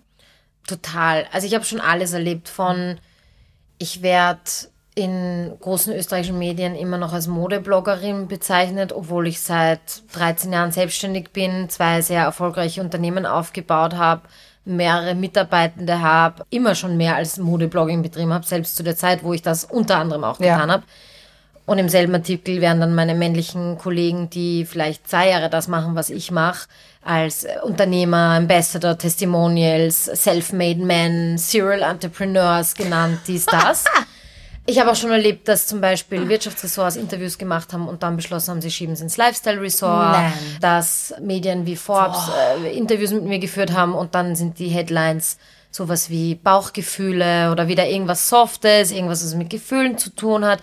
Total. 0.67 1.27
Also 1.31 1.47
ich 1.47 1.53
habe 1.53 1.65
schon 1.65 1.81
alles 1.81 2.13
erlebt 2.13 2.47
von, 2.47 2.97
ich 3.77 4.01
werde 4.01 4.41
in 4.95 5.51
großen 5.59 5.93
österreichischen 5.93 6.37
Medien 6.37 6.75
immer 6.75 6.97
noch 6.97 7.13
als 7.13 7.27
Modebloggerin 7.27 8.27
bezeichnet, 8.27 8.93
obwohl 8.93 9.27
ich 9.27 9.41
seit 9.41 9.79
13 10.13 10.53
Jahren 10.53 10.71
selbstständig 10.71 11.31
bin, 11.31 11.69
zwei 11.69 12.01
sehr 12.01 12.21
erfolgreiche 12.23 12.81
Unternehmen 12.81 13.25
aufgebaut 13.25 13.95
habe, 13.95 14.21
mehrere 14.65 15.15
Mitarbeitende 15.15 16.01
habe, 16.01 16.45
immer 16.49 16.75
schon 16.75 16.95
mehr 16.95 17.15
als 17.15 17.37
Modeblogging 17.37 18.01
betrieben 18.01 18.33
habe, 18.33 18.45
selbst 18.45 18.75
zu 18.75 18.83
der 18.83 18.95
Zeit, 18.95 19.23
wo 19.23 19.33
ich 19.33 19.41
das 19.41 19.65
unter 19.65 19.97
anderem 19.97 20.23
auch 20.23 20.39
Ja. 20.39 20.53
getan 20.55 20.71
habe. 20.71 20.83
Und 21.65 21.77
im 21.79 21.87
selben 21.89 22.13
Artikel 22.13 22.59
werden 22.61 22.81
dann 22.81 22.93
meine 22.93 23.15
männlichen 23.15 23.77
Kollegen, 23.77 24.29
die 24.29 24.65
vielleicht 24.65 25.09
zwei 25.09 25.29
Jahre 25.29 25.49
das 25.49 25.69
machen, 25.69 25.95
was 25.95 26.09
ich 26.09 26.29
mache, 26.29 26.67
als 27.01 27.47
Unternehmer, 27.63 28.35
Ambassador, 28.35 28.97
Testimonials, 28.97 30.05
Self-Made 30.05 30.83
Men, 30.83 31.37
Serial 31.37 31.81
Entrepreneurs 31.81 32.75
genannt, 32.75 33.19
dies, 33.27 33.45
das. 33.45 33.85
Ich 34.65 34.79
habe 34.79 34.89
auch 34.91 34.95
schon 34.95 35.11
erlebt, 35.11 35.47
dass 35.49 35.67
zum 35.67 35.81
Beispiel 35.81 36.29
Wirtschaftsressorts 36.29 36.95
Interviews 36.95 37.37
gemacht 37.37 37.73
haben 37.73 37.87
und 37.89 38.01
dann 38.01 38.15
beschlossen 38.15 38.51
haben, 38.51 38.61
sie 38.61 38.71
schieben 38.71 38.93
es 38.93 39.01
ins 39.01 39.17
Lifestyle-Resort, 39.17 40.11
Nein. 40.13 40.33
dass 40.61 41.13
Medien 41.21 41.65
wie 41.65 41.75
Forbes 41.75 42.29
äh, 42.63 42.77
Interviews 42.77 43.11
mit 43.11 43.23
mir 43.25 43.39
geführt 43.39 43.73
haben 43.73 43.93
und 43.93 44.15
dann 44.15 44.35
sind 44.37 44.59
die 44.59 44.69
Headlines 44.69 45.37
sowas 45.69 46.09
wie 46.09 46.35
Bauchgefühle 46.35 47.51
oder 47.51 47.67
wieder 47.67 47.87
irgendwas 47.87 48.29
Softes, 48.29 48.91
irgendwas, 48.91 49.23
was 49.23 49.35
mit 49.35 49.49
Gefühlen 49.49 49.97
zu 49.97 50.11
tun 50.11 50.45
hat, 50.45 50.59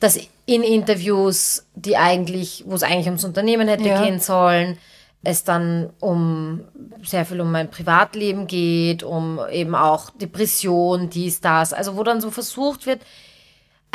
dass 0.00 0.18
in 0.46 0.62
Interviews, 0.62 1.66
die 1.74 1.96
eigentlich, 1.96 2.64
wo 2.66 2.74
es 2.74 2.82
eigentlich 2.82 3.06
ums 3.06 3.24
Unternehmen 3.24 3.68
hätte 3.68 3.88
Ja. 3.88 4.02
gehen 4.02 4.18
sollen, 4.18 4.78
es 5.22 5.44
dann 5.44 5.90
um 6.00 6.62
sehr 7.04 7.26
viel 7.26 7.40
um 7.40 7.50
mein 7.50 7.70
Privatleben 7.70 8.46
geht, 8.46 9.02
um 9.02 9.40
eben 9.50 9.74
auch 9.74 10.10
Depression, 10.10 11.10
dies, 11.10 11.40
das, 11.40 11.72
also 11.72 11.96
wo 11.96 12.02
dann 12.02 12.20
so 12.20 12.30
versucht 12.30 12.86
wird, 12.86 13.00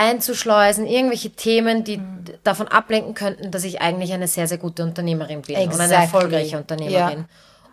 einzuschleusen, 0.01 0.85
irgendwelche 0.87 1.29
Themen, 1.31 1.83
die 1.83 1.97
Mhm. 1.97 2.25
davon 2.43 2.67
ablenken 2.67 3.13
könnten, 3.13 3.51
dass 3.51 3.63
ich 3.63 3.81
eigentlich 3.81 4.13
eine 4.13 4.27
sehr, 4.27 4.47
sehr 4.47 4.57
gute 4.57 4.83
Unternehmerin 4.83 5.41
bin 5.41 5.55
und 5.55 5.61
Exactly. 5.63 5.93
eine 5.95 6.03
erfolgreiche 6.03 6.57
Unternehmerin. 6.57 7.25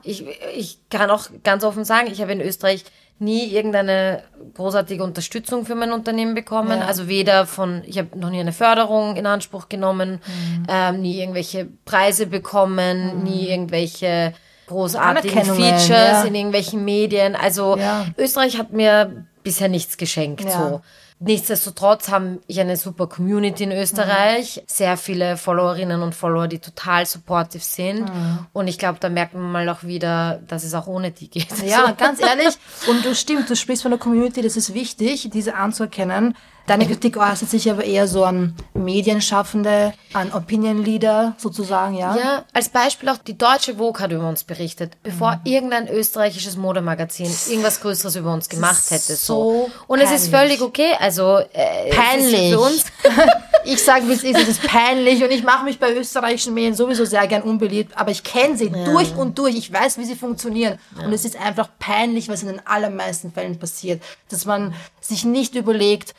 Ich, 0.02 0.24
ich 0.56 0.78
kann 0.90 1.10
auch 1.10 1.24
ganz 1.42 1.64
offen 1.64 1.84
sagen, 1.84 2.08
ich 2.10 2.20
habe 2.20 2.32
in 2.32 2.40
Österreich 2.40 2.84
nie 3.20 3.46
irgendeine 3.48 4.22
großartige 4.54 5.02
Unterstützung 5.02 5.66
für 5.66 5.74
mein 5.74 5.90
Unternehmen 5.90 6.34
bekommen. 6.36 6.78
Ja. 6.78 6.86
Also 6.86 7.08
weder 7.08 7.46
von, 7.46 7.82
ich 7.84 7.98
habe 7.98 8.16
noch 8.16 8.30
nie 8.30 8.38
eine 8.38 8.52
Förderung 8.52 9.16
in 9.16 9.26
Anspruch 9.26 9.68
genommen, 9.68 10.20
Mhm. 10.24 10.66
ähm, 10.68 11.00
nie 11.02 11.18
irgendwelche 11.20 11.66
Preise 11.84 12.26
bekommen, 12.26 13.24
nie 13.24 13.48
irgendwelche 13.48 14.34
großartigen 14.68 15.44
Features 15.44 15.88
ja. 15.88 16.22
in 16.24 16.34
irgendwelchen 16.34 16.84
Medien. 16.84 17.34
Also 17.34 17.76
Ja. 17.76 18.06
Österreich 18.16 18.56
hat 18.58 18.72
mir 18.72 19.26
bisher 19.42 19.68
nichts 19.68 19.96
geschenkt. 19.96 20.44
Ja. 20.44 20.50
So. 20.68 20.80
Nichtsdestotrotz 21.20 22.08
haben 22.08 22.38
ich 22.46 22.60
eine 22.60 22.76
super 22.76 23.08
Community 23.08 23.64
in 23.64 23.72
Österreich, 23.72 24.62
sehr 24.66 24.96
viele 24.96 25.36
Followerinnen 25.36 26.00
und 26.00 26.14
Follower, 26.14 26.46
die 26.46 26.60
total 26.60 27.06
supportive 27.06 27.62
sind. 27.62 28.10
Und 28.52 28.68
ich 28.68 28.78
glaube, 28.78 28.98
da 29.00 29.08
merkt 29.08 29.34
man 29.34 29.50
mal 29.50 29.68
auch 29.68 29.82
wieder, 29.82 30.40
dass 30.46 30.62
es 30.62 30.74
auch 30.74 30.86
ohne 30.86 31.10
die 31.10 31.28
geht. 31.28 31.48
Ja, 31.66 31.90
ganz 31.98 32.20
ehrlich. 32.20 32.56
Und 32.88 33.04
du 33.04 33.16
stimmt, 33.16 33.50
du 33.50 33.56
sprichst 33.56 33.82
von 33.82 33.90
der 33.90 33.98
Community, 33.98 34.42
das 34.42 34.56
ist 34.56 34.74
wichtig, 34.74 35.28
diese 35.32 35.56
anzuerkennen. 35.56 36.36
Deine 36.68 36.86
Kritik 36.86 37.16
äußert 37.16 37.48
sich 37.50 37.68
aber 37.70 37.82
eher 37.84 38.06
so 38.06 38.24
an 38.24 38.54
Medienschaffende, 38.74 39.94
an 40.12 40.32
Opinion 40.32 40.84
Leader 40.84 41.34
sozusagen, 41.38 41.94
ja? 41.96 42.16
Ja, 42.16 42.44
als 42.52 42.68
Beispiel 42.68 43.08
auch 43.08 43.16
die 43.18 43.36
deutsche 43.38 43.76
Vogue 43.76 44.00
hat 44.02 44.12
über 44.12 44.28
uns 44.28 44.44
berichtet, 44.44 44.96
bevor 45.02 45.32
Mhm. 45.36 45.40
irgendein 45.44 45.88
österreichisches 45.88 46.56
Modemagazin 46.56 47.30
irgendwas 47.48 47.80
Größeres 47.80 48.16
über 48.16 48.32
uns 48.32 48.48
gemacht 48.48 48.90
hätte. 48.90 49.16
so 49.16 49.38
So. 49.38 49.70
Und 49.86 50.00
es 50.00 50.10
ist 50.10 50.30
peinlich. 50.30 50.58
völlig 50.58 50.62
okay. 50.62 50.92
Also 51.00 51.38
äh, 51.52 51.90
Peinlich. 51.90 52.52
für 52.52 52.60
uns 52.60 52.84
Ich 53.64 53.82
sage, 53.82 54.08
wie 54.08 54.12
es 54.12 54.22
ist, 54.24 54.38
es 54.38 54.48
ist 54.48 54.62
peinlich 54.62 55.22
und 55.22 55.30
ich 55.30 55.42
mache 55.42 55.64
mich 55.64 55.78
bei 55.78 55.92
österreichischen 55.92 56.54
Medien 56.54 56.74
sowieso 56.74 57.04
sehr 57.04 57.26
gern 57.26 57.42
unbeliebt, 57.42 57.96
aber 57.98 58.10
ich 58.10 58.22
kenne 58.24 58.56
sie 58.56 58.70
durch 58.70 59.14
und 59.14 59.36
durch. 59.38 59.56
Ich 59.56 59.70
weiß, 59.72 59.98
wie 59.98 60.04
sie 60.04 60.14
funktionieren. 60.16 60.78
Und 61.04 61.12
es 61.12 61.24
ist 61.24 61.38
einfach 61.38 61.68
peinlich, 61.78 62.28
was 62.28 62.42
in 62.42 62.48
den 62.48 62.66
allermeisten 62.66 63.30
Fällen 63.32 63.58
passiert. 63.58 64.02
Dass 64.30 64.46
man 64.46 64.74
sich 65.00 65.24
nicht 65.24 65.54
überlegt, 65.54 66.14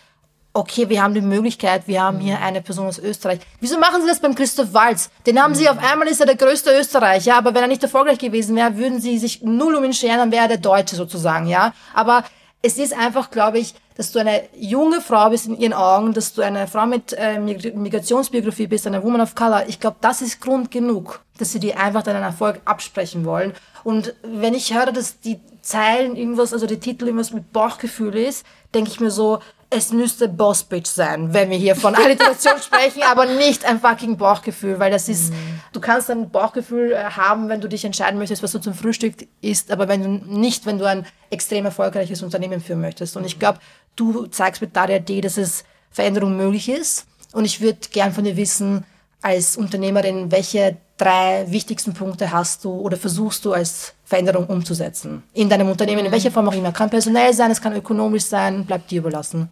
okay, 0.60 0.90
wir 0.90 1.02
haben 1.02 1.14
die 1.14 1.22
Möglichkeit, 1.22 1.88
wir 1.88 2.02
haben 2.02 2.20
hier 2.20 2.40
eine 2.40 2.62
Person 2.62 2.88
aus 2.88 3.00
Österreich. 3.00 3.40
Wieso 3.60 3.80
machen 3.80 4.02
sie 4.02 4.08
das 4.08 4.20
beim 4.20 4.36
Christoph 4.36 4.74
Walz? 4.74 5.10
Den 5.26 5.42
haben 5.42 5.56
sie 5.56 5.70
auf 5.70 5.78
einmal, 5.78 6.08
ist 6.08 6.20
er 6.20 6.26
der 6.26 6.36
größte 6.36 6.78
Österreicher, 6.78 7.36
aber 7.36 7.54
wenn 7.54 7.62
er 7.62 7.68
nicht 7.68 7.84
erfolgreich 7.84 8.20
gewesen 8.20 8.56
wäre, 8.56 8.78
würden 8.78 9.00
sie 9.00 9.18
sich 9.18 9.42
null 9.42 9.76
um 9.76 9.84
ihn 9.84 9.94
scheren, 9.94 10.18
dann 10.18 10.32
wäre 10.32 10.44
er 10.44 10.48
der 10.50 10.58
Deutsche 10.58 10.96
sozusagen, 10.96 11.48
ja. 11.48 11.74
Aber 11.94 12.24
es 12.62 12.78
ist 12.78 12.98
einfach, 12.98 13.32
glaube 13.32 13.60
ich, 13.60 13.74
dass 13.96 14.12
du 14.12 14.20
eine 14.20 14.44
junge 14.58 15.02
Frau 15.02 15.30
bist 15.30 15.48
in 15.48 15.58
ihren 15.58 15.74
Augen, 15.74 16.14
dass 16.14 16.34
du 16.34 16.42
eine 16.42 16.68
Frau 16.68 16.86
mit 16.86 17.14
äh, 17.14 17.40
Migrationsbiografie 17.40 18.68
bist, 18.68 18.88
eine 18.88 19.04
Woman 19.04 19.22
of 19.22 19.36
Color. 19.36 19.66
Ich 19.68 19.80
glaube, 19.80 19.98
das 20.02 20.22
ist 20.22 20.40
Grund 20.42 20.72
genug, 20.72 21.22
dass 21.38 21.52
sie 21.52 21.60
dir 21.60 21.78
einfach 21.78 22.04
deinen 22.04 22.24
Erfolg 22.24 22.62
absprechen 22.66 23.26
wollen. 23.26 23.54
Und 23.84 24.14
wenn 24.24 24.54
ich 24.54 24.74
höre, 24.74 24.92
dass 24.92 25.20
die 25.20 25.40
Zeilen 25.62 26.16
irgendwas, 26.16 26.54
also 26.54 26.66
die 26.66 26.80
Titel 26.80 27.06
irgendwas 27.06 27.34
mit 27.34 27.52
Bauchgefühl 27.52 28.16
ist, 28.16 28.46
denke 28.74 28.90
ich 28.90 29.00
mir 29.00 29.12
so, 29.12 29.40
es 29.72 29.92
müsste 29.92 30.28
Boss 30.28 30.64
Bitch 30.64 30.88
sein, 30.88 31.32
wenn 31.34 31.50
wir 31.52 31.58
hier 31.58 31.76
von 31.76 31.94
Alliteration 31.94 32.54
sprechen, 32.62 33.04
aber 33.04 33.26
nicht 33.26 33.66
ein 33.66 33.80
fucking 33.80 34.18
Bauchgefühl, 34.18 34.80
weil 34.80 34.90
das 34.90 35.08
ist, 35.08 35.32
mhm. 35.32 35.62
du 35.74 35.80
kannst 35.80 36.10
ein 36.10 36.32
Bauchgefühl 36.32 36.94
äh, 36.94 37.04
haben, 37.04 37.50
wenn 37.50 37.62
du 37.62 37.68
dich 37.68 37.86
entscheiden 37.86 38.18
möchtest, 38.18 38.42
was 38.42 38.52
du 38.52 38.60
zum 38.60 38.74
Frühstück 38.74 39.28
isst, 39.42 39.72
aber 39.72 39.88
wenn 39.88 40.02
du 40.02 40.10
nicht, 40.10 40.66
wenn 40.66 40.80
du 40.80 40.86
ein 40.86 41.06
extrem 41.30 41.66
erfolgreiches 41.66 42.24
Unternehmen 42.24 42.62
führen 42.62 42.82
möchtest. 42.82 43.16
Und 43.16 43.26
ich 43.26 43.38
glaube, 43.38 43.60
du 43.96 44.26
zeigst 44.28 44.62
mit 44.62 44.76
Daria 44.76 44.98
D, 44.98 45.22
dass 45.22 45.38
es 45.38 45.64
Veränderung 45.92 46.36
möglich 46.36 46.70
ist. 46.70 47.06
Und 47.32 47.46
ich 47.46 47.62
würde 47.62 47.80
gern 47.92 48.12
von 48.12 48.24
dir 48.24 48.38
wissen, 48.38 48.86
als 49.22 49.56
Unternehmerin, 49.56 50.32
welche 50.32 50.78
drei 50.98 51.46
wichtigsten 51.50 51.94
Punkte 51.94 52.32
hast 52.32 52.66
du 52.66 52.72
oder 52.72 52.98
versuchst 52.98 53.46
du 53.46 53.54
als 53.54 53.94
Veränderung 54.04 54.48
umzusetzen 54.48 55.24
in 55.34 55.50
deinem 55.50 55.70
Unternehmen, 55.70 56.06
in 56.06 56.12
welcher 56.12 56.32
Form 56.32 56.48
auch 56.48 56.54
immer. 56.54 56.72
Kann 56.72 56.90
personell 56.90 57.34
sein, 57.34 57.52
es 57.52 57.62
kann 57.62 57.76
ökonomisch 57.76 58.24
sein, 58.24 58.66
bleibt 58.66 58.90
dir 58.90 59.00
überlassen. 59.00 59.50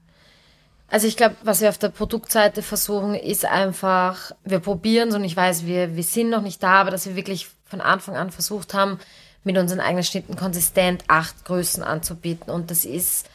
Also 0.90 1.08
ich 1.08 1.18
glaube, 1.18 1.36
was 1.44 1.62
wir 1.62 1.70
auf 1.70 1.78
der 1.78 1.90
Produktseite 1.90 2.62
versuchen, 2.62 3.14
ist 3.14 3.46
einfach, 3.46 4.32
wir 4.46 4.60
probieren 4.60 5.14
und 5.14 5.24
ich 5.24 5.36
weiß, 5.36 5.66
wir, 5.66 5.96
wir 5.96 6.04
sind 6.04 6.30
noch 6.30 6.42
nicht 6.42 6.64
da, 6.64 6.82
aber 6.82 6.92
dass 6.92 7.06
wir 7.06 7.16
wirklich 7.16 7.50
von 7.66 7.82
Anfang 7.82 8.16
an 8.16 8.32
versucht 8.32 8.74
haben, 8.74 9.00
mit 9.44 9.58
unseren 9.58 9.80
eigenen 9.80 10.04
Schnitten 10.04 10.36
konsistent 10.36 11.04
acht 11.08 11.46
Größen 11.46 11.84
anzubieten. 11.84 12.52
Und 12.52 12.72
das 12.72 12.86
ist 12.86 13.28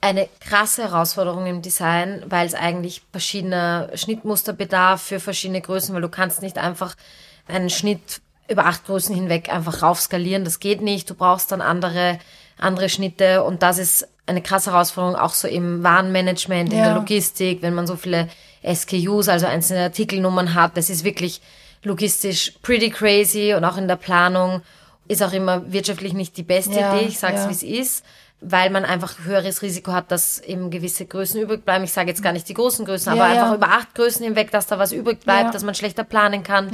eine 0.00 0.28
krasse 0.40 0.84
Herausforderung 0.84 1.46
im 1.46 1.62
Design, 1.62 2.22
weil 2.26 2.46
es 2.46 2.54
eigentlich 2.54 3.02
verschiedene 3.10 3.90
Schnittmuster 3.94 4.52
bedarf 4.52 5.02
für 5.02 5.20
verschiedene 5.20 5.60
Größen, 5.60 5.94
weil 5.94 6.02
du 6.02 6.08
kannst 6.08 6.42
nicht 6.42 6.58
einfach 6.58 6.96
einen 7.46 7.70
Schnitt 7.70 8.20
über 8.48 8.66
acht 8.66 8.86
Größen 8.86 9.14
hinweg 9.14 9.52
einfach 9.52 9.82
raufskalieren. 9.82 10.44
Das 10.44 10.60
geht 10.60 10.80
nicht. 10.80 11.10
Du 11.10 11.14
brauchst 11.14 11.52
dann 11.52 11.60
andere, 11.60 12.18
andere 12.58 12.88
Schnitte 12.88 13.44
und 13.44 13.62
das 13.62 13.78
ist 13.78 14.08
eine 14.26 14.42
krasse 14.42 14.72
Herausforderung, 14.72 15.16
auch 15.16 15.32
so 15.32 15.48
im 15.48 15.82
Warenmanagement, 15.82 16.72
in 16.72 16.78
ja. 16.78 16.84
der 16.86 16.94
Logistik, 16.94 17.62
wenn 17.62 17.74
man 17.74 17.86
so 17.86 17.96
viele 17.96 18.28
SKUs, 18.62 19.28
also 19.28 19.46
einzelne 19.46 19.84
Artikelnummern 19.84 20.54
hat. 20.54 20.76
Das 20.76 20.90
ist 20.90 21.04
wirklich 21.04 21.40
logistisch 21.82 22.52
pretty 22.62 22.90
crazy 22.90 23.54
und 23.54 23.64
auch 23.64 23.76
in 23.76 23.88
der 23.88 23.96
Planung 23.96 24.62
ist 25.06 25.22
auch 25.22 25.32
immer 25.32 25.72
wirtschaftlich 25.72 26.12
nicht 26.12 26.36
die 26.36 26.42
beste 26.42 26.78
ja, 26.78 26.94
Idee. 26.94 27.06
Ich 27.06 27.18
sag's 27.18 27.44
ja. 27.44 27.48
wie 27.48 27.52
es 27.52 27.62
ist, 27.62 28.04
weil 28.40 28.70
man 28.70 28.84
einfach 28.84 29.14
höheres 29.24 29.62
Risiko 29.62 29.92
hat, 29.92 30.10
dass 30.10 30.38
eben 30.40 30.70
gewisse 30.70 31.06
Größen 31.06 31.40
übrig 31.40 31.64
bleiben. 31.64 31.84
Ich 31.84 31.92
sage 31.92 32.10
jetzt 32.10 32.22
gar 32.22 32.32
nicht 32.32 32.48
die 32.48 32.54
großen 32.54 32.84
Größen, 32.84 33.12
aber 33.12 33.24
einfach 33.24 33.54
über 33.54 33.68
acht 33.68 33.94
Größen 33.94 34.24
hinweg, 34.24 34.50
dass 34.50 34.66
da 34.66 34.78
was 34.78 34.92
übrig 34.92 35.20
bleibt, 35.20 35.54
dass 35.54 35.64
man 35.64 35.74
schlechter 35.74 36.04
planen 36.04 36.42
kann. 36.42 36.72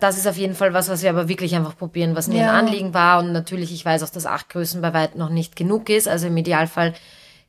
Das 0.00 0.18
ist 0.18 0.26
auf 0.26 0.36
jeden 0.36 0.54
Fall 0.54 0.74
was, 0.74 0.88
was 0.88 1.02
wir 1.02 1.10
aber 1.10 1.28
wirklich 1.28 1.54
einfach 1.54 1.76
probieren, 1.76 2.16
was 2.16 2.28
mir 2.28 2.40
ja. 2.40 2.50
ein 2.50 2.66
Anliegen 2.66 2.94
war. 2.94 3.20
Und 3.20 3.32
natürlich, 3.32 3.72
ich 3.72 3.84
weiß 3.84 4.02
auch, 4.02 4.10
dass 4.10 4.26
acht 4.26 4.48
Größen 4.50 4.80
bei 4.82 4.92
weitem 4.92 5.18
noch 5.18 5.30
nicht 5.30 5.56
genug 5.56 5.88
ist. 5.88 6.08
Also 6.08 6.26
im 6.26 6.36
Idealfall 6.36 6.94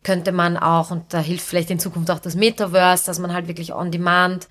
könnte 0.03 0.31
man 0.31 0.55
auch, 0.55 0.91
und 0.91 1.13
da 1.13 1.19
hilft 1.19 1.45
vielleicht 1.45 1.71
in 1.71 1.79
Zukunft 1.79 2.11
auch 2.11 2.19
das 2.19 2.35
Metaverse, 2.35 3.05
dass 3.05 3.19
man 3.19 3.33
halt 3.33 3.47
wirklich 3.47 3.73
on 3.73 3.91
demand, 3.91 4.47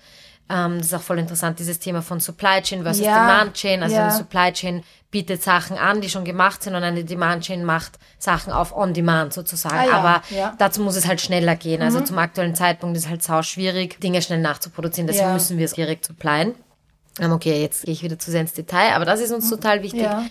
ähm, 0.49 0.77
das 0.77 0.87
ist 0.87 0.93
auch 0.93 1.01
voll 1.01 1.17
interessant, 1.17 1.57
dieses 1.59 1.79
Thema 1.79 2.01
von 2.01 2.19
Supply 2.19 2.61
Chain 2.61 2.83
versus 2.83 3.05
ja. 3.05 3.25
Demand 3.25 3.53
Chain. 3.53 3.81
Also 3.81 3.95
ja. 3.95 4.03
eine 4.03 4.11
Supply 4.11 4.51
Chain 4.51 4.83
bietet 5.09 5.41
Sachen 5.41 5.77
an, 5.77 6.01
die 6.01 6.09
schon 6.09 6.25
gemacht 6.25 6.61
sind 6.61 6.75
und 6.75 6.83
eine 6.83 7.05
Demand 7.05 7.43
Chain 7.45 7.63
macht 7.63 7.93
Sachen 8.19 8.51
auf 8.51 8.75
on 8.75 8.93
demand 8.93 9.33
sozusagen. 9.33 9.77
Ah, 9.77 9.85
ja. 9.85 9.93
Aber 9.93 10.55
dazu 10.57 10.81
muss 10.81 10.97
es 10.97 11.07
halt 11.07 11.21
schneller 11.21 11.55
gehen. 11.55 11.81
Also 11.81 11.99
mhm. 11.99 12.05
zum 12.05 12.17
aktuellen 12.17 12.53
Zeitpunkt 12.53 12.97
ist 12.97 13.05
es 13.05 13.09
halt 13.09 13.23
sau 13.23 13.41
schwierig, 13.41 13.99
Dinge 14.01 14.21
schnell 14.21 14.41
nachzuproduzieren. 14.41 15.07
Deswegen 15.07 15.31
müssen 15.31 15.57
wir 15.57 15.65
es 15.65 15.73
direkt 15.73 16.05
supplyen. 16.05 16.53
Okay, 17.21 17.61
jetzt 17.61 17.85
gehe 17.85 17.93
ich 17.93 18.03
wieder 18.03 18.19
zu 18.19 18.31
sehr 18.31 18.41
ins 18.41 18.53
Detail, 18.53 18.93
aber 18.93 19.05
das 19.05 19.21
ist 19.21 19.31
uns 19.31 19.49
total 19.49 19.83
wichtig. 19.83 20.01
Ja. 20.01 20.25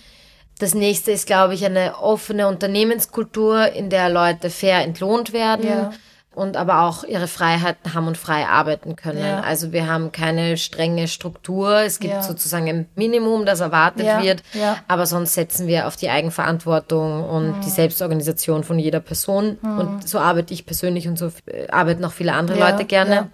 Das 0.59 0.75
nächste 0.75 1.11
ist, 1.11 1.27
glaube 1.27 1.55
ich, 1.55 1.65
eine 1.65 1.99
offene 1.99 2.47
Unternehmenskultur, 2.47 3.73
in 3.73 3.91
der 3.91 4.09
Leute 4.09 4.51
fair 4.51 4.83
entlohnt 4.83 5.33
werden. 5.33 5.67
Ja. 5.67 5.93
Und 6.35 6.57
aber 6.57 6.83
auch 6.83 7.05
ihre 7.05 7.29
Freiheiten 7.29 7.95
haben 7.95 8.09
und 8.09 8.19
frei 8.19 8.47
arbeiten 8.47 8.97
können. 8.97 9.25
Ja. 9.25 9.41
Also 9.43 9.71
wir 9.73 9.87
haben 9.87 10.11
keine 10.11 10.57
strenge 10.57 11.07
Struktur. 11.07 11.79
Es 11.83 12.01
gibt 12.01 12.13
ja. 12.13 12.23
sozusagen 12.23 12.69
ein 12.69 12.89
Minimum, 12.97 13.47
das 13.47 13.61
erwartet 13.61 14.07
wird. 14.21 14.43
Aber 14.89 15.07
sonst 15.07 15.35
setzen 15.35 15.69
wir 15.69 15.87
auf 15.87 15.95
die 15.95 16.11
Eigenverantwortung 16.11 17.23
und 17.29 17.59
mhm. 17.59 17.61
die 17.61 17.71
Selbstorganisation 17.71 18.65
von 18.65 18.81
jeder 18.81 18.99
Person. 18.99 19.59
Mhm. 19.63 19.79
Und 19.79 20.09
so 20.09 20.19
arbeite 20.19 20.53
ich 20.53 20.67
persönlich 20.67 21.07
und 21.07 21.21
so 21.21 21.31
äh, 21.47 21.69
arbeiten 21.69 22.05
auch 22.05 22.13
viele 22.13 22.33
andere 22.33 22.59
Leute 22.59 22.85
gerne. 22.85 23.31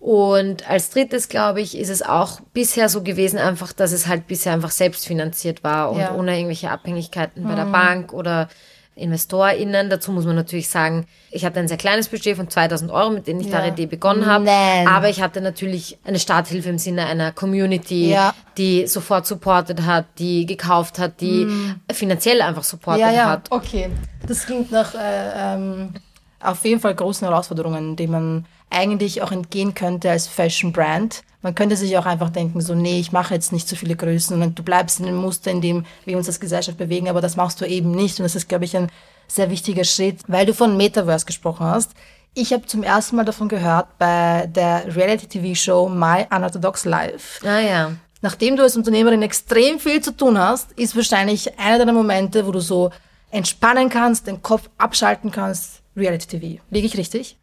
Und 0.00 0.68
als 0.70 0.90
drittes, 0.90 1.28
glaube 1.28 1.60
ich, 1.60 1.76
ist 1.76 1.88
es 1.88 2.02
auch 2.02 2.40
bisher 2.52 2.88
so 2.88 3.02
gewesen, 3.02 3.38
einfach, 3.38 3.72
dass 3.72 3.92
es 3.92 4.06
halt 4.06 4.28
bisher 4.28 4.52
einfach 4.52 4.70
selbstfinanziert 4.70 5.64
war 5.64 5.90
und 5.90 5.98
ja. 5.98 6.14
ohne 6.14 6.36
irgendwelche 6.36 6.70
Abhängigkeiten 6.70 7.42
mhm. 7.42 7.48
bei 7.48 7.54
der 7.56 7.64
mhm. 7.64 7.72
Bank 7.72 8.12
oder 8.12 8.48
InvestorInnen. 8.94 9.90
Dazu 9.90 10.12
muss 10.12 10.24
man 10.24 10.36
natürlich 10.36 10.68
sagen, 10.68 11.06
ich 11.30 11.44
hatte 11.44 11.58
ein 11.58 11.68
sehr 11.68 11.76
kleines 11.76 12.08
Budget 12.08 12.36
von 12.36 12.48
2000 12.48 12.90
Euro, 12.90 13.10
mit 13.10 13.26
dem 13.26 13.40
ich 13.40 13.48
ja. 13.48 13.64
Idee 13.64 13.86
begonnen 13.86 14.26
habe. 14.26 14.44
Nein. 14.44 14.86
Aber 14.86 15.08
ich 15.08 15.20
hatte 15.20 15.40
natürlich 15.40 15.98
eine 16.04 16.18
Starthilfe 16.18 16.68
im 16.68 16.78
Sinne 16.78 17.06
einer 17.06 17.32
Community, 17.32 18.10
ja. 18.10 18.34
die 18.56 18.86
sofort 18.86 19.26
supportet 19.26 19.82
hat, 19.82 20.06
die 20.18 20.46
gekauft 20.46 20.98
hat, 20.98 21.20
die 21.20 21.44
mhm. 21.44 21.80
finanziell 21.92 22.40
einfach 22.40 22.64
supportet 22.64 23.02
ja, 23.02 23.12
ja. 23.12 23.26
hat. 23.30 23.50
Okay, 23.50 23.90
das 24.26 24.46
klingt 24.46 24.70
nach 24.70 24.94
äh, 24.94 25.54
ähm, 25.54 25.94
auf 26.40 26.64
jeden 26.64 26.80
Fall 26.80 26.94
großen 26.94 27.26
Herausforderungen, 27.26 27.96
die 27.96 28.06
man 28.06 28.46
eigentlich 28.70 29.22
auch 29.22 29.32
entgehen 29.32 29.74
könnte 29.74 30.10
als 30.10 30.26
Fashion 30.26 30.72
Brand. 30.72 31.22
Man 31.42 31.54
könnte 31.54 31.76
sich 31.76 31.96
auch 31.96 32.06
einfach 32.06 32.30
denken, 32.30 32.60
so, 32.60 32.74
nee, 32.74 32.98
ich 32.98 33.12
mache 33.12 33.34
jetzt 33.34 33.52
nicht 33.52 33.68
so 33.68 33.76
viele 33.76 33.96
Größen 33.96 34.40
und 34.42 34.58
du 34.58 34.62
bleibst 34.62 34.98
in 34.98 35.06
dem 35.06 35.16
Muster, 35.16 35.50
in 35.50 35.60
dem 35.60 35.86
wir 36.04 36.16
uns 36.16 36.26
als 36.26 36.40
Gesellschaft 36.40 36.78
bewegen, 36.78 37.08
aber 37.08 37.20
das 37.20 37.36
machst 37.36 37.60
du 37.60 37.64
eben 37.64 37.92
nicht. 37.92 38.18
Und 38.18 38.24
das 38.24 38.34
ist, 38.34 38.48
glaube 38.48 38.64
ich, 38.64 38.76
ein 38.76 38.90
sehr 39.28 39.50
wichtiger 39.50 39.84
Schritt, 39.84 40.20
weil 40.26 40.46
du 40.46 40.54
von 40.54 40.76
Metaverse 40.76 41.26
gesprochen 41.26 41.66
hast. 41.66 41.92
Ich 42.34 42.52
habe 42.52 42.66
zum 42.66 42.82
ersten 42.82 43.16
Mal 43.16 43.24
davon 43.24 43.48
gehört 43.48 43.86
bei 43.98 44.48
der 44.48 44.94
Reality-TV-Show 44.94 45.88
My 45.88 46.26
Unorthodox 46.30 46.84
Life. 46.84 47.46
Ah 47.46 47.60
ja. 47.60 47.92
Nachdem 48.20 48.56
du 48.56 48.62
als 48.62 48.76
Unternehmerin 48.76 49.22
extrem 49.22 49.78
viel 49.78 50.00
zu 50.00 50.16
tun 50.16 50.38
hast, 50.38 50.72
ist 50.72 50.96
wahrscheinlich 50.96 51.58
einer 51.58 51.78
deiner 51.78 51.92
Momente, 51.92 52.46
wo 52.46 52.52
du 52.52 52.60
so 52.60 52.90
entspannen 53.30 53.88
kannst, 53.88 54.26
den 54.26 54.42
Kopf 54.42 54.68
abschalten 54.76 55.30
kannst, 55.30 55.82
Reality-TV. 55.96 56.60
Liege 56.70 56.86
ich 56.86 56.96
richtig? 56.96 57.36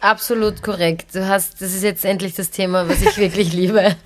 Absolut 0.00 0.62
korrekt. 0.62 1.14
Du 1.14 1.26
hast, 1.26 1.60
das 1.60 1.74
ist 1.74 1.82
jetzt 1.82 2.04
endlich 2.04 2.34
das 2.34 2.50
Thema, 2.50 2.88
was 2.88 3.02
ich 3.02 3.16
wirklich 3.16 3.52
liebe. 3.52 3.80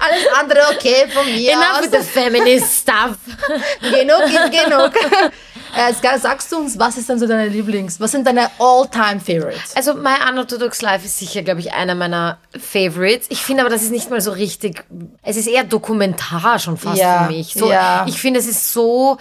Alles 0.00 0.26
andere 0.38 0.60
okay 0.74 1.08
von 1.12 1.24
mir 1.26 1.52
Enough 1.52 1.78
aus. 1.78 1.82
with 1.82 1.90
the 1.92 2.06
feminist 2.06 2.82
stuff. 2.82 3.16
genug 3.80 4.22
ist 4.26 4.52
genug. 4.52 4.92
Äh, 5.76 6.18
sagst 6.18 6.52
du 6.52 6.58
uns, 6.58 6.78
was 6.78 6.96
ist 6.96 7.08
denn 7.08 7.18
so 7.18 7.26
deine 7.26 7.48
Lieblings, 7.48 7.98
was 7.98 8.12
sind 8.12 8.28
deine 8.28 8.48
all-time 8.60 9.18
Favorites? 9.18 9.74
Also 9.74 9.94
My 9.94 10.14
Unorthodox 10.30 10.82
Life 10.82 11.04
ist 11.04 11.18
sicher, 11.18 11.42
glaube 11.42 11.58
ich, 11.58 11.72
einer 11.72 11.96
meiner 11.96 12.38
Favorites. 12.56 13.26
Ich 13.30 13.40
finde 13.42 13.62
aber, 13.62 13.70
das 13.70 13.82
ist 13.82 13.90
nicht 13.90 14.08
mal 14.08 14.20
so 14.20 14.30
richtig, 14.30 14.84
es 15.22 15.36
ist 15.36 15.48
eher 15.48 15.64
Dokumentar 15.64 16.60
schon 16.60 16.76
fast 16.76 16.98
ja, 16.98 17.24
für 17.24 17.32
mich. 17.32 17.54
So, 17.54 17.68
ja. 17.68 18.06
Ich 18.08 18.20
finde, 18.20 18.38
es 18.38 18.46
ist 18.46 18.72
so 18.72 19.18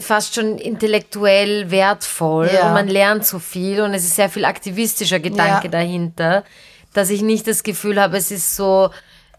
fast 0.00 0.34
schon 0.34 0.58
intellektuell 0.58 1.70
wertvoll 1.70 2.50
ja. 2.52 2.66
und 2.66 2.74
man 2.74 2.88
lernt 2.88 3.24
so 3.26 3.38
viel 3.38 3.80
und 3.80 3.94
es 3.94 4.04
ist 4.04 4.16
sehr 4.16 4.28
viel 4.28 4.44
aktivistischer 4.44 5.20
Gedanke 5.20 5.66
ja. 5.66 5.70
dahinter, 5.70 6.44
dass 6.92 7.10
ich 7.10 7.22
nicht 7.22 7.46
das 7.46 7.62
Gefühl 7.62 8.00
habe, 8.00 8.16
es 8.16 8.30
ist 8.30 8.56
so, 8.56 8.90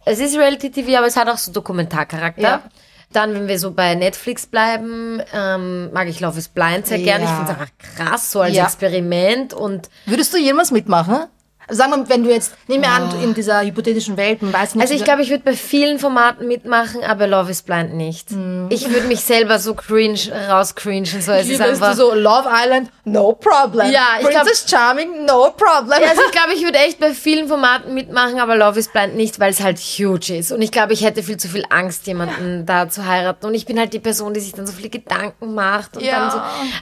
es 0.05 0.19
ist 0.19 0.37
Reality 0.37 0.71
TV, 0.71 0.97
aber 0.97 1.07
es 1.07 1.17
hat 1.17 1.27
auch 1.27 1.37
so 1.37 1.51
Dokumentarcharakter. 1.51 2.41
Ja. 2.41 2.63
Dann, 3.11 3.33
wenn 3.33 3.47
wir 3.47 3.59
so 3.59 3.71
bei 3.71 3.95
Netflix 3.95 4.45
bleiben, 4.45 5.21
ähm, 5.33 5.91
mag 5.93 6.07
ich 6.09 6.19
Love 6.19 6.37
is 6.37 6.49
Blind 6.49 6.87
sehr 6.87 6.99
gerne. 6.99 7.23
Ich 7.23 7.29
finde 7.29 7.43
es 7.43 7.49
einfach 7.49 7.71
krass, 7.77 8.31
so 8.31 8.41
als 8.41 8.57
Experiment 8.57 9.53
und. 9.53 9.89
Würdest 10.05 10.33
du 10.33 10.37
jemals 10.37 10.71
mitmachen? 10.71 11.27
Also 11.68 11.80
sagen 11.80 11.91
wir, 11.93 11.97
mal, 11.97 12.09
wenn 12.09 12.24
du 12.24 12.30
jetzt, 12.32 12.53
nehmen 12.68 12.84
wir 12.84 12.91
an, 12.91 13.09
in 13.24 13.34
dieser 13.34 13.61
hypothetischen 13.63 14.18
Welt, 14.18 14.41
man 14.41 14.53
weiß 14.53 14.76
nicht. 14.76 14.82
Also 14.84 14.93
ich 14.93 15.03
glaube, 15.03 15.22
ich 15.24 15.30
würde 15.30 15.43
bei 15.43 15.53
vielen 15.53 15.99
Formaten 15.99 16.47
mitmachen, 16.47 17.03
aber 17.03 17.28
Love 17.28 17.51
is 17.51 17.61
Blind 17.63 17.93
nicht. 17.95 18.30
Ich 18.70 18.89
würde 18.89 19.07
mich 19.07 19.22
selber 19.22 19.59
so 19.59 19.74
cringe 19.74 20.20
rauscringen, 20.49 21.05
so 21.05 21.32
es 21.32 21.41
ist 21.43 21.47
Liebst 21.47 21.59
du 21.61 21.66
einfach. 21.70 21.93
so 21.95 22.13
Love 22.13 22.47
Island, 22.51 22.89
no 23.05 23.34
problem. 23.34 23.91
Ja, 23.91 24.01
ich 24.20 24.28
glaub- 24.28 24.43
Princess 24.43 24.66
Charming, 24.70 25.26
no 25.26 25.51
problem. 25.51 26.01
Ja, 26.01 26.09
also 26.09 26.22
ich 26.26 26.32
glaube, 26.32 26.53
ich 26.55 26.63
würde 26.63 26.78
echt 26.80 26.99
bei 26.99 27.13
vielen 27.13 27.47
Formaten 27.47 27.93
mitmachen, 27.93 28.39
aber 28.39 28.55
Love 28.55 28.80
is 28.80 28.88
Blind 28.89 29.16
nicht, 29.16 29.39
weil 29.39 29.51
es 29.51 29.59
halt 29.61 29.80
huge 29.80 30.36
ist. 30.38 30.51
Und 30.51 30.61
ich 30.61 30.72
glaube, 30.72 30.93
ich 30.93 31.03
hätte 31.03 31.24
viel 31.24 31.38
zu 31.38 31.47
viel 31.47 31.66
Angst, 31.70 32.05
jemanden 32.07 32.66
da 32.66 32.89
zu 32.89 33.05
heiraten. 33.05 33.45
Und 33.45 33.53
ich 33.55 33.66
bin 33.66 33.80
halt 33.80 33.93
die 33.93 33.99
Person, 33.99 34.34
die 34.34 34.39
sich 34.39 34.53
dann 34.53 34.68
so 34.68 34.74
viele 34.74 34.89
Gedanken 34.89 35.53
macht. 35.55 35.97
Und 35.97 36.03
Ja. 36.03 36.20
dann 36.20 36.32
so, 36.32 36.38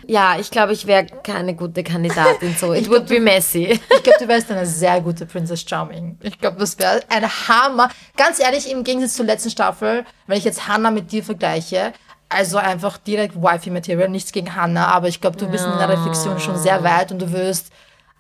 ja, 0.08 0.36
ich 0.40 0.52
glaube, 0.52 0.74
ich 0.74 0.88
wäre 0.88 1.06
keine 1.24 1.56
gute 1.56 1.84
Kandidatin. 1.84 2.56
So, 2.60 2.74
it 2.74 2.90
would 2.90 3.08
be 3.08 3.20
messy. 3.20 3.80
Ich 3.96 4.04
glaube, 4.04 4.20
du 4.20 4.28
wärst 4.28 4.52
eine 4.52 4.66
sehr 4.74 5.00
gute 5.02 5.26
Princess 5.26 5.62
Charming. 5.68 6.18
Ich 6.22 6.40
glaube, 6.40 6.58
das 6.60 6.78
wäre 6.80 7.02
ein 7.10 7.24
Hammer. 7.24 7.90
Ganz 8.18 8.40
ehrlich, 8.40 8.70
im 8.70 8.84
Gegensatz 8.84 9.16
zur 9.16 9.26
letzten 9.26 9.50
Staffel, 9.50 10.06
wenn 10.28 10.38
ich 10.38 10.44
jetzt 10.44 10.68
Hannah 10.68 10.92
mit 10.92 11.12
dir 11.12 11.24
vergleiche, 11.24 11.94
also 12.30 12.58
einfach 12.58 12.98
direkt 12.98 13.36
Wifi-Material, 13.36 14.10
nichts 14.10 14.32
gegen 14.32 14.56
Hannah, 14.56 14.88
aber 14.88 15.08
ich 15.08 15.22
glaube, 15.22 15.38
du 15.38 15.48
bist 15.48 15.66
in 15.66 15.78
der 15.78 15.90
Reflexion 15.90 16.40
schon 16.40 16.58
sehr 16.58 16.84
weit 16.84 17.12
und 17.12 17.22
du 17.22 17.32
wirst, 17.32 17.72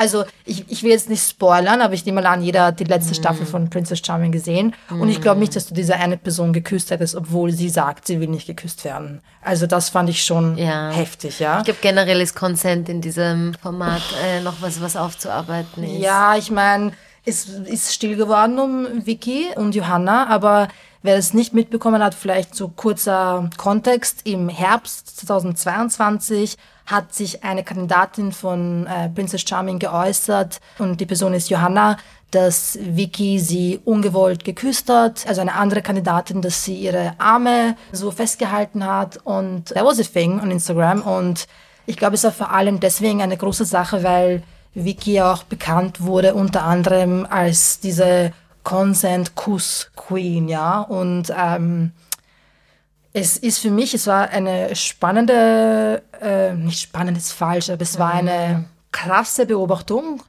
also 0.04 0.26
ich, 0.46 0.66
ich 0.70 0.84
will 0.84 0.92
jetzt 0.92 1.10
nicht 1.10 1.24
spoilern, 1.28 1.80
aber 1.82 1.94
ich 1.94 2.06
nehme 2.06 2.22
mal 2.22 2.28
an, 2.30 2.42
jeder 2.44 2.66
hat 2.66 2.80
die 2.82 2.84
letzte 2.84 3.16
Staffel 3.16 3.46
von 3.46 3.70
Princess 3.70 4.02
Charming 4.06 4.34
gesehen 4.34 4.76
und 4.90 5.08
ich 5.08 5.22
glaube 5.22 5.40
nicht, 5.40 5.56
dass 5.56 5.66
du 5.68 5.74
diese 5.74 5.96
eine 5.96 6.18
Person 6.18 6.52
geküsst 6.52 6.92
hättest, 6.92 7.16
obwohl 7.16 7.52
sie 7.52 7.70
sagt, 7.70 8.06
sie 8.08 8.20
will 8.20 8.28
nicht 8.28 8.46
geküsst 8.48 8.84
werden. 8.84 9.22
Also 9.42 9.66
das 9.66 9.90
fand 9.90 10.10
ich 10.10 10.24
schon 10.24 10.58
Ja. 10.58 10.92
heftig, 10.92 11.40
ja. 11.40 11.60
Ich 11.60 11.66
glaube, 11.66 11.80
generell 11.82 12.20
ist 12.20 12.36
Consent 12.36 12.90
in 12.90 13.00
diesem 13.00 13.54
Format 13.62 14.02
äh, 14.26 14.42
noch 14.42 14.56
was, 14.62 14.82
was 14.82 14.96
aufzuarbeiten 14.98 15.84
ist. 15.86 16.02
Ja, 16.02 16.36
ich 16.36 16.52
meine, 16.52 16.92
es 17.26 17.46
ist 17.46 17.94
still 17.94 18.18
geworden 18.18 18.60
um 18.60 19.06
Vicky 19.06 19.48
und 19.56 19.74
Johanna, 19.76 20.28
aber 20.28 20.68
wer 21.04 21.16
es 21.16 21.34
nicht 21.34 21.54
mitbekommen 21.54 22.04
hat, 22.04 22.14
vielleicht 22.16 22.54
so 22.56 22.68
kurzer 22.68 23.50
Kontext. 23.58 24.22
Im 24.26 24.50
Herbst 24.50 25.26
2022 25.26 26.58
hat 26.86 27.14
sich 27.14 27.44
eine 27.44 27.64
Kandidatin 27.64 28.32
von 28.32 28.88
äh, 28.88 29.10
Princess 29.10 29.42
Charming 29.42 29.80
geäußert 29.80 30.60
und 30.80 31.00
die 31.00 31.06
Person 31.06 31.34
ist 31.34 31.50
Johanna, 31.50 31.98
dass 32.32 32.78
Vicky 32.82 33.40
sie 33.40 33.80
ungewollt 33.86 34.44
geküsst 34.44 34.90
hat, 34.90 35.28
also 35.28 35.42
eine 35.42 35.54
andere 35.54 35.82
Kandidatin, 35.82 36.42
dass 36.42 36.64
sie 36.64 36.76
ihre 36.76 37.14
Arme 37.20 37.76
so 37.92 38.12
festgehalten 38.12 38.86
hat 38.86 39.20
und 39.24 39.66
that 39.70 39.86
was 39.86 40.00
a 40.00 40.04
thing 40.04 40.40
on 40.42 40.52
Instagram 40.52 41.02
und 41.02 41.48
ich 41.86 41.98
glaube, 41.98 42.16
es 42.16 42.24
war 42.24 42.32
vor 42.32 42.52
allem 42.52 42.80
deswegen 42.80 43.22
eine 43.22 43.38
große 43.38 43.66
Sache, 43.66 44.04
weil 44.04 44.42
Vicky 44.74 45.22
auch 45.22 45.44
bekannt 45.44 46.02
wurde 46.02 46.34
unter 46.34 46.64
anderem 46.64 47.28
als 47.30 47.80
diese 47.80 48.32
Consent-Kuss-Queen, 48.64 50.48
ja. 50.48 50.82
Und 50.82 51.34
ähm, 51.38 51.92
es 53.14 53.38
ist 53.38 53.60
für 53.60 53.70
mich, 53.70 53.94
es 53.94 54.08
war 54.08 54.30
eine 54.30 54.76
spannende, 54.76 56.02
äh, 56.20 56.54
nicht 56.54 56.82
spannend 56.82 57.18
ist 57.18 57.32
falsch, 57.32 57.70
aber 57.70 57.84
es 57.84 58.00
war 58.00 58.12
eine 58.14 58.66
krasse 58.92 59.46
Beobachtung, 59.46 60.22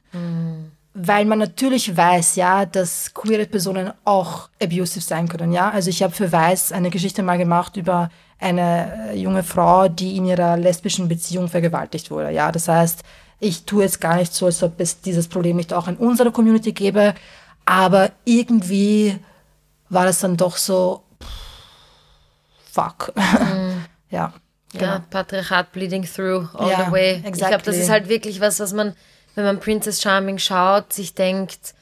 weil 0.93 1.25
man 1.25 1.39
natürlich 1.39 1.97
weiß, 1.97 2.35
ja, 2.35 2.65
dass 2.65 3.13
queere 3.13 3.45
Personen 3.47 3.91
auch 4.05 4.49
abusive 4.61 5.03
sein 5.03 5.27
können, 5.27 5.51
ja. 5.51 5.69
Also 5.71 5.89
ich 5.89 6.01
habe 6.03 6.13
für 6.13 6.31
Weiß 6.31 6.71
eine 6.71 6.89
Geschichte 6.89 7.23
mal 7.23 7.37
gemacht 7.37 7.75
über 7.75 8.09
eine 8.39 9.11
äh, 9.11 9.17
junge 9.17 9.43
Frau, 9.43 9.87
die 9.87 10.17
in 10.17 10.25
ihrer 10.25 10.55
lesbischen 10.55 11.07
Beziehung 11.07 11.47
vergewaltigt 11.47 12.11
wurde, 12.11 12.31
ja. 12.31 12.51
Das 12.51 12.67
heißt, 12.67 13.01
ich 13.39 13.65
tue 13.65 13.83
jetzt 13.83 13.99
gar 13.99 14.15
nicht 14.17 14.33
so, 14.33 14.45
als 14.45 14.61
ob 14.63 14.79
es 14.79 15.01
dieses 15.01 15.27
Problem 15.27 15.57
nicht 15.57 15.73
auch 15.73 15.87
in 15.87 15.97
unserer 15.97 16.31
Community 16.31 16.71
gäbe, 16.71 17.15
aber 17.65 18.11
irgendwie 18.25 19.17
war 19.89 20.05
es 20.05 20.19
dann 20.19 20.37
doch 20.37 20.57
so, 20.57 21.01
fuck. 22.75 23.13
ja. 24.09 24.33
Ja, 24.73 24.99
Patriarchat 25.09 25.71
bleeding 25.71 26.03
through 26.03 26.49
all 26.53 26.69
Ja, 26.69 26.85
the 26.85 26.91
way. 26.91 27.23
Ich 27.25 27.31
glaube, 27.33 27.63
das 27.63 27.75
exactly. 27.75 27.79
ist 27.79 27.89
halt 27.89 28.09
wirklich 28.09 28.41
was, 28.41 28.59
was 28.59 28.73
man, 28.73 28.93
wenn 29.35 29.45
man 29.45 29.59
Princess 29.61 30.01
Charming 30.01 30.37
schaut, 30.37 30.91
sich 30.91 31.13
denkt, 31.13 31.73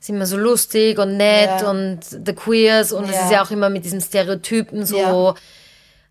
ist 0.00 0.08
immer 0.10 0.26
so 0.26 0.36
lustig 0.36 0.98
und 0.98 1.16
nett 1.16 1.62
Ja. 1.62 1.70
und 1.70 2.00
the 2.04 2.32
queers 2.34 2.92
und 2.92 3.08
es 3.10 3.20
ist 3.20 3.32
ja 3.32 3.42
auch 3.42 3.50
immer 3.50 3.68
mit 3.68 3.84
diesen 3.84 4.00
Stereotypen 4.00 4.86
so. 4.86 5.34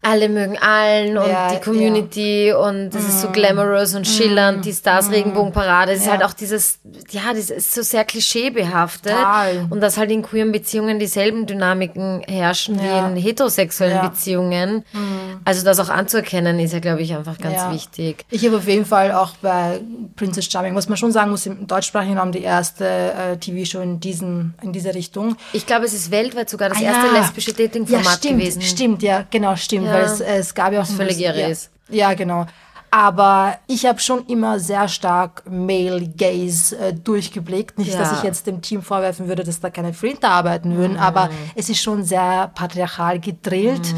Alle 0.07 0.29
mögen 0.29 0.57
allen 0.59 1.17
und 1.17 1.27
Ja, 1.27 1.51
die 1.53 1.59
Community 1.61 2.53
und 2.53 2.93
es 2.93 3.07
ist 3.07 3.21
so 3.21 3.29
glamorous 3.31 3.95
und 3.95 4.07
schillernd, 4.07 4.63
die 4.63 4.71
Stars 4.73 5.09
Regenbogenparade. 5.11 5.93
Es 5.93 5.99
ist 6.01 6.05
Ja. 6.05 6.11
halt 6.13 6.23
auch 6.23 6.33
dieses, 6.33 6.79
ja, 7.09 7.21
das 7.33 7.49
ist 7.49 7.73
so 7.73 7.81
sehr 7.81 8.05
klischeebehaftet 8.05 9.11
Total. 9.13 9.65
und 9.69 9.81
dass 9.81 9.97
halt 9.97 10.11
in 10.11 10.21
queeren 10.21 10.51
Beziehungen 10.51 10.99
dieselben 10.99 11.45
Dynamiken 11.45 12.21
herrschen 12.27 12.75
Ja. 12.75 12.81
wie 12.83 13.17
in 13.17 13.23
heterosexuellen 13.23 13.95
Ja. 13.97 14.03
Mhm. 14.03 14.09
Beziehungen. 14.09 14.85
Also 15.43 15.65
das 15.65 15.79
auch 15.79 15.89
anzuerkennen, 15.89 16.59
ist 16.59 16.73
ja, 16.73 16.79
glaube 16.79 17.01
ich, 17.01 17.13
einfach 17.15 17.37
ganz 17.37 17.55
Ja. 17.55 17.73
wichtig. 17.73 18.25
Ich 18.29 18.45
habe 18.45 18.57
auf 18.57 18.67
jeden 18.67 18.85
Fall 18.85 19.11
auch 19.11 19.33
bei 19.41 19.81
Princess 20.15 20.45
Charming, 20.45 20.75
was 20.75 20.87
man 20.87 20.97
schon 20.97 21.11
sagen 21.11 21.31
muss, 21.31 21.45
im 21.45 21.67
deutschsprachigen 21.67 22.17
Raum 22.17 22.31
die 22.31 22.41
erste 22.43 22.85
äh, 22.87 23.37
TV-Show 23.37 23.81
in, 23.81 23.99
diesen, 23.99 24.53
in 24.61 24.71
diese 24.71 24.93
Richtung. 24.95 25.35
Ich 25.53 25.65
glaube, 25.65 25.85
es 25.85 25.93
ist 25.93 26.11
weltweit 26.11 26.49
sogar 26.49 26.69
das 26.69 26.77
Ah, 26.79 26.83
erste 26.83 27.07
ja. 27.07 27.21
lesbische 27.21 27.53
Dating-Format 27.53 28.05
ja, 28.05 28.11
stimmt, 28.11 28.39
gewesen. 28.39 28.61
Stimmt, 28.61 29.03
ja, 29.03 29.25
genau, 29.29 29.55
stimmt, 29.55 29.87
weil 29.87 30.03
es, 30.05 30.19
es 30.21 30.53
gab 30.55 30.71
ja 30.73 30.81
auch 30.81 30.85
völlig 30.87 31.19
irre 31.19 31.41
ja, 31.41 31.47
ist. 31.47 31.71
Ja, 31.89 32.13
genau. 32.13 32.45
Aber 32.91 33.57
ich 33.67 33.85
habe 33.85 33.99
schon 33.99 34.25
immer 34.27 34.57
sehr 34.57 34.87
stark 34.87 35.43
Male 35.49 36.07
Gaze 36.15 36.77
äh, 36.77 36.93
durchgeblickt. 36.93 37.77
Nicht, 37.77 37.91
Ja. 37.91 37.99
dass 37.99 38.13
ich 38.19 38.23
jetzt 38.23 38.47
dem 38.47 38.61
Team 38.61 38.81
vorwerfen 38.81 39.27
würde, 39.27 39.43
dass 39.43 39.59
da 39.59 39.69
keine 39.69 39.91
Flinter 39.93 40.29
arbeiten 40.29 40.77
würden, 40.77 40.95
aber 40.95 41.29
es 41.55 41.67
ist 41.67 41.81
schon 41.81 42.05
sehr 42.05 42.51
patriarchal 42.55 43.19
gedrillt 43.19 43.93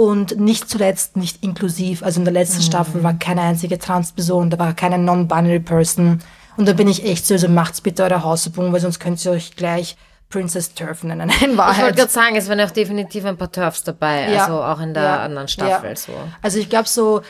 und 0.00 0.40
nicht 0.40 0.70
zuletzt 0.70 1.18
nicht 1.18 1.44
inklusiv. 1.44 2.02
Also 2.02 2.20
in 2.20 2.24
der 2.24 2.32
letzten 2.32 2.62
Staffel 2.62 3.02
war 3.02 3.12
keine 3.12 3.42
einzige 3.42 3.78
Transperson, 3.78 4.48
da 4.48 4.58
war 4.58 4.72
keine 4.72 4.96
Non-Binary 4.96 5.60
Person. 5.60 6.20
Und 6.56 6.66
da 6.66 6.72
bin 6.72 6.88
ich 6.88 7.04
echt 7.04 7.26
so, 7.26 7.34
also 7.34 7.48
macht's 7.48 7.82
bitte 7.82 8.02
eure 8.04 8.24
Hausübung, 8.24 8.72
weil 8.72 8.80
sonst 8.80 8.98
könnt 8.98 9.22
ihr 9.26 9.32
euch 9.32 9.56
gleich 9.56 9.98
Princess 10.30 10.72
Turf 10.72 11.02
nennen, 11.02 11.28
in 11.28 11.34
Ich 11.34 11.40
wollte 11.42 11.58
Wahrheit. 11.58 11.96
gerade 11.96 12.10
sagen, 12.10 12.34
es 12.36 12.48
waren 12.48 12.60
auch 12.62 12.70
definitiv 12.70 13.26
ein 13.26 13.36
paar 13.36 13.52
Turfs 13.52 13.84
dabei, 13.84 14.30
Ja. 14.32 14.44
also 14.44 14.62
auch 14.62 14.80
in 14.80 14.94
der 14.94 15.02
Ja. 15.02 15.20
anderen 15.22 15.48
Staffel. 15.48 15.90
Ja. 15.90 15.96
So. 15.96 16.12
Also 16.40 16.58
ich 16.60 16.70
glaube 16.70 16.88
so, 16.88 17.20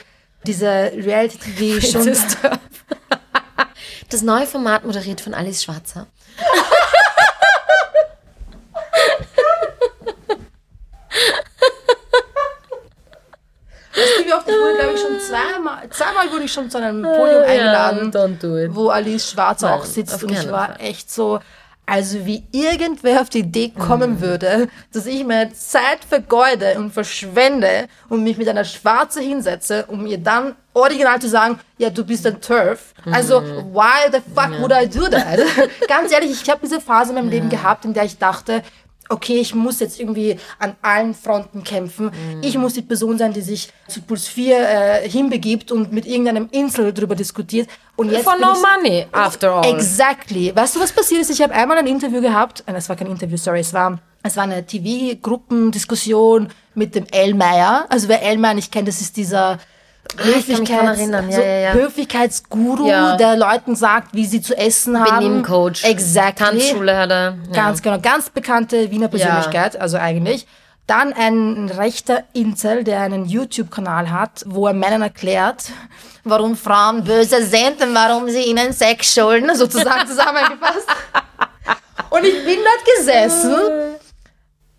diese 0.47 0.93
Reality-TV 0.95 1.81
schon... 1.91 2.07
Das 4.11 4.23
neue 4.23 4.47
Format 4.47 4.85
moderiert 4.85 5.21
von 5.21 5.35
Alice 5.35 5.63
Schwarzer. 5.63 6.07
Weißt 14.01 14.19
du, 14.19 14.27
wie 14.27 14.33
oft 14.35 14.49
ich 14.49 14.55
wurde, 14.55 14.75
glaube 14.79 14.93
ich, 14.95 15.01
schon 15.01 15.21
zweimal, 15.21 15.89
zweimal 15.91 16.33
wurde 16.33 16.45
ich 16.45 16.53
schon 16.53 16.71
zu 16.71 16.79
einem 16.79 17.03
Podium 17.03 17.43
eingeladen, 17.43 18.11
don't 18.13 18.39
do 18.39 18.57
it. 18.59 18.75
wo 18.75 18.89
Alice 18.89 19.31
Schwarzer 19.31 19.71
Nein, 19.71 19.79
auch 19.79 19.85
sitzt 19.85 20.23
und 20.25 20.33
ich 20.33 20.51
war 20.51 20.67
Fall. 20.69 20.77
echt 20.81 21.11
so, 21.11 21.41
also 21.87 22.25
wie 22.25 22.45
irgendwer 22.53 23.21
auf 23.21 23.29
die 23.31 23.41
Idee 23.41 23.73
kommen 23.77 24.13
Mhm. 24.13 24.21
würde, 24.21 24.69
dass 24.93 25.07
ich 25.07 25.25
meine 25.25 25.53
Zeit 25.53 26.05
vergeude 26.09 26.75
und 26.79 26.93
verschwende 26.93 27.89
und 28.09 28.23
mich 28.23 28.37
mit 28.39 28.49
einer 28.49 28.65
Schwarze 28.65 29.21
hinsetze, 29.21 29.87
um 29.89 30.07
ihr 30.07 30.19
dann 30.19 30.55
original 30.73 31.21
zu 31.21 31.29
sagen, 31.29 31.59
ja, 31.79 31.91
du 31.91 32.05
bist 32.05 32.25
ein 32.29 32.41
Turf. 32.41 32.95
Also, 33.11 33.41
Mhm. 33.41 33.75
why 33.75 34.09
the 34.13 34.19
fuck 34.35 34.51
would 34.61 34.71
I 34.73 34.87
do 34.89 35.09
that? 35.09 35.41
Ganz 35.89 36.13
ehrlich, 36.13 36.31
ich 36.31 36.49
habe 36.49 36.61
diese 36.63 36.81
Phase 36.81 37.11
in 37.11 37.17
meinem 37.17 37.29
Leben 37.29 37.49
gehabt, 37.49 37.85
in 37.85 37.93
der 37.93 38.05
ich 38.05 38.19
dachte, 38.19 38.63
okay, 39.11 39.39
ich 39.39 39.55
muss 39.55 39.81
jetzt 39.81 40.01
irgendwie 40.01 40.37
an 40.59 40.77
allen 40.83 41.15
Fronten 41.15 41.63
kämpfen. 41.65 42.07
Mhm. 42.07 42.43
Ich 42.43 42.57
muss 42.57 42.75
die 42.75 42.83
Person 42.83 43.19
sein, 43.19 43.33
die 43.33 43.41
sich 43.41 43.69
zu 43.89 44.01
Puls 44.03 44.29
4 44.29 44.57
äh, 44.57 45.09
hinbegibt 45.09 45.73
und 45.73 45.93
mit 45.93 46.07
irgendeinem 46.07 46.49
Insel 46.53 46.93
drüber 46.95 47.15
diskutiert. 47.15 47.69
Und 47.97 48.11
jetzt 48.11 48.25
For 48.25 48.39
no 48.39 48.55
money, 48.55 49.07
after 49.13 49.53
all. 49.53 49.75
Exactly. 49.75 50.55
Weißt 50.55 50.77
du, 50.77 50.81
was 50.81 50.93
passiert 50.93 51.21
ist? 51.21 51.31
Ich 51.31 51.43
habe 51.43 51.53
einmal 51.53 51.79
ein 51.79 51.87
Interview 51.87 52.21
gehabt, 52.21 52.63
äh, 52.67 52.73
es 52.75 52.89
war 52.89 52.97
kein 52.97 53.09
Interview, 53.09 53.37
sorry, 53.37 53.61
es 53.61 53.75
war, 53.75 53.99
es 54.23 54.37
war 54.37 54.45
eine 54.45 54.65
TV-Gruppendiskussion 54.65 56.49
mit 56.75 56.95
dem 56.95 57.07
Elmeyer. 57.11 57.87
Also 57.89 58.09
wer 58.09 58.23
Elmeyer 58.23 58.55
nicht 58.55 58.73
kennt, 58.73 58.89
das 58.89 59.01
ist 59.01 59.17
dieser 59.17 59.59
Ah, 60.19 60.25
Höflichkeits, 60.25 60.99
erinnern. 60.99 61.31
Ja, 61.31 61.37
so 61.37 61.43
ja, 61.43 61.59
ja. 61.59 61.73
Höflichkeitsguru, 61.73 62.87
der 63.19 63.37
Leuten 63.37 63.77
sagt, 63.77 64.15
wie 64.15 64.27
sie 64.27 64.43
zu 64.43 64.57
essen 64.57 64.99
haben. 64.99 65.19
Benimmcoach. 65.19 65.85
Exactly. 65.85 66.47
Tanzschule 66.47 66.97
hat 66.97 67.11
er. 67.11 67.35
Ganz 67.53 67.83
genau, 67.83 67.99
ganz 67.99 68.31
bekannte 68.31 68.91
Wiener 68.91 69.09
Persönlichkeit, 69.09 69.81
also 69.81 69.97
eigentlich. 69.97 70.47
Dann 70.87 71.13
ein 71.13 71.71
rechter 71.71 72.25
Incel, 72.33 72.83
der 72.83 73.01
einen 73.01 73.25
YouTube-Kanal 73.25 74.11
hat, 74.11 74.43
wo 74.47 74.67
er 74.67 74.73
Männern 74.73 75.03
erklärt, 75.03 75.71
warum 76.25 76.57
Frauen 76.57 77.05
böse 77.05 77.45
sind 77.45 77.81
und 77.81 77.95
warum 77.95 78.29
sie 78.29 78.43
ihnen 78.43 78.73
Sex 78.73 79.15
schulden, 79.15 79.51
sozusagen 79.55 80.09
zusammengefasst. 80.09 80.89
Und 82.11 82.25
ich 82.25 82.45
bin 82.45 82.57
dort 82.57 82.99
gesessen 82.99 83.55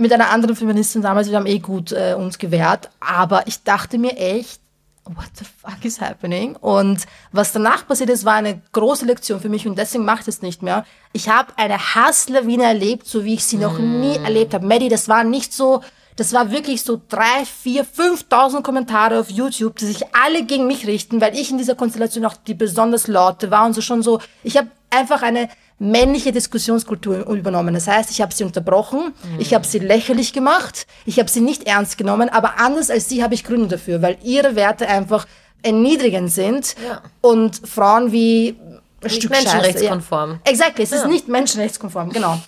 mit 0.01 0.11
einer 0.11 0.29
anderen 0.31 0.55
Feministin 0.55 1.01
damals, 1.01 1.29
wir 1.29 1.37
haben 1.37 1.45
eh 1.45 1.59
gut 1.59 1.91
äh, 1.91 2.15
uns 2.17 2.37
gewehrt, 2.37 2.89
aber 2.99 3.43
ich 3.45 3.63
dachte 3.63 3.97
mir 3.97 4.17
echt, 4.17 4.60
what 5.05 5.29
the 5.35 5.45
fuck, 5.45 5.83
is 5.83 5.99
happening? 5.99 6.55
Und 6.55 7.05
was 7.31 7.51
danach 7.51 7.87
passiert 7.87 8.09
ist, 8.09 8.25
war 8.25 8.35
eine 8.35 8.61
große 8.71 9.05
Lektion 9.05 9.39
für 9.39 9.49
mich 9.49 9.67
und 9.67 9.77
deswegen 9.77 10.05
mache 10.05 10.19
ich 10.19 10.25
das 10.25 10.41
nicht 10.41 10.61
mehr. 10.61 10.85
Ich 11.13 11.29
habe 11.29 11.53
eine 11.57 11.77
Hasslawine 11.77 12.63
erlebt, 12.63 13.07
so 13.07 13.25
wie 13.25 13.35
ich 13.35 13.45
sie 13.45 13.57
noch 13.57 13.79
nie 13.79 14.17
erlebt 14.17 14.53
habe. 14.53 14.65
Maddie, 14.65 14.89
das 14.89 15.09
war 15.09 15.23
nicht 15.23 15.53
so, 15.53 15.81
das 16.15 16.33
war 16.33 16.51
wirklich 16.51 16.83
so 16.83 17.01
drei, 17.09 17.45
vier, 17.45 17.85
5.000 17.85 18.61
Kommentare 18.61 19.19
auf 19.19 19.29
YouTube, 19.29 19.77
die 19.77 19.85
sich 19.85 20.13
alle 20.13 20.43
gegen 20.43 20.67
mich 20.67 20.85
richten, 20.85 21.21
weil 21.21 21.35
ich 21.35 21.51
in 21.51 21.57
dieser 21.57 21.75
Konstellation 21.75 22.25
auch 22.25 22.35
die 22.35 22.53
besonders 22.53 23.07
laute 23.07 23.51
war 23.51 23.65
und 23.65 23.73
so 23.73 23.81
schon 23.81 24.03
so, 24.03 24.19
ich 24.43 24.57
habe 24.57 24.69
einfach 24.89 25.21
eine 25.21 25.49
männliche 25.81 26.31
Diskussionskultur 26.31 27.25
übernommen. 27.27 27.73
Das 27.73 27.87
heißt, 27.87 28.11
ich 28.11 28.21
habe 28.21 28.31
sie 28.33 28.43
unterbrochen, 28.43 29.13
ich 29.39 29.55
habe 29.55 29.65
sie 29.65 29.79
lächerlich 29.79 30.31
gemacht, 30.31 30.85
ich 31.05 31.17
habe 31.17 31.27
sie 31.27 31.41
nicht 31.41 31.63
ernst 31.65 31.97
genommen, 31.97 32.29
aber 32.29 32.59
anders 32.59 32.91
als 32.91 33.09
sie 33.09 33.23
habe 33.23 33.33
ich 33.33 33.43
Gründe 33.43 33.67
dafür, 33.67 34.01
weil 34.03 34.17
ihre 34.21 34.55
Werte 34.55 34.87
einfach 34.87 35.25
erniedrigend 35.63 36.31
sind 36.31 36.75
Ja. 36.87 37.01
und 37.21 37.67
Frauen 37.67 38.11
wie 38.11 38.55
Nicht 39.01 39.15
Stück 39.15 39.31
menschenrechtskonform. 39.31 40.31
Ja. 40.45 40.51
Exactly, 40.51 40.83
es 40.83 40.91
ist 40.91 41.07
nicht 41.07 41.27
menschenrechtskonform, 41.27 42.09
genau. 42.11 42.39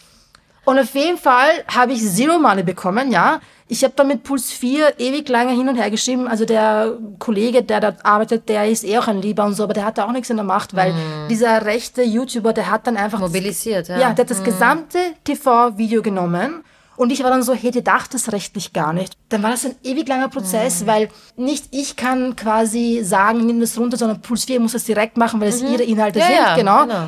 Und 0.66 0.78
auf 0.80 0.94
jeden 0.94 1.18
Fall 1.18 1.50
habe 1.68 1.94
ich 1.94 2.08
Zero 2.08 2.38
Money 2.38 2.62
bekommen, 2.62 3.12
ja. 3.12 3.42
Ich 3.68 3.84
habe 3.84 3.94
da 3.96 4.04
mit 4.04 4.24
Puls 4.24 4.52
4 4.52 5.00
ewig 5.00 5.28
lange 5.30 5.54
hin 5.54 5.70
und 5.70 5.76
her 5.76 5.90
geschrieben. 5.90 6.28
Also 6.28 6.46
der 6.46 6.98
Kollege, 7.20 7.64
der 7.64 7.80
dort 7.80 8.06
arbeitet, 8.06 8.50
der 8.50 8.70
ist 8.70 8.84
eh 8.84 8.98
auch 8.98 9.08
ein 9.08 9.22
Lieber 9.22 9.46
und 9.46 9.54
so, 9.54 9.64
aber 9.64 9.74
der 9.74 9.86
hat 9.86 9.98
da 9.98 10.06
auch 10.06 10.12
nichts 10.12 10.30
in 10.30 10.36
der 10.38 10.46
Macht, 10.46 10.76
weil 10.76 10.94
dieser 11.30 11.66
rechte 11.66 12.04
YouTuber, 12.04 12.54
der 12.54 12.70
hat 12.70 12.88
dann 12.88 12.98
einfach... 12.98 13.20
Mobilisiert, 13.20 13.88
ja. 13.88 14.00
Ja, 14.00 14.14
der 14.14 14.26
hat 14.26 14.32
das 14.32 14.44
gesamte 14.44 14.98
TV-Video 15.24 16.02
genommen 16.02 16.64
und 16.96 17.12
ich 17.12 17.24
war 17.24 17.30
dann 17.30 17.42
so, 17.42 17.54
hey, 17.54 17.72
die 17.72 17.84
dachte 17.84 18.12
das 18.12 18.32
rechtlich 18.32 18.74
gar 18.74 18.94
nicht. 18.94 19.14
Dann 19.30 19.42
war 19.42 19.52
das 19.52 19.66
ein 19.66 19.76
ewig 19.84 20.08
langer 20.08 20.30
Prozess, 20.30 20.86
weil 20.86 21.10
nicht 21.36 21.66
ich 21.72 21.96
kann 21.96 22.36
quasi 22.36 23.02
sagen, 23.04 23.46
nimm 23.46 23.60
das 23.60 23.78
runter, 23.78 23.98
sondern 23.98 24.22
Puls 24.22 24.46
4 24.46 24.60
muss 24.60 24.74
das 24.74 24.84
direkt 24.84 25.18
machen, 25.18 25.42
weil 25.42 25.50
es 25.50 25.62
ihre 25.62 25.84
Inhalte 25.84 26.20
Ja, 26.20 26.26
sind, 26.26 26.36
ja, 26.36 26.56
genau. 26.56 26.84
genau. 26.84 27.08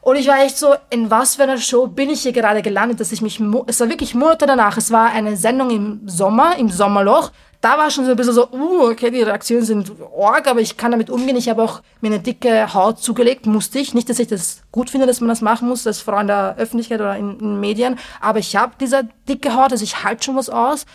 Und 0.00 0.16
ich 0.16 0.28
war 0.28 0.40
echt 0.44 0.56
so, 0.56 0.74
in 0.90 1.10
was 1.10 1.34
für 1.34 1.42
einer 1.42 1.58
Show 1.58 1.88
bin 1.88 2.10
ich 2.10 2.22
hier 2.22 2.32
gerade 2.32 2.62
gelandet, 2.62 3.00
dass 3.00 3.10
ich 3.10 3.22
mich, 3.22 3.40
es 3.66 3.80
war 3.80 3.88
wirklich 3.88 4.14
Monate 4.14 4.46
danach, 4.46 4.76
es 4.76 4.92
war 4.92 5.10
eine 5.10 5.36
Sendung 5.36 5.70
im 5.70 6.08
Sommer, 6.08 6.56
im 6.58 6.70
Sommerloch, 6.70 7.32
da 7.60 7.78
war 7.78 7.90
schon 7.90 8.04
so 8.04 8.12
ein 8.12 8.16
bisschen 8.16 8.34
so, 8.34 8.48
uh, 8.52 8.90
okay, 8.90 9.10
die 9.10 9.22
Reaktionen 9.22 9.64
sind 9.64 9.92
arg, 10.16 10.46
aber 10.46 10.60
ich 10.60 10.76
kann 10.76 10.92
damit 10.92 11.10
umgehen. 11.10 11.36
Ich 11.36 11.48
habe 11.48 11.62
auch 11.62 11.82
mir 12.00 12.08
eine 12.08 12.20
dicke 12.20 12.72
Haut 12.74 13.00
zugelegt, 13.00 13.46
musste 13.46 13.80
ich. 13.80 13.94
Nicht, 13.94 14.08
dass 14.08 14.20
ich 14.20 14.28
das 14.28 14.62
gut 14.70 14.90
finde, 14.90 15.06
dass 15.06 15.20
man 15.20 15.28
das 15.28 15.40
machen 15.40 15.68
muss, 15.68 15.86
als 15.86 16.00
Frau 16.00 16.18
in 16.18 16.28
der 16.28 16.54
Öffentlichkeit 16.58 17.00
oder 17.00 17.16
in, 17.16 17.40
in 17.40 17.58
Medien, 17.58 17.98
aber 18.20 18.38
ich 18.38 18.54
habe 18.54 18.74
diese 18.78 19.08
dicke 19.28 19.54
Haut, 19.54 19.72
also 19.72 19.82
ich 19.82 20.04
halte 20.04 20.24
schon 20.24 20.36
was 20.36 20.48
aus. 20.48 20.86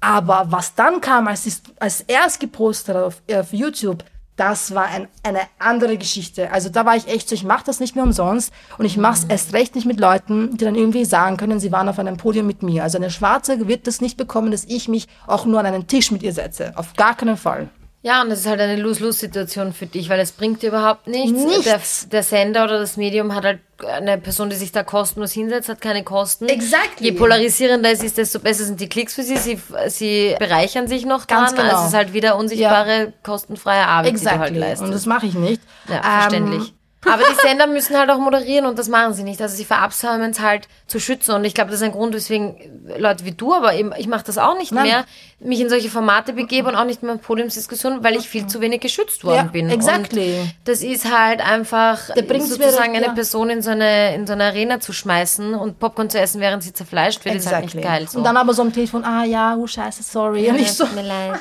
Aber 0.00 0.46
was 0.48 0.74
dann 0.74 1.00
kam, 1.00 1.28
als, 1.28 1.44
ich, 1.46 1.54
als 1.78 2.02
er 2.02 2.26
es 2.26 2.38
gepostet 2.38 2.96
auf, 2.96 3.22
auf 3.30 3.52
YouTube, 3.52 4.04
das 4.40 4.74
war 4.74 4.86
ein, 4.86 5.06
eine 5.22 5.40
andere 5.58 5.98
Geschichte. 5.98 6.50
Also 6.50 6.70
da 6.70 6.86
war 6.86 6.96
ich 6.96 7.06
echt 7.08 7.28
so, 7.28 7.34
ich 7.34 7.44
mache 7.44 7.64
das 7.66 7.78
nicht 7.78 7.94
mehr 7.94 8.04
umsonst 8.04 8.54
und 8.78 8.86
ich 8.86 8.96
mache 8.96 9.18
es 9.18 9.24
erst 9.24 9.52
recht 9.52 9.74
nicht 9.74 9.86
mit 9.86 10.00
Leuten, 10.00 10.56
die 10.56 10.64
dann 10.64 10.74
irgendwie 10.74 11.04
sagen 11.04 11.36
können, 11.36 11.60
sie 11.60 11.72
waren 11.72 11.90
auf 11.90 11.98
einem 11.98 12.16
Podium 12.16 12.46
mit 12.46 12.62
mir. 12.62 12.82
Also 12.82 12.96
eine 12.96 13.10
Schwarze 13.10 13.68
wird 13.68 13.86
das 13.86 14.00
nicht 14.00 14.16
bekommen, 14.16 14.50
dass 14.50 14.64
ich 14.64 14.88
mich 14.88 15.08
auch 15.26 15.44
nur 15.44 15.60
an 15.60 15.66
einen 15.66 15.88
Tisch 15.88 16.10
mit 16.10 16.22
ihr 16.22 16.32
setze. 16.32 16.72
Auf 16.76 16.94
gar 16.94 17.14
keinen 17.14 17.36
Fall. 17.36 17.68
Ja, 18.02 18.22
und 18.22 18.30
das 18.30 18.40
ist 18.40 18.46
halt 18.46 18.60
eine 18.60 18.76
Lose-Lose-Situation 18.76 19.74
für 19.74 19.84
dich, 19.84 20.08
weil 20.08 20.20
es 20.20 20.32
bringt 20.32 20.62
dir 20.62 20.68
überhaupt 20.68 21.06
nichts. 21.06 21.32
Nichts. 21.44 21.64
Der, 21.64 22.08
der 22.10 22.22
Sender 22.22 22.64
oder 22.64 22.78
das 22.78 22.96
Medium 22.96 23.34
hat 23.34 23.44
halt 23.44 23.60
eine 23.86 24.16
Person, 24.16 24.48
die 24.48 24.56
sich 24.56 24.72
da 24.72 24.82
kostenlos 24.82 25.32
hinsetzt, 25.32 25.68
hat 25.68 25.82
keine 25.82 26.02
Kosten. 26.02 26.48
Exactly. 26.48 27.08
Je 27.08 27.12
polarisierender 27.12 27.90
es 27.90 28.02
ist, 28.02 28.16
desto 28.16 28.38
besser 28.38 28.64
sind 28.64 28.80
die 28.80 28.88
Klicks 28.88 29.14
für 29.14 29.22
sie. 29.22 29.36
Sie, 29.36 29.60
sie 29.88 30.34
bereichern 30.38 30.88
sich 30.88 31.04
noch 31.04 31.26
Ganz 31.26 31.50
dran. 31.54 31.64
genau. 31.66 31.70
Also 31.76 31.82
es 31.82 31.88
ist 31.90 31.94
halt 31.96 32.12
wieder 32.14 32.36
unsichtbare, 32.36 33.12
kostenfreie 33.22 33.86
Arbeit, 33.86 34.12
die 34.18 34.24
du 34.24 34.30
halt 34.30 34.34
Exactly. 34.40 34.58
leistest. 34.58 34.82
und 34.82 34.92
das 34.92 35.04
mache 35.06 35.26
ich 35.26 35.34
nicht. 35.34 35.60
Ja, 35.88 35.96
Ähm, 35.96 36.02
verständlich. 36.20 36.74
Aber 37.06 37.22
die 37.22 37.46
Sender 37.48 37.66
müssen 37.66 37.96
halt 37.98 38.10
auch 38.10 38.18
moderieren 38.18 38.66
und 38.66 38.78
das 38.78 38.88
machen 38.88 39.14
sie 39.14 39.22
nicht. 39.22 39.40
Also 39.40 39.56
sie 39.56 39.64
verabsäumen 39.64 40.32
es 40.32 40.40
halt 40.40 40.68
zu 40.86 41.00
schützen. 41.00 41.34
Und 41.34 41.46
ich 41.46 41.54
glaube, 41.54 41.70
das 41.70 41.80
ist 41.80 41.86
ein 41.86 41.92
Grund, 41.92 42.14
weswegen 42.14 42.56
Leute 42.98 43.24
wie 43.24 43.32
du, 43.32 43.54
aber 43.54 43.72
eben, 43.74 43.92
ich 43.96 44.06
mache 44.06 44.24
das 44.24 44.36
auch 44.36 44.58
nicht 44.58 44.70
Nein. 44.72 44.84
mehr, 44.86 45.04
mich 45.42 45.60
in 45.60 45.68
solche 45.70 45.88
Formate 45.88 46.34
begebe 46.34 46.68
und 46.68 46.76
auch 46.76 46.84
nicht 46.84 47.02
mehr 47.02 47.12
in 47.14 47.18
Podiumsdiskussionen, 47.18 48.04
weil 48.04 48.14
ich 48.16 48.28
viel 48.28 48.46
zu 48.46 48.60
wenig 48.60 48.80
geschützt 48.80 49.24
worden 49.24 49.36
Ja, 49.36 49.42
bin. 49.44 49.70
exactly. 49.70 50.38
Und 50.40 50.54
das 50.64 50.82
ist 50.82 51.10
halt 51.10 51.40
einfach 51.40 51.98
sozusagen 51.98 52.94
eine 52.94 53.06
ja. 53.06 53.12
Person 53.12 53.48
in 53.48 53.62
so 53.62 53.70
eine, 53.70 54.14
in 54.14 54.26
so 54.26 54.34
eine 54.34 54.44
Arena 54.44 54.80
zu 54.80 54.92
schmeißen 54.92 55.54
und 55.54 55.78
Popcorn 55.78 56.10
zu 56.10 56.20
essen, 56.20 56.40
während 56.40 56.62
sie 56.62 56.72
zerfleischt 56.74 57.24
wird, 57.24 57.36
ist 57.36 57.50
halt 57.50 57.72
nicht 57.74 57.82
geil. 57.82 58.06
So. 58.08 58.18
Und 58.18 58.24
dann 58.24 58.36
aber 58.36 58.52
so 58.52 58.62
am 58.62 58.72
Telefon, 58.72 59.02
ah 59.04 59.24
ja, 59.24 59.56
oh 59.56 59.66
scheiße, 59.66 60.02
sorry. 60.02 60.46
Ja, 60.46 60.54
ich 60.54 60.72
so, 60.72 60.84
tut 60.84 60.94
mir 60.94 61.02
leid. 61.02 61.40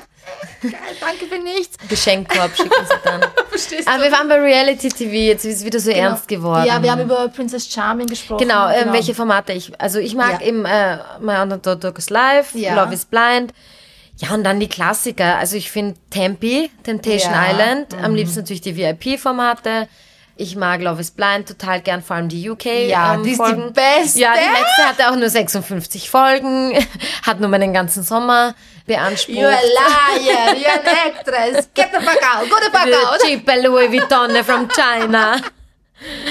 danke 1.02 1.26
für 1.28 1.42
nichts. 1.42 1.76
Geschenkkorb 1.90 2.56
schicken 2.56 2.70
sie 2.88 2.96
dann. 3.04 3.22
Verstehst 3.50 3.88
du? 3.88 3.92
Aber 3.92 4.04
wir 4.04 4.12
waren 4.12 4.28
bei 4.30 4.40
Reality 4.40 4.90
TV, 4.90 5.12
jetzt 5.14 5.46
ist 5.46 5.58
es 5.60 5.66
wieder 5.66 5.80
so 5.80 5.90
ernst 5.92 6.28
geworden. 6.28 6.66
Ja, 6.66 6.82
wir 6.82 6.92
haben 6.92 7.02
über 7.02 7.28
Princess 7.30 7.68
Charming 7.70 8.08
gesprochen. 8.08 8.40
Genau, 8.48 8.70
ähm, 8.70 8.94
welche 8.94 9.14
Formate 9.16 9.54
ich. 9.54 9.72
Also 9.80 10.00
ich 10.00 10.16
mag 10.16 10.42
Ja. 10.42 10.48
eben 10.48 10.66
äh, 10.66 10.98
My 11.20 11.38
Underdog 11.42 11.98
is 11.98 12.10
Live, 12.10 12.54
Ja. 12.54 12.76
Love 12.82 12.94
is 12.94 13.06
Blind. 13.06 13.54
Ja, 14.20 14.34
und 14.34 14.44
dann 14.44 14.60
die 14.60 14.68
Klassiker. 14.70 15.38
Also 15.38 15.56
ich 15.56 15.72
finde 15.72 15.96
Tempe, 16.10 16.70
Temptation 16.84 17.32
Ja. 17.34 17.40
Mhm. 17.42 17.52
Island, 17.52 17.94
am 18.04 18.16
liebsten 18.16 18.40
natürlich 18.40 18.62
die 18.62 18.76
VIP-Formate. 18.76 19.88
Ich 20.36 20.56
mag 20.56 20.82
Love 20.82 21.02
is 21.02 21.12
Blind 21.12 21.50
total 21.50 21.82
gern, 21.82 22.02
vor 22.02 22.16
allem 22.16 22.30
die 22.30 22.50
UK. 22.50 22.88
Ja, 22.88 23.16
ähm, 23.16 23.24
die 23.24 23.32
ist 23.32 23.40
die 23.40 23.44
Folgen. 23.44 23.74
beste. 23.74 24.20
Ja, 24.22 24.34
die 24.34 24.40
letzte 24.62 24.84
hatte 24.88 25.10
auch 25.12 25.16
nur 25.18 25.30
56 25.30 26.10
Folgen, 26.10 26.74
hat 27.26 27.42
nur 27.42 27.50
meinen 27.50 27.74
ganzen 27.74 28.04
Sommer 28.04 28.56
beansprucht. 28.86 29.38
You're 29.38 29.50
a 29.50 29.52
liar, 29.52 30.56
you're 30.56 30.74
an 30.80 30.86
actress. 31.08 31.70
Get 31.74 31.90
the 31.94 32.00
fuck 32.06 32.22
out, 32.24 32.50
go 32.50 32.56
the 32.56 32.72
fuck 32.72 32.88
out. 32.88 33.20
Cheap 33.26 33.46
Louis 33.64 33.90
Vuitton 33.90 34.44
from 34.44 34.70
China. 34.70 35.38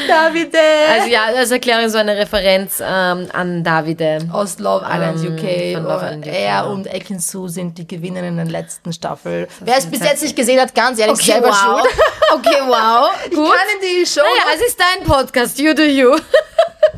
Davide. 0.08 0.58
Also 0.92 1.08
ja, 1.08 1.24
als 1.36 1.50
Erklärung 1.50 1.88
so 1.90 1.98
eine 1.98 2.16
Referenz 2.16 2.80
ähm, 2.84 3.28
an 3.32 3.62
Davide. 3.62 4.18
aus 4.32 4.58
Love 4.58 4.84
Island 4.88 5.22
Ähm, 5.24 5.34
UK. 5.34 5.82
Love 5.82 6.16
UK, 6.18 6.26
er 6.26 6.66
und 6.68 6.86
Ekin-Su 6.86 7.48
sind 7.48 7.76
die 7.76 7.86
Gewinner 7.86 8.22
in 8.22 8.36
der 8.36 8.46
letzten 8.46 8.92
Staffel. 8.92 9.46
Wer 9.60 9.76
es 9.76 9.86
bis 9.86 10.00
jetzt 10.00 10.22
nicht 10.22 10.34
gesehen 10.36 10.60
hat, 10.60 10.74
ganz 10.74 10.98
ehrlich, 10.98 11.16
Okay, 11.20 11.32
selber 11.32 11.48
wow. 11.48 11.80
schuld. 11.80 11.94
Okay, 12.34 12.60
wow. 12.66 13.10
Ich 13.28 13.34
Gut. 13.34 13.48
kann 13.48 13.66
in 13.80 13.88
die 14.02 14.06
Show, 14.06 14.20
Naja, 14.20 14.54
es 14.54 14.66
ist 14.66 14.78
dein 14.78 15.04
Podcast, 15.06 15.58
you 15.58 15.74
do 15.74 15.82
you. 15.82 16.16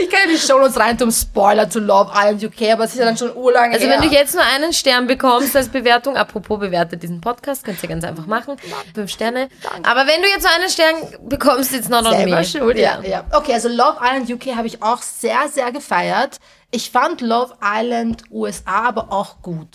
ich 0.00 0.10
kann 0.10 0.24
in 0.28 0.30
die 0.30 0.38
Show 0.38 0.56
uns 0.56 0.78
rein 0.78 0.98
zum 0.98 1.10
Spoiler 1.10 1.68
zu 1.70 1.80
Love 1.80 2.10
Island 2.14 2.42
UK, 2.42 2.72
aber 2.72 2.84
es 2.84 2.92
ist 2.92 2.98
ja 2.98 3.04
dann 3.04 3.16
schon 3.16 3.34
urlang 3.36 3.72
Also 3.72 3.86
her. 3.86 4.00
wenn 4.00 4.08
du 4.08 4.14
jetzt 4.14 4.34
nur 4.34 4.44
einen 4.44 4.72
Stern 4.72 5.06
bekommst 5.06 5.54
als 5.56 5.68
Bewertung, 5.68 6.16
apropos 6.16 6.58
bewertet 6.58 7.02
diesen 7.02 7.20
Podcast, 7.20 7.64
könnt 7.64 7.82
ihr 7.82 7.88
ganz 7.88 8.04
einfach 8.04 8.26
machen, 8.26 8.56
fünf 8.94 9.10
Sterne. 9.10 9.48
Aber 9.82 10.06
wenn 10.06 10.22
du 10.22 10.28
jetzt 10.28 10.42
nur 10.42 10.52
einen 10.52 10.70
Stern 10.70 11.28
bekommst, 11.28 11.72
it's 11.74 11.88
not 11.88 12.04
on 12.04 12.12
selber 12.12 12.36
me. 12.36 12.44
schuld, 12.44 12.78
ja. 12.78 13.00
ja. 13.02 13.24
Okay, 13.32 13.54
also 13.54 13.68
Love 13.68 13.98
Island 14.02 14.30
UK 14.30 14.56
habe 14.56 14.66
ich 14.66 14.82
auch 14.82 15.02
sehr, 15.02 15.48
sehr 15.52 15.70
gefeiert. 15.72 16.38
Ich 16.70 16.90
fand 16.90 17.20
Love 17.20 17.54
Island 17.62 18.22
USA 18.30 18.88
aber 18.88 19.12
auch 19.12 19.42
gut. 19.42 19.68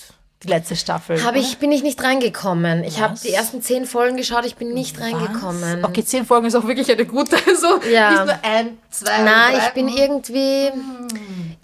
Die 0.44 0.48
letzte 0.48 0.76
Staffel. 0.76 1.24
Habe 1.24 1.40
ich, 1.40 1.58
bin 1.58 1.72
ich 1.72 1.82
nicht 1.82 2.04
reingekommen. 2.04 2.84
Ich 2.84 3.00
habe 3.02 3.14
Was? 3.14 3.22
die 3.22 3.32
ersten 3.32 3.62
zehn 3.62 3.86
Folgen 3.86 4.18
geschaut, 4.18 4.46
ich 4.46 4.56
bin 4.58 4.74
nicht 4.74 5.00
reingekommen. 5.00 5.84
Okay, 5.84 6.04
zehn 6.04 6.26
Folgen 6.26 6.46
ist 6.46 6.56
auch 6.56 6.68
wirklich 6.68 6.92
eine 6.92 7.06
gute. 7.06 7.36
So, 7.60 7.80
Ja. 7.90 8.12
Nicht 8.12 8.26
nur 8.26 8.40
ein, 8.44 8.78
zwei, 8.90 9.24
drei. 9.24 9.58
ich 9.58 9.74
bin 9.74 9.88
irgendwie. 9.88 10.72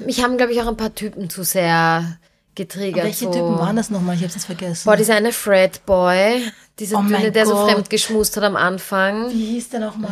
Mich 0.03 0.23
haben, 0.23 0.37
glaube 0.37 0.53
ich, 0.53 0.61
auch 0.61 0.67
ein 0.67 0.77
paar 0.77 0.95
Typen 0.95 1.29
zu 1.29 1.43
sehr 1.43 2.17
getriggert. 2.55 3.03
Welche 3.03 3.25
so. 3.25 3.31
Typen 3.31 3.59
waren 3.59 3.75
das 3.75 3.89
nochmal? 3.89 4.15
Ich 4.15 4.23
habe 4.23 4.33
es 4.35 4.45
vergessen. 4.45 4.83
Boah, 4.85 4.95
dieser 4.95 5.15
eine 5.15 5.31
Fred 5.33 5.85
Boy, 5.85 6.41
dieser 6.81 6.97
Oh 6.97 7.01
Dünne, 7.03 7.31
der 7.31 7.45
so 7.45 7.53
Gott. 7.53 7.69
fremd 7.71 7.89
geschmust 7.89 8.35
hat 8.37 8.43
am 8.43 8.55
Anfang. 8.55 9.29
Wie 9.29 9.45
hieß 9.53 9.69
der 9.69 9.79
nochmal? 9.81 10.11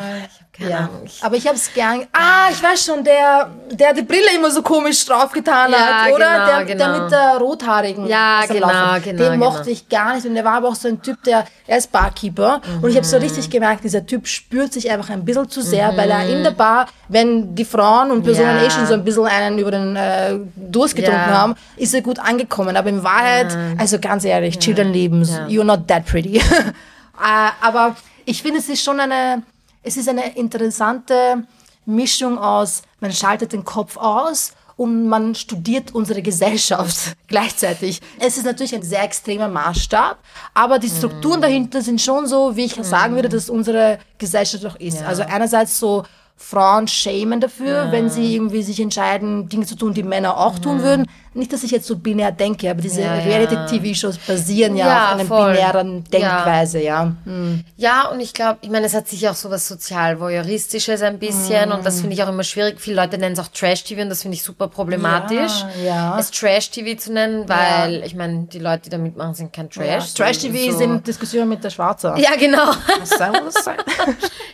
keine 0.52 0.78
Ahnung. 0.78 1.04
Ich- 1.06 1.24
Aber 1.24 1.38
ich 1.38 1.48
habe 1.48 1.56
es 1.56 1.74
gern. 1.74 2.06
Ah, 2.12 2.50
ich 2.52 2.62
weiß 2.62 2.84
schon, 2.84 3.02
der, 3.06 3.50
der 3.72 3.94
die 3.94 4.02
Brille 4.02 4.28
immer 4.36 4.52
so 4.52 4.62
komisch 4.62 5.06
draufgetan 5.06 5.72
Ja, 5.72 5.78
hat, 5.78 6.12
oder? 6.12 6.26
genau, 6.26 6.46
der, 6.46 6.66
genau. 6.66 6.92
der 6.94 7.02
mit 7.04 7.12
der 7.14 7.38
rothaarigen. 7.40 8.08
Ja, 8.08 8.42
genau, 8.46 8.68
laufen. 8.68 9.04
genau, 9.06 9.24
Den 9.24 9.32
genau. 9.40 9.52
mochte 9.52 9.70
ich 9.70 9.88
gar 9.88 10.16
nicht. 10.16 10.26
Und 10.26 10.36
der 10.36 10.44
war 10.44 10.56
aber 10.56 10.68
auch 10.68 10.76
so 10.76 10.90
ein 10.90 11.02
Typ, 11.02 11.24
der, 11.24 11.46
er 11.66 11.78
ist 11.78 11.90
Barkeeper. 11.94 12.60
Und 12.82 12.90
ich 12.90 12.98
habe 12.98 13.06
so 13.06 13.16
Mhm. 13.16 13.24
richtig 13.24 13.50
gemerkt, 13.50 13.86
dieser 13.86 14.06
Typ 14.06 14.28
spürt 14.28 14.74
sich 14.74 14.92
einfach 14.92 15.10
ein 15.12 15.24
bisschen 15.24 15.48
zu 15.50 15.62
sehr, 15.62 15.96
weil 15.96 16.10
er 16.12 16.28
in 16.28 16.44
der 16.44 16.52
Bar, 16.52 16.88
wenn 17.08 17.56
die 17.56 17.64
Frauen 17.64 18.12
und 18.12 18.24
Personen 18.24 18.58
Ja. 18.58 18.64
eh 18.66 18.70
schon 18.70 18.86
so 18.86 18.96
ein 18.96 19.06
bisschen 19.06 19.28
einen 19.28 19.60
über 19.60 19.72
den 19.72 19.96
äh, 19.96 20.40
Durst 20.58 20.94
getrunken 20.98 21.22
Ja. 21.30 21.38
haben, 21.38 21.56
ist 21.78 21.94
er 21.94 22.02
gut 22.02 22.20
angekommen. 22.20 22.76
Aber 22.76 22.90
in 22.90 23.02
Wahrheit, 23.02 23.58
also 23.78 23.98
ganz 23.98 24.26
ehrlich, 24.26 24.60
chill 24.60 24.76
dein 24.76 24.92
Leben. 24.92 25.24
Ja. 25.24 25.46
You're 25.46 25.64
not 25.64 25.88
that 25.88 26.06
pretty. 26.06 26.42
Äh, 27.22 27.52
aber 27.60 27.98
ich 28.24 28.42
finde, 28.42 28.60
es 28.60 28.70
ist 28.70 28.82
schon 28.82 28.98
eine, 28.98 29.44
es 29.84 29.98
ist 29.98 30.08
eine 30.08 30.38
interessante 30.38 31.46
Mischung 31.86 32.38
aus, 32.38 32.82
man 33.02 33.12
schaltet 33.12 33.52
den 33.52 33.66
Kopf 33.66 33.98
aus 33.98 34.54
und 34.78 35.10
man 35.10 35.36
studiert 35.36 35.94
unsere 35.94 36.22
Gesellschaft 36.22 37.18
gleichzeitig. 37.28 38.00
Es 38.20 38.38
ist 38.38 38.46
natürlich 38.46 38.74
ein 38.74 38.84
sehr 38.84 39.04
extremer 39.04 39.50
Maßstab, 39.50 40.18
aber 40.54 40.80
die 40.80 40.88
Strukturen 40.88 41.42
dahinter 41.42 41.82
sind 41.82 42.00
schon 42.00 42.26
so, 42.26 42.56
wie 42.56 42.64
ich 42.64 42.76
sagen 42.76 43.16
würde, 43.16 43.28
dass 43.28 43.50
unsere 43.50 44.00
Gesellschaft 44.18 44.66
auch 44.66 44.78
ist. 44.78 45.04
Also 45.04 45.24
einerseits 45.24 45.78
so 45.78 46.06
Frauen 46.38 46.88
schämen 46.88 47.42
dafür, 47.42 47.92
wenn 47.92 48.10
sie 48.10 48.36
irgendwie 48.36 48.64
sich 48.64 48.80
entscheiden, 48.80 49.50
Dinge 49.50 49.66
zu 49.66 49.76
tun, 49.76 49.94
die 49.94 50.04
Männer 50.04 50.38
auch 50.38 50.58
tun 50.58 50.82
würden. 50.82 51.06
Nicht, 51.40 51.52
dass 51.54 51.64
ich 51.64 51.72
jetzt 51.72 51.88
so 51.88 51.96
binär 51.98 52.32
denke, 52.32 52.70
aber 52.70 52.82
diese 52.82 53.02
Ja, 53.02 53.16
ja. 53.16 53.24
Reality-TV-Shows 53.24 54.18
basieren 54.20 54.76
ja, 54.76 54.88
Ja, 54.88 55.06
auf 55.08 55.12
einer 55.14 55.26
voll. 55.26 55.52
binären 55.54 56.04
Denkweise, 56.04 56.82
ja. 56.82 57.14
Hm. 57.26 57.64
Ja, 57.78 58.10
und 58.10 58.20
ich 58.20 58.34
glaube, 58.34 58.60
ich 58.62 58.70
meine, 58.70 58.86
es 58.86 58.94
hat 58.94 59.08
sicher 59.08 59.32
auch 59.32 59.36
so 59.36 59.50
was 59.50 59.68
sozial-voyeuristisches 59.68 61.02
ein 61.02 61.18
bisschen 61.18 61.72
und 61.72 61.86
das 61.86 62.02
finde 62.02 62.14
ich 62.16 62.24
auch 62.24 62.30
immer 62.30 62.44
schwierig. 62.44 62.80
Viele 62.80 62.98
Leute 62.98 63.18
nennen 63.18 63.34
es 63.34 63.40
auch 63.40 63.48
Trash-TV 63.48 64.02
und 64.02 64.10
das 64.10 64.22
finde 64.22 64.36
ich 64.36 64.44
super 64.44 64.68
problematisch, 64.68 65.64
Ja, 65.84 66.14
ja. 66.14 66.20
es 66.20 66.30
Trash-TV 66.32 67.00
zu 67.00 67.14
nennen, 67.14 67.48
weil 67.48 68.04
ich 68.04 68.16
meine, 68.16 68.44
die 68.52 68.60
Leute, 68.60 68.84
die 68.84 68.90
da 68.90 68.98
mitmachen, 68.98 69.34
sind 69.34 69.54
kein 69.54 69.70
Trash. 69.70 69.86
Ja. 70.18 70.26
Trash-TV 70.26 70.72
so, 70.74 70.78
sind 70.78 71.08
Diskussionen 71.08 71.50
mit 71.50 71.64
der 71.64 71.70
Schwarze. 71.70 72.14
Ja, 72.18 72.36
genau. 72.38 72.72
Was 73.00 73.10
sein, 73.10 73.32
muss 73.44 73.54
sein. 73.64 73.78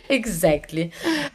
Exactly. 0.08 0.92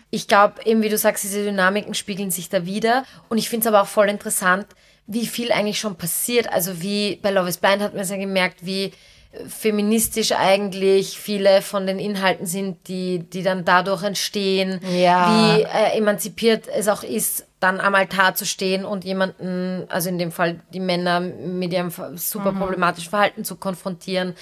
Ich 0.10 0.28
glaube, 0.28 0.56
eben 0.66 0.82
wie 0.82 0.90
du 0.90 0.98
sagst, 0.98 1.24
diese 1.24 1.44
Dynamiken 1.44 1.94
spiegeln 1.94 2.32
sich 2.32 2.50
da 2.50 2.66
wieder. 2.66 3.04
Und 3.30 3.38
ich 3.38 3.50
finde 3.50 3.68
es 3.68 3.74
aber 3.74 3.82
auch 3.82 3.88
voll 3.88 4.10
interessant, 4.10 4.66
wie 5.12 5.28
viel 5.28 5.52
eigentlich 5.52 5.80
schon 5.80 5.96
passiert. 5.96 6.52
Also 6.52 6.82
wie 6.82 7.18
bei 7.18 7.32
Love 7.32 7.50
is 7.50 7.58
Blind 7.58 7.82
hat 7.82 7.94
man 7.94 8.04
es 8.04 8.10
ja 8.10 8.18
gemerkt, 8.18 8.66
wie 8.66 8.86
äh, 8.86 9.46
feministisch 9.48 10.32
eigentlich 10.32 11.20
viele 11.20 11.62
von 11.62 11.86
den 11.86 12.00
Inhalten 12.00 12.46
sind, 12.46 12.88
die, 12.88 13.20
die 13.20 13.44
dann 13.44 13.66
dadurch 13.66 14.04
entstehen. 14.04 14.80
Ja. 14.96 15.58
Wie 15.58 15.64
äh, 15.64 15.98
emanzipiert 15.98 16.68
es 16.68 16.88
auch 16.88 17.04
ist, 17.04 17.46
dann 17.60 17.80
am 17.80 17.94
Altar 17.94 18.34
zu 18.34 18.46
stehen 18.46 18.86
und 18.86 19.04
jemanden, 19.04 19.86
also 19.90 20.10
in 20.10 20.18
dem 20.18 20.32
Fall 20.32 20.60
die 20.74 20.80
Männer 20.80 21.20
mit 21.20 21.72
ihrem 21.72 21.92
super 22.16 22.54
problematischen 22.54 23.12
Verhalten 23.12 23.46
zu 23.46 23.56
konfrontieren. 23.56 24.36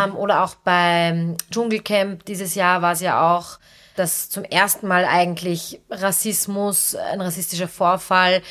Ähm, 0.00 0.14
oder 0.14 0.44
auch 0.44 0.54
beim 0.54 1.36
Dschungelcamp 1.50 2.24
dieses 2.24 2.54
Jahr 2.54 2.80
war 2.80 2.92
es 2.92 3.00
ja 3.00 3.34
auch, 3.34 3.58
dass 3.96 4.30
zum 4.30 4.44
ersten 4.44 4.86
Mal 4.86 5.04
eigentlich 5.04 5.80
Rassismus, 5.90 6.94
ein 6.94 7.20
rassistischer 7.20 7.68
Vorfall, 7.68 8.42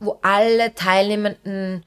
wo 0.00 0.18
alle 0.22 0.74
Teilnehmenden 0.74 1.84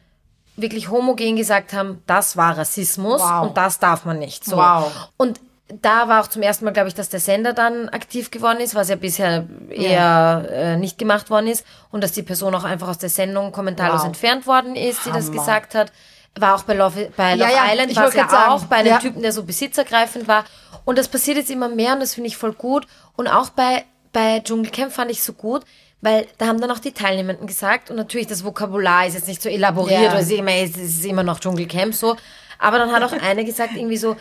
wirklich 0.56 0.90
homogen 0.90 1.36
gesagt 1.36 1.74
haben, 1.74 2.02
das 2.06 2.38
war 2.38 2.58
Rassismus 2.58 3.22
Wow. 3.22 3.48
und 3.48 3.58
das 3.58 3.80
darf 3.80 4.06
man 4.06 4.20
nicht. 4.20 4.46
So. 4.46 4.58
Wow. 4.58 4.92
Und 5.18 5.40
da 5.82 6.08
war 6.08 6.22
auch 6.22 6.28
zum 6.28 6.44
ersten 6.44 6.66
Mal, 6.66 6.72
glaube 6.72 6.90
ich, 6.90 6.94
dass 6.94 7.10
der 7.10 7.20
Sender 7.20 7.54
dann 7.54 7.90
aktiv 7.90 8.30
geworden 8.30 8.60
ist, 8.60 8.76
was 8.76 8.90
ja 8.90 8.96
bisher 8.96 9.48
eher 9.70 10.46
äh, 10.52 10.78
nicht 10.78 11.00
gemacht 11.00 11.32
worden 11.32 11.48
ist. 11.48 11.66
Und 11.90 12.04
dass 12.04 12.12
die 12.12 12.22
Person 12.22 12.54
auch 12.54 12.64
einfach 12.64 12.88
aus 12.90 13.00
der 13.00 13.10
Sendung 13.10 13.52
kommentarlos 13.52 14.02
Wow. 14.02 14.08
entfernt 14.08 14.46
worden 14.46 14.76
ist, 14.76 15.06
die 15.06 15.12
das 15.12 15.26
Hammer. 15.28 15.38
gesagt 15.40 15.74
hat. 15.74 15.92
War 16.38 16.56
auch 16.56 16.64
bei 16.64 16.74
Love, 16.74 17.12
bei 17.16 17.36
Love 17.36 17.52
ja, 17.52 17.72
Island, 17.72 17.92
ich 17.92 17.98
war 17.98 18.08
es 18.08 18.14
ja 18.16 18.28
sagen, 18.28 18.52
auch, 18.52 18.66
bei 18.66 18.78
einem 18.78 18.88
ja. 18.90 18.98
Typen, 19.00 19.22
der 19.22 19.32
so 19.32 19.44
besitzergreifend 19.44 20.28
war. 20.28 20.46
Und 20.86 20.98
das 20.98 21.08
passiert 21.08 21.38
jetzt 21.38 21.50
immer 21.52 21.70
mehr 21.70 21.94
und 21.94 22.00
das 22.00 22.16
finde 22.16 22.28
ich 22.28 22.38
voll 22.38 22.54
gut. 22.54 22.86
Und 23.16 23.28
auch 23.28 23.50
bei, 23.50 23.86
bei 24.12 24.40
Dschungelcamp 24.42 24.92
fand 24.92 25.10
ich 25.12 25.24
so 25.24 25.34
gut, 25.34 25.64
weil 26.04 26.28
da 26.38 26.48
haben 26.48 26.60
dann 26.60 26.70
auch 26.70 26.80
die 26.80 26.92
Teilnehmenden 26.92 27.48
gesagt, 27.48 27.90
und 27.90 27.96
natürlich 27.96 28.28
das 28.28 28.44
Vokabular 28.44 29.08
ist 29.08 29.14
jetzt 29.14 29.28
nicht 29.30 29.42
so 29.42 29.48
elaboriert, 29.50 30.02
Ja. 30.02 30.10
oder 30.12 30.20
es 30.20 30.26
ist 30.30 30.38
immer, 30.38 30.52
es 30.52 30.76
ist 30.76 31.06
immer 31.06 31.24
noch 31.24 31.40
Dschungelcamp 31.40 31.96
so. 31.96 32.18
Aber 32.60 32.78
dann 32.78 32.92
hat 32.92 33.04
auch 33.04 33.14
eine 33.14 33.46
gesagt, 33.46 33.76
irgendwie 33.76 33.98
so, 33.98 34.18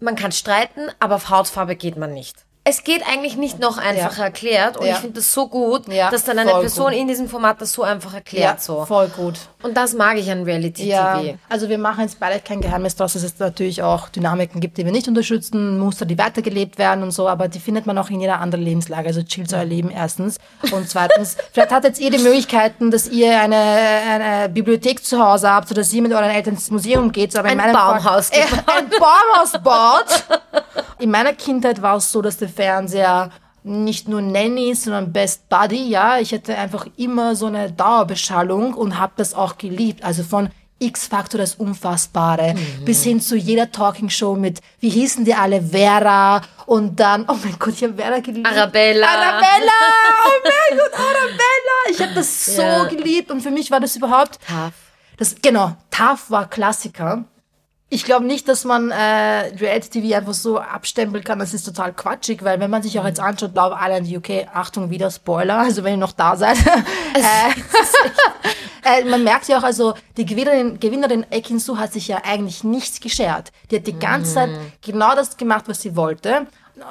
man 0.00 0.16
kann 0.16 0.32
streiten, 0.32 0.90
aber 1.00 1.14
auf 1.16 1.30
Hautfarbe 1.30 1.76
geht 1.76 1.96
man 1.96 2.12
nicht. 2.12 2.36
Es 2.66 2.82
geht 2.82 3.06
eigentlich 3.06 3.36
nicht 3.36 3.58
noch 3.60 3.76
einfacher 3.76 4.20
Ja. 4.20 4.24
erklärt 4.24 4.78
und 4.78 4.86
Ja. 4.86 4.94
ich 4.94 4.98
finde 5.00 5.16
das 5.20 5.30
so 5.34 5.48
gut, 5.48 5.86
Ja, 5.86 6.10
dass 6.10 6.24
dann 6.24 6.38
eine 6.38 6.50
voll 6.50 6.60
Person 6.62 6.92
gut. 6.92 6.94
in 6.94 7.08
diesem 7.08 7.28
Format 7.28 7.60
das 7.60 7.72
so 7.74 7.82
einfach 7.82 8.14
erklärt. 8.14 8.62
so. 8.62 8.86
voll 8.86 9.08
gut. 9.08 9.34
Und 9.62 9.76
das 9.76 9.92
mag 9.92 10.16
ich 10.16 10.30
an 10.30 10.44
Reality 10.44 10.86
Ja, 10.88 11.18
TV. 11.18 11.36
also 11.50 11.68
wir 11.68 11.76
machen 11.76 12.00
jetzt 12.02 12.18
beide 12.18 12.40
kein 12.40 12.62
Geheimnis 12.62 12.96
daraus, 12.96 13.12
dass 13.12 13.22
es 13.22 13.38
natürlich 13.38 13.82
auch 13.82 14.08
Dynamiken 14.08 14.60
gibt, 14.62 14.78
die 14.78 14.84
wir 14.86 14.92
nicht 14.92 15.08
unterstützen, 15.08 15.78
Muster, 15.78 16.06
die 16.06 16.16
weitergelebt 16.16 16.78
werden 16.78 17.02
und 17.02 17.10
so, 17.10 17.28
aber 17.28 17.48
die 17.48 17.60
findet 17.60 17.84
man 17.84 17.98
auch 17.98 18.08
in 18.08 18.20
jeder 18.22 18.40
anderen 18.40 18.64
Lebenslage. 18.64 19.08
Also 19.08 19.22
chillt 19.22 19.52
euer 19.52 19.64
Leben 19.66 19.90
erstens. 19.90 20.38
Und 20.72 20.88
zweitens, 20.88 21.36
vielleicht 21.52 21.70
hattet 21.70 21.98
ihr 21.98 22.10
die 22.10 22.18
Möglichkeiten, 22.18 22.90
dass 22.90 23.08
ihr 23.08 23.38
eine, 23.40 23.56
eine 23.56 24.48
Bibliothek 24.48 25.04
zu 25.04 25.22
Hause 25.22 25.50
habt, 25.50 25.70
oder 25.70 25.82
dass 25.82 25.92
ihr 25.92 26.00
mit 26.00 26.12
euren 26.12 26.30
Eltern 26.30 26.54
ins 26.54 26.70
Museum 26.70 27.12
geht. 27.12 27.36
Aber 27.36 27.50
in 27.50 27.60
Ein 27.60 27.72
meinem 27.72 27.76
Baumhaus 27.76 28.28
Fall. 28.30 28.40
Äh, 28.40 28.78
ein 28.78 28.88
Baumhaus 28.88 29.52
baut. 29.62 30.24
In 30.98 31.10
meiner 31.10 31.32
Kindheit 31.32 31.82
war 31.82 31.96
es 31.96 32.10
so, 32.12 32.22
dass 32.22 32.36
der 32.38 32.48
Fernseher 32.48 33.30
nicht 33.62 34.08
nur 34.08 34.20
Nanny, 34.20 34.74
sondern 34.74 35.12
Best 35.12 35.48
Buddy, 35.48 35.88
ja. 35.88 36.18
Ich 36.18 36.32
hatte 36.34 36.56
einfach 36.56 36.86
immer 36.96 37.34
so 37.34 37.46
eine 37.46 37.72
Dauerbeschallung 37.72 38.74
und 38.74 38.98
habe 38.98 39.12
das 39.16 39.34
auch 39.34 39.56
geliebt. 39.58 40.04
Also 40.04 40.22
von 40.22 40.50
X-Factor 40.80 41.38
das 41.38 41.54
Unfassbare 41.54 42.54
bis 42.84 43.04
hin 43.04 43.20
zu 43.20 43.36
jeder 43.36 43.70
Talking-Show 43.72 44.34
mit, 44.34 44.58
wie 44.80 44.90
hießen 44.90 45.24
die 45.24 45.32
alle, 45.34 45.62
Vera 45.62 46.42
und 46.66 46.98
dann, 47.00 47.24
oh 47.28 47.36
mein 47.42 47.56
Gott, 47.58 47.74
ich 47.74 47.84
habe 47.84 47.94
Vera 47.94 48.18
geliebt. 48.18 48.46
Arabella. 48.46 49.06
Arabella! 49.06 49.72
Oh 50.26 50.30
mein 50.44 50.78
Gott, 50.78 50.92
Arabella! 50.98 51.90
Ich 51.90 52.02
habe 52.02 52.12
das 52.14 52.44
so 52.56 52.60
Ja. 52.60 52.84
geliebt 52.84 53.30
und 53.30 53.40
für 53.40 53.50
mich 53.50 53.70
war 53.70 53.80
das 53.80 53.96
überhaupt 53.96 54.38
Tough. 54.46 54.72
das, 55.16 55.36
genau, 55.40 55.74
TAF 55.90 56.30
war 56.30 56.50
Klassiker. 56.50 57.24
Ich 57.90 58.04
glaube 58.04 58.24
nicht, 58.24 58.48
dass 58.48 58.64
man 58.64 58.90
äh, 58.90 58.94
Reality 59.60 60.00
TV 60.00 60.16
einfach 60.16 60.34
so 60.34 60.58
abstempeln 60.58 61.22
kann. 61.22 61.38
Das 61.38 61.54
ist 61.54 61.64
total 61.64 61.92
quatschig, 61.92 62.42
weil 62.42 62.58
wenn 62.58 62.70
man 62.70 62.82
sich 62.82 62.98
auch 62.98 63.04
jetzt 63.04 63.20
anschaut, 63.20 63.54
Love 63.54 63.76
Island 63.78 64.08
UK, 64.10 64.48
Achtung, 64.52 64.90
wieder 64.90 65.10
Spoiler, 65.10 65.58
also 65.60 65.84
wenn 65.84 65.94
ihr 65.94 65.98
noch 65.98 66.12
da 66.12 66.36
seid. 66.36 66.56
äh, 68.84 69.00
äh, 69.00 69.04
man 69.04 69.22
merkt 69.22 69.48
ja 69.48 69.58
auch, 69.58 69.62
also 69.62 69.94
die 70.16 70.24
Gewinnerin, 70.24 70.80
Gewinnerin 70.80 71.26
Ekin 71.30 71.58
Su 71.58 71.76
hat 71.78 71.92
sich 71.92 72.08
ja 72.08 72.22
eigentlich 72.24 72.64
nichts 72.64 73.00
geschert. 73.00 73.52
Die 73.70 73.76
hat 73.76 73.86
die 73.86 73.98
ganze 73.98 74.34
Zeit 74.34 74.50
genau 74.82 75.14
das 75.14 75.36
gemacht, 75.36 75.64
was 75.68 75.82
sie 75.82 75.94
wollte. 75.94 76.46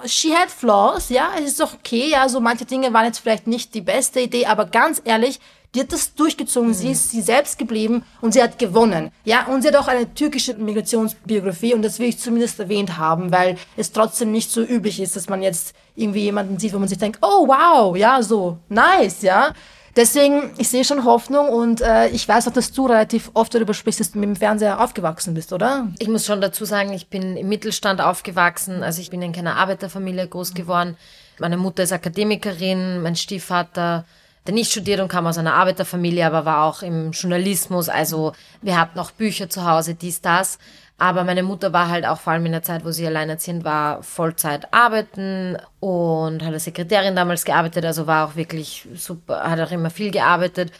She 0.05 0.33
had 0.33 0.49
flaws, 0.49 1.09
ja, 1.09 1.31
es 1.37 1.45
ist 1.45 1.59
doch 1.59 1.73
okay, 1.73 2.09
ja, 2.09 2.29
so 2.29 2.39
manche 2.39 2.63
Dinge 2.63 2.93
waren 2.93 3.05
jetzt 3.05 3.19
vielleicht 3.19 3.47
nicht 3.47 3.73
die 3.73 3.81
beste 3.81 4.21
Idee, 4.21 4.45
aber 4.45 4.65
ganz 4.65 5.01
ehrlich, 5.03 5.41
die 5.73 5.79
hat 5.79 5.91
das 5.91 6.13
durchgezogen, 6.13 6.73
sie 6.73 6.91
ist 6.91 7.09
sie 7.09 7.21
selbst 7.21 7.57
geblieben 7.57 8.03
und 8.21 8.33
sie 8.33 8.43
hat 8.43 8.59
gewonnen. 8.59 9.11
Ja, 9.25 9.47
und 9.47 9.63
sie 9.63 9.69
hat 9.69 9.75
auch 9.75 9.87
eine 9.87 10.13
türkische 10.13 10.53
Migrationsbiografie 10.53 11.73
und 11.73 11.81
das 11.81 11.99
will 11.99 12.09
ich 12.09 12.19
zumindest 12.19 12.59
erwähnt 12.59 12.97
haben, 12.97 13.31
weil 13.31 13.57
es 13.75 13.91
trotzdem 13.91 14.31
nicht 14.31 14.51
so 14.51 14.61
üblich 14.61 14.99
ist, 15.01 15.15
dass 15.15 15.29
man 15.29 15.41
jetzt 15.41 15.73
irgendwie 15.95 16.23
jemanden 16.23 16.59
sieht, 16.59 16.73
wo 16.73 16.79
man 16.79 16.87
sich 16.87 16.99
denkt, 16.99 17.19
oh 17.21 17.47
wow, 17.47 17.95
ja, 17.97 18.21
so, 18.21 18.57
nice, 18.69 19.23
ja. 19.23 19.53
Deswegen, 19.95 20.51
ich 20.57 20.69
sehe 20.69 20.83
schon 20.83 21.05
Hoffnung 21.05 21.49
und 21.49 21.81
äh, 21.81 22.07
ich 22.09 22.27
weiß 22.27 22.47
auch, 22.47 22.53
dass 22.53 22.71
du 22.71 22.87
relativ 22.87 23.29
oft 23.35 23.53
darüber 23.53 23.75
sprichst, 23.75 23.99
dass 23.99 24.11
du 24.11 24.19
mit 24.19 24.27
dem 24.27 24.35
Fernseher 24.35 24.83
aufgewachsen 24.83 25.35
bist, 25.35 25.53
oder? 25.53 25.87
Ich 25.99 26.07
muss 26.07 26.25
schon 26.25 26.41
dazu 26.41 26.65
sagen, 26.65 26.93
ich 26.93 27.09
bin 27.09 27.37
im 27.37 27.47
Mittelstand 27.47 28.01
aufgewachsen. 28.01 28.81
Also 28.81 29.01
ich 29.01 29.11
bin 29.11 29.21
in 29.21 29.33
keiner 29.33 29.55
Arbeiterfamilie 29.55 30.27
groß 30.27 30.55
geworden. 30.55 30.97
Meine 31.39 31.57
Mutter 31.57 31.83
ist 31.83 31.91
Akademikerin, 31.91 33.03
mein 33.03 33.15
Stiefvater, 33.15 34.05
der 34.45 34.53
nicht 34.53 34.71
studiert 34.71 34.99
und 34.99 35.07
kam 35.07 35.27
aus 35.27 35.37
einer 35.37 35.53
Arbeiterfamilie, 35.53 36.25
aber 36.25 36.45
war 36.45 36.65
auch 36.65 36.81
im 36.81 37.11
Journalismus. 37.11 37.89
Also 37.89 38.33
wir 38.61 38.79
hatten 38.79 38.99
auch 38.99 39.11
Bücher 39.11 39.49
zu 39.49 39.65
Hause, 39.65 39.95
dies, 39.95 40.21
das. 40.21 40.59
Aber 40.97 41.23
meine 41.23 41.43
Mutter 41.43 41.73
war 41.73 41.89
halt 41.89 42.05
auch 42.05 42.19
vor 42.19 42.33
allem 42.33 42.45
in 42.45 42.51
der 42.51 42.63
Zeit, 42.63 42.85
wo 42.85 42.91
sie 42.91 43.05
alleinerziehend 43.07 43.63
war, 43.63 44.03
Vollzeit 44.03 44.73
arbeiten 44.73 45.57
und 45.79 46.43
hat 46.43 46.53
als 46.53 46.65
Sekretärin 46.65 47.15
damals 47.15 47.45
gearbeitet, 47.45 47.83
also 47.83 48.05
war 48.07 48.27
auch 48.27 48.35
wirklich 48.35 48.87
super, 48.93 49.43
hat 49.43 49.59
auch 49.59 49.71
immer 49.71 49.89
viel 49.89 50.11
gearbeitet. 50.11 50.71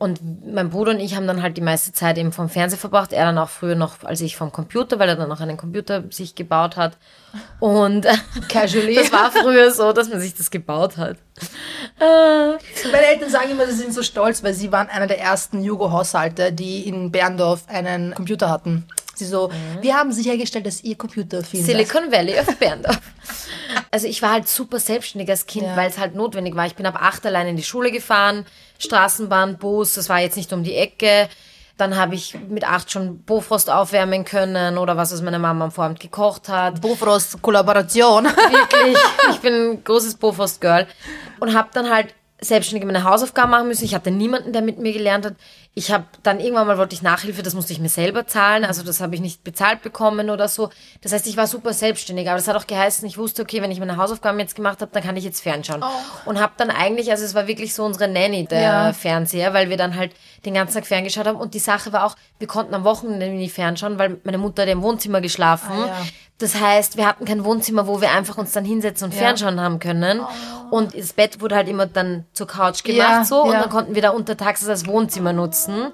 Und 0.00 0.20
mein 0.50 0.70
Bruder 0.70 0.92
und 0.92 0.98
ich 1.00 1.14
haben 1.14 1.26
dann 1.26 1.42
halt 1.42 1.58
die 1.58 1.60
meiste 1.60 1.92
Zeit 1.92 2.16
eben 2.16 2.32
vom 2.32 2.48
Fernseher 2.48 2.78
verbracht. 2.78 3.12
Er 3.12 3.26
dann 3.26 3.36
auch 3.36 3.50
früher 3.50 3.74
noch 3.74 4.02
als 4.02 4.22
ich 4.22 4.34
vom 4.34 4.50
Computer, 4.50 4.98
weil 4.98 5.10
er 5.10 5.16
dann 5.16 5.28
noch 5.28 5.40
einen 5.40 5.58
Computer 5.58 6.04
sich 6.10 6.34
gebaut 6.34 6.76
hat. 6.78 6.96
Und 7.58 8.06
Casually. 8.48 8.94
das 8.94 9.12
war 9.12 9.30
früher 9.30 9.70
so, 9.70 9.92
dass 9.92 10.08
man 10.08 10.18
sich 10.18 10.34
das 10.34 10.50
gebaut 10.50 10.96
hat. 10.96 11.18
Meine 11.98 13.06
Eltern 13.06 13.28
sagen 13.30 13.50
immer, 13.50 13.66
sie 13.66 13.74
sind 13.76 13.92
so 13.92 14.02
stolz, 14.02 14.42
weil 14.42 14.54
sie 14.54 14.72
waren 14.72 14.88
einer 14.88 15.06
der 15.06 15.20
ersten 15.20 15.62
Jugo-Haushalte, 15.62 16.50
die 16.52 16.88
in 16.88 17.12
Berndorf 17.12 17.64
einen 17.68 18.14
Computer 18.14 18.48
hatten. 18.48 18.86
Sie 19.14 19.26
so, 19.26 19.50
wir 19.82 19.94
haben 19.96 20.12
sichergestellt, 20.12 20.64
dass 20.64 20.82
ihr 20.82 20.96
Computer 20.96 21.44
viel 21.44 21.62
Silicon 21.62 22.10
Valley 22.10 22.38
of 22.40 22.56
Berndorf. 22.58 23.00
Also 23.90 24.06
ich 24.06 24.22
war 24.22 24.32
halt 24.32 24.48
super 24.48 24.78
selbstständig 24.78 25.28
als 25.28 25.44
Kind, 25.44 25.66
Ja. 25.66 25.76
weil 25.76 25.90
es 25.90 25.98
halt 25.98 26.14
notwendig 26.14 26.56
war. 26.56 26.64
Ich 26.64 26.74
bin 26.74 26.86
ab 26.86 26.96
acht 26.98 27.26
allein 27.26 27.46
in 27.48 27.56
die 27.56 27.62
Schule 27.62 27.90
gefahren, 27.92 28.46
Straßenbahn, 28.80 29.58
Bus, 29.58 29.94
das 29.94 30.08
war 30.08 30.20
jetzt 30.20 30.36
nicht 30.36 30.52
um 30.52 30.64
die 30.64 30.74
Ecke. 30.74 31.28
Dann 31.76 31.96
habe 31.96 32.14
ich 32.14 32.36
mit 32.48 32.68
acht 32.68 32.90
schon 32.90 33.22
Bofrost 33.22 33.70
aufwärmen 33.70 34.24
können 34.24 34.76
oder 34.76 34.96
was, 34.96 35.12
was 35.12 35.22
meine 35.22 35.38
Mama 35.38 35.64
am 35.64 35.70
Vorabend 35.70 36.00
gekocht 36.00 36.48
hat. 36.48 36.80
Bofrost 36.82 37.40
Kollaboration. 37.40 38.24
Wirklich, 38.26 38.98
ich 39.30 39.40
bin 39.40 39.54
ein 39.54 39.84
großes 39.84 40.16
Bofrost-Girl. 40.16 40.86
Und 41.38 41.54
habe 41.54 41.70
dann 41.72 41.88
halt 41.88 42.14
selbstständig 42.40 42.86
meine 42.86 43.04
Hausaufgaben 43.04 43.50
machen 43.50 43.68
müssen. 43.68 43.84
Ich 43.84 43.94
hatte 43.94 44.10
niemanden, 44.10 44.52
der 44.52 44.62
mit 44.62 44.78
mir 44.78 44.92
gelernt 44.92 45.24
hat. 45.24 45.34
Ich 45.72 45.92
habe 45.92 46.04
dann 46.24 46.40
irgendwann 46.40 46.66
mal 46.66 46.78
wollte 46.78 46.94
ich 46.96 47.02
Nachhilfe, 47.02 47.44
das 47.44 47.54
musste 47.54 47.72
ich 47.72 47.78
mir 47.78 47.88
selber 47.88 48.26
zahlen. 48.26 48.64
Also 48.64 48.82
das 48.82 49.00
habe 49.00 49.14
ich 49.14 49.20
nicht 49.20 49.44
bezahlt 49.44 49.82
bekommen 49.82 50.28
oder 50.28 50.48
so. 50.48 50.68
Das 51.00 51.12
heißt, 51.12 51.28
ich 51.28 51.36
war 51.36 51.46
super 51.46 51.72
selbstständig. 51.72 52.28
Aber 52.28 52.38
das 52.38 52.48
hat 52.48 52.56
auch 52.56 52.66
geheißen, 52.66 53.06
ich 53.06 53.16
wusste, 53.18 53.42
okay, 53.42 53.62
wenn 53.62 53.70
ich 53.70 53.78
meine 53.78 53.96
Hausaufgaben 53.96 54.40
jetzt 54.40 54.56
gemacht 54.56 54.80
habe, 54.80 54.90
dann 54.92 55.02
kann 55.02 55.16
ich 55.16 55.22
jetzt 55.24 55.40
fernschauen. 55.40 55.84
Und 56.24 56.40
habe 56.40 56.54
dann 56.56 56.70
eigentlich, 56.70 57.12
also 57.12 57.24
es 57.24 57.34
war 57.34 57.46
wirklich 57.46 57.72
so 57.72 57.84
unsere 57.84 58.08
Nanny, 58.08 58.46
der 58.46 58.60
Ja. 58.60 58.92
Fernseher, 58.92 59.54
weil 59.54 59.70
wir 59.70 59.76
dann 59.76 59.94
halt 59.94 60.12
den 60.44 60.54
ganzen 60.54 60.74
Tag 60.74 60.86
ferngeschaut 60.86 61.26
haben. 61.26 61.38
Und 61.38 61.54
die 61.54 61.60
Sache 61.60 61.92
war 61.92 62.04
auch, 62.04 62.16
wir 62.40 62.48
konnten 62.48 62.74
am 62.74 62.82
Wochenende 62.82 63.28
nie 63.28 63.48
fernschauen, 63.48 63.96
weil 63.98 64.18
meine 64.24 64.38
Mutter 64.38 64.62
hat 64.62 64.68
im 64.68 64.82
Wohnzimmer 64.82 65.20
geschlafen. 65.20 65.70
Ah, 65.72 65.86
ja. 65.86 66.06
Das 66.40 66.54
heißt, 66.58 66.96
wir 66.96 67.06
hatten 67.06 67.24
kein 67.26 67.44
Wohnzimmer, 67.44 67.86
wo 67.86 68.00
wir 68.00 68.10
einfach 68.10 68.38
uns 68.38 68.52
dann 68.52 68.64
hinsetzen 68.64 69.06
und 69.06 69.14
Fernschauen 69.14 69.60
haben 69.60 69.78
können. 69.78 70.20
Und 70.70 70.96
das 70.98 71.12
Bett 71.12 71.40
wurde 71.40 71.54
halt 71.56 71.68
immer 71.68 71.86
dann 71.86 72.24
zur 72.32 72.46
Couch 72.46 72.82
gemacht 72.82 72.98
Ja, 73.08 73.24
so 73.24 73.42
und 73.42 73.52
ja. 73.52 73.60
dann 73.60 73.70
konnten 73.70 73.94
wir 73.94 74.02
da 74.02 74.10
untertags 74.10 74.60
das 74.60 74.68
als 74.68 74.86
Wohnzimmer 74.86 75.32
nutzen. 75.32 75.92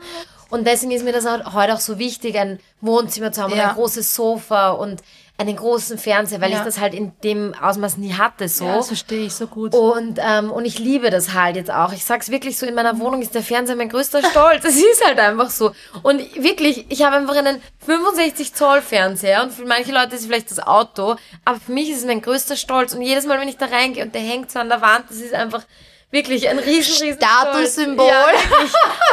Und 0.48 0.66
deswegen 0.66 0.92
ist 0.92 1.04
mir 1.04 1.12
das 1.12 1.26
auch 1.26 1.54
heute 1.54 1.74
auch 1.74 1.80
so 1.80 1.98
wichtig, 1.98 2.38
ein 2.38 2.60
Wohnzimmer 2.80 3.32
zu 3.32 3.42
haben 3.42 3.52
und 3.52 3.58
Ja. 3.58 3.70
ein 3.70 3.74
großes 3.74 4.14
Sofa 4.14 4.70
und 4.70 5.02
einen 5.38 5.56
großen 5.56 5.98
Fernseher, 5.98 6.40
weil 6.40 6.50
Ja. 6.50 6.58
ich 6.58 6.64
das 6.64 6.80
halt 6.80 6.94
in 6.94 7.12
dem 7.22 7.54
Ausmaß 7.60 7.98
nie 7.98 8.14
hatte 8.14 8.48
so. 8.48 8.64
Ja, 8.64 8.76
das 8.76 8.86
verstehe 8.86 9.26
ich 9.26 9.34
so 9.34 9.46
gut. 9.46 9.74
Und, 9.74 10.18
ähm, 10.22 10.50
und 10.50 10.64
ich 10.64 10.78
liebe 10.78 11.10
das 11.10 11.34
halt 11.34 11.56
jetzt 11.56 11.70
auch. 11.70 11.92
Ich 11.92 12.04
sag's 12.06 12.30
wirklich 12.30 12.58
so, 12.58 12.64
in 12.64 12.74
meiner 12.74 12.98
Wohnung 12.98 13.20
ist 13.20 13.34
der 13.34 13.42
Fernseher 13.42 13.76
mein 13.76 13.90
größter 13.90 14.22
Stolz. 14.30 14.64
Es 14.64 14.76
ist 14.76 15.04
halt 15.06 15.18
einfach 15.18 15.50
so. 15.50 15.72
Und 16.02 16.20
wirklich, 16.42 16.86
ich 16.88 17.02
habe 17.04 17.16
einfach 17.16 17.36
einen 17.36 17.60
65 17.84 18.54
Zoll 18.54 18.80
Fernseher 18.80 19.42
und 19.42 19.52
für 19.52 19.66
manche 19.66 19.92
Leute 19.92 20.16
ist 20.16 20.24
vielleicht 20.26 20.50
das 20.50 20.58
Auto, 20.60 21.16
aber 21.44 21.60
für 21.60 21.72
mich 21.72 21.90
ist 21.90 21.98
es 21.98 22.04
mein 22.06 22.22
größter 22.22 22.56
Stolz. 22.56 22.94
Und 22.94 23.02
jedes 23.02 23.26
Mal, 23.26 23.38
wenn 23.38 23.48
ich 23.48 23.58
da 23.58 23.66
reingehe 23.66 24.04
und 24.04 24.14
der 24.14 24.22
hängt 24.22 24.50
so 24.50 24.58
an 24.58 24.68
der 24.70 24.80
Wand, 24.80 25.04
das 25.10 25.18
ist 25.18 25.34
einfach 25.34 25.64
wirklich 26.10 26.48
ein 26.48 26.58
riesen, 26.58 27.02
riesen 27.02 27.16
Statussymbol. 27.18 28.06
Ja. 28.06 28.26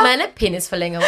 Meine 0.01 0.27
Penisverlängerung. 0.27 1.05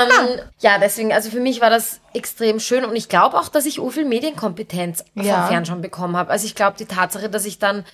ähm, 0.00 0.40
ja, 0.60 0.78
deswegen, 0.78 1.12
also 1.12 1.30
für 1.30 1.40
mich 1.40 1.60
war 1.60 1.70
das 1.70 2.00
extrem 2.12 2.60
schön 2.60 2.84
und 2.84 2.96
ich 2.96 3.08
glaube 3.08 3.38
auch, 3.38 3.48
dass 3.48 3.66
ich 3.66 3.74
so 3.74 3.90
viel 3.90 4.04
Medienkompetenz 4.04 5.04
Ja. 5.14 5.40
vom 5.42 5.48
Fernschauen 5.48 5.80
bekommen 5.82 6.16
habe. 6.16 6.30
Also 6.30 6.46
ich 6.46 6.54
glaube, 6.54 6.76
die 6.78 6.86
Tatsache, 6.86 7.28
dass 7.28 7.44
ich 7.44 7.58
dann 7.58 7.84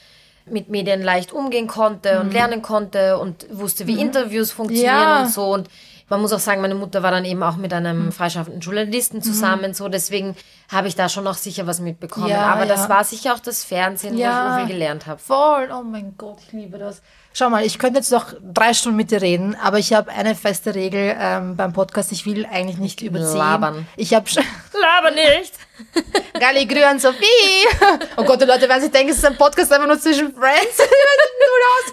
mit 0.46 0.68
Medien 0.70 1.02
leicht 1.02 1.32
umgehen 1.32 1.68
konnte 1.68 2.14
Mhm. 2.14 2.20
und 2.20 2.32
lernen 2.32 2.62
konnte 2.62 3.18
und 3.18 3.46
wusste, 3.50 3.86
wie 3.86 4.00
Interviews 4.00 4.50
funktionieren 4.50 4.94
Ja. 4.94 5.22
und 5.22 5.28
so. 5.30 5.44
Und 5.52 5.68
man 6.12 6.20
muss 6.20 6.32
auch 6.34 6.38
sagen, 6.38 6.60
meine 6.60 6.74
Mutter 6.74 7.02
war 7.02 7.10
dann 7.10 7.24
eben 7.24 7.42
auch 7.42 7.56
mit 7.56 7.72
einem 7.72 8.06
Mhm. 8.06 8.12
freischaffenden 8.12 8.60
Journalisten 8.60 9.22
zusammen, 9.22 9.72
so 9.72 9.88
deswegen 9.88 10.36
habe 10.70 10.86
ich 10.86 10.94
da 10.94 11.08
schon 11.08 11.26
auch 11.26 11.34
sicher 11.34 11.66
was 11.66 11.80
mitbekommen. 11.80 12.28
Ja, 12.28 12.42
Aber 12.52 12.62
ja. 12.62 12.66
das 12.66 12.88
war 12.90 13.02
sicher 13.02 13.32
auch 13.34 13.38
das 13.40 13.64
Fernsehen, 13.64 14.12
wo 14.12 14.16
ich 14.18 14.20
Ja. 14.22 14.52
so 14.52 14.58
viel 14.66 14.74
gelernt 14.74 15.06
habe. 15.06 15.18
Voll, 15.18 15.70
oh 15.72 15.82
mein 15.82 16.14
Gott, 16.18 16.36
ich 16.46 16.52
liebe 16.52 16.76
das. 16.76 17.00
Schau 17.34 17.48
mal, 17.48 17.64
ich 17.64 17.78
könnte 17.78 17.98
jetzt 17.98 18.12
noch 18.12 18.34
drei 18.42 18.74
Stunden 18.74 18.96
mit 18.96 19.10
dir 19.10 19.22
reden, 19.22 19.56
aber 19.62 19.78
ich 19.78 19.94
habe 19.94 20.10
eine 20.10 20.34
feste 20.34 20.74
Regel 20.74 21.16
ähm, 21.18 21.56
beim 21.56 21.72
Podcast, 21.72 22.12
ich 22.12 22.26
will 22.26 22.46
eigentlich 22.46 22.76
nicht 22.76 23.00
überziehen. 23.00 23.38
Labern. 23.38 23.86
Ich 23.96 24.12
habe 24.12 24.28
schon... 24.28 24.44
Laber 24.80 25.10
nicht! 25.10 25.54
Galli 26.40 26.66
Grü 26.66 26.82
an 26.82 26.98
Sophie! 26.98 27.24
Oh 28.16 28.24
Gott, 28.24 28.40
die 28.40 28.44
Leute 28.44 28.68
werden 28.68 28.82
sich 28.82 28.90
denken, 28.90 29.10
es 29.10 29.18
ist 29.18 29.24
ein 29.24 29.36
Podcast 29.36 29.72
einfach 29.72 29.86
nur 29.86 29.98
zwischen 29.98 30.34
Friends. 30.34 30.78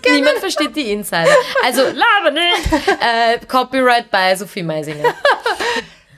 Niemand 0.06 0.40
versteht 0.40 0.76
die 0.76 0.92
Insider. 0.92 1.30
Also, 1.64 1.84
laber 1.84 2.32
nicht! 2.32 2.74
Äh, 3.00 3.40
Copyright 3.48 4.12
bei 4.12 4.36
Sophie 4.36 4.64
Meisinger. 4.64 5.14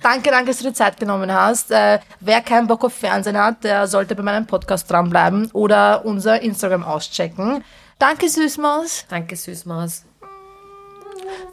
Danke, 0.01 0.32
danke, 0.32 0.47
dass 0.47 0.57
du 0.57 0.65
dir 0.65 0.74
Zeit 0.74 0.99
genommen 0.99 1.32
hast. 1.32 1.72
Äh, 1.72 1.99
wer 2.19 2.41
keinen 2.41 2.67
Bock 2.67 2.84
auf 2.84 2.93
Fernsehen 2.93 3.38
hat, 3.38 3.63
der 3.63 3.86
sollte 3.88 4.15
bei 4.15 4.24
meinem 4.24 4.47
Podcast 4.47 4.89
dranbleiben 4.89 5.51
oder 5.53 6.03
unser 6.05 6.41
Instagram 6.41 6.84
auschecken. 6.84 7.63
Danke, 8.02 8.28
Süßmaus. 8.28 9.06
Danke, 9.10 9.36
Süßmaus. 9.36 10.06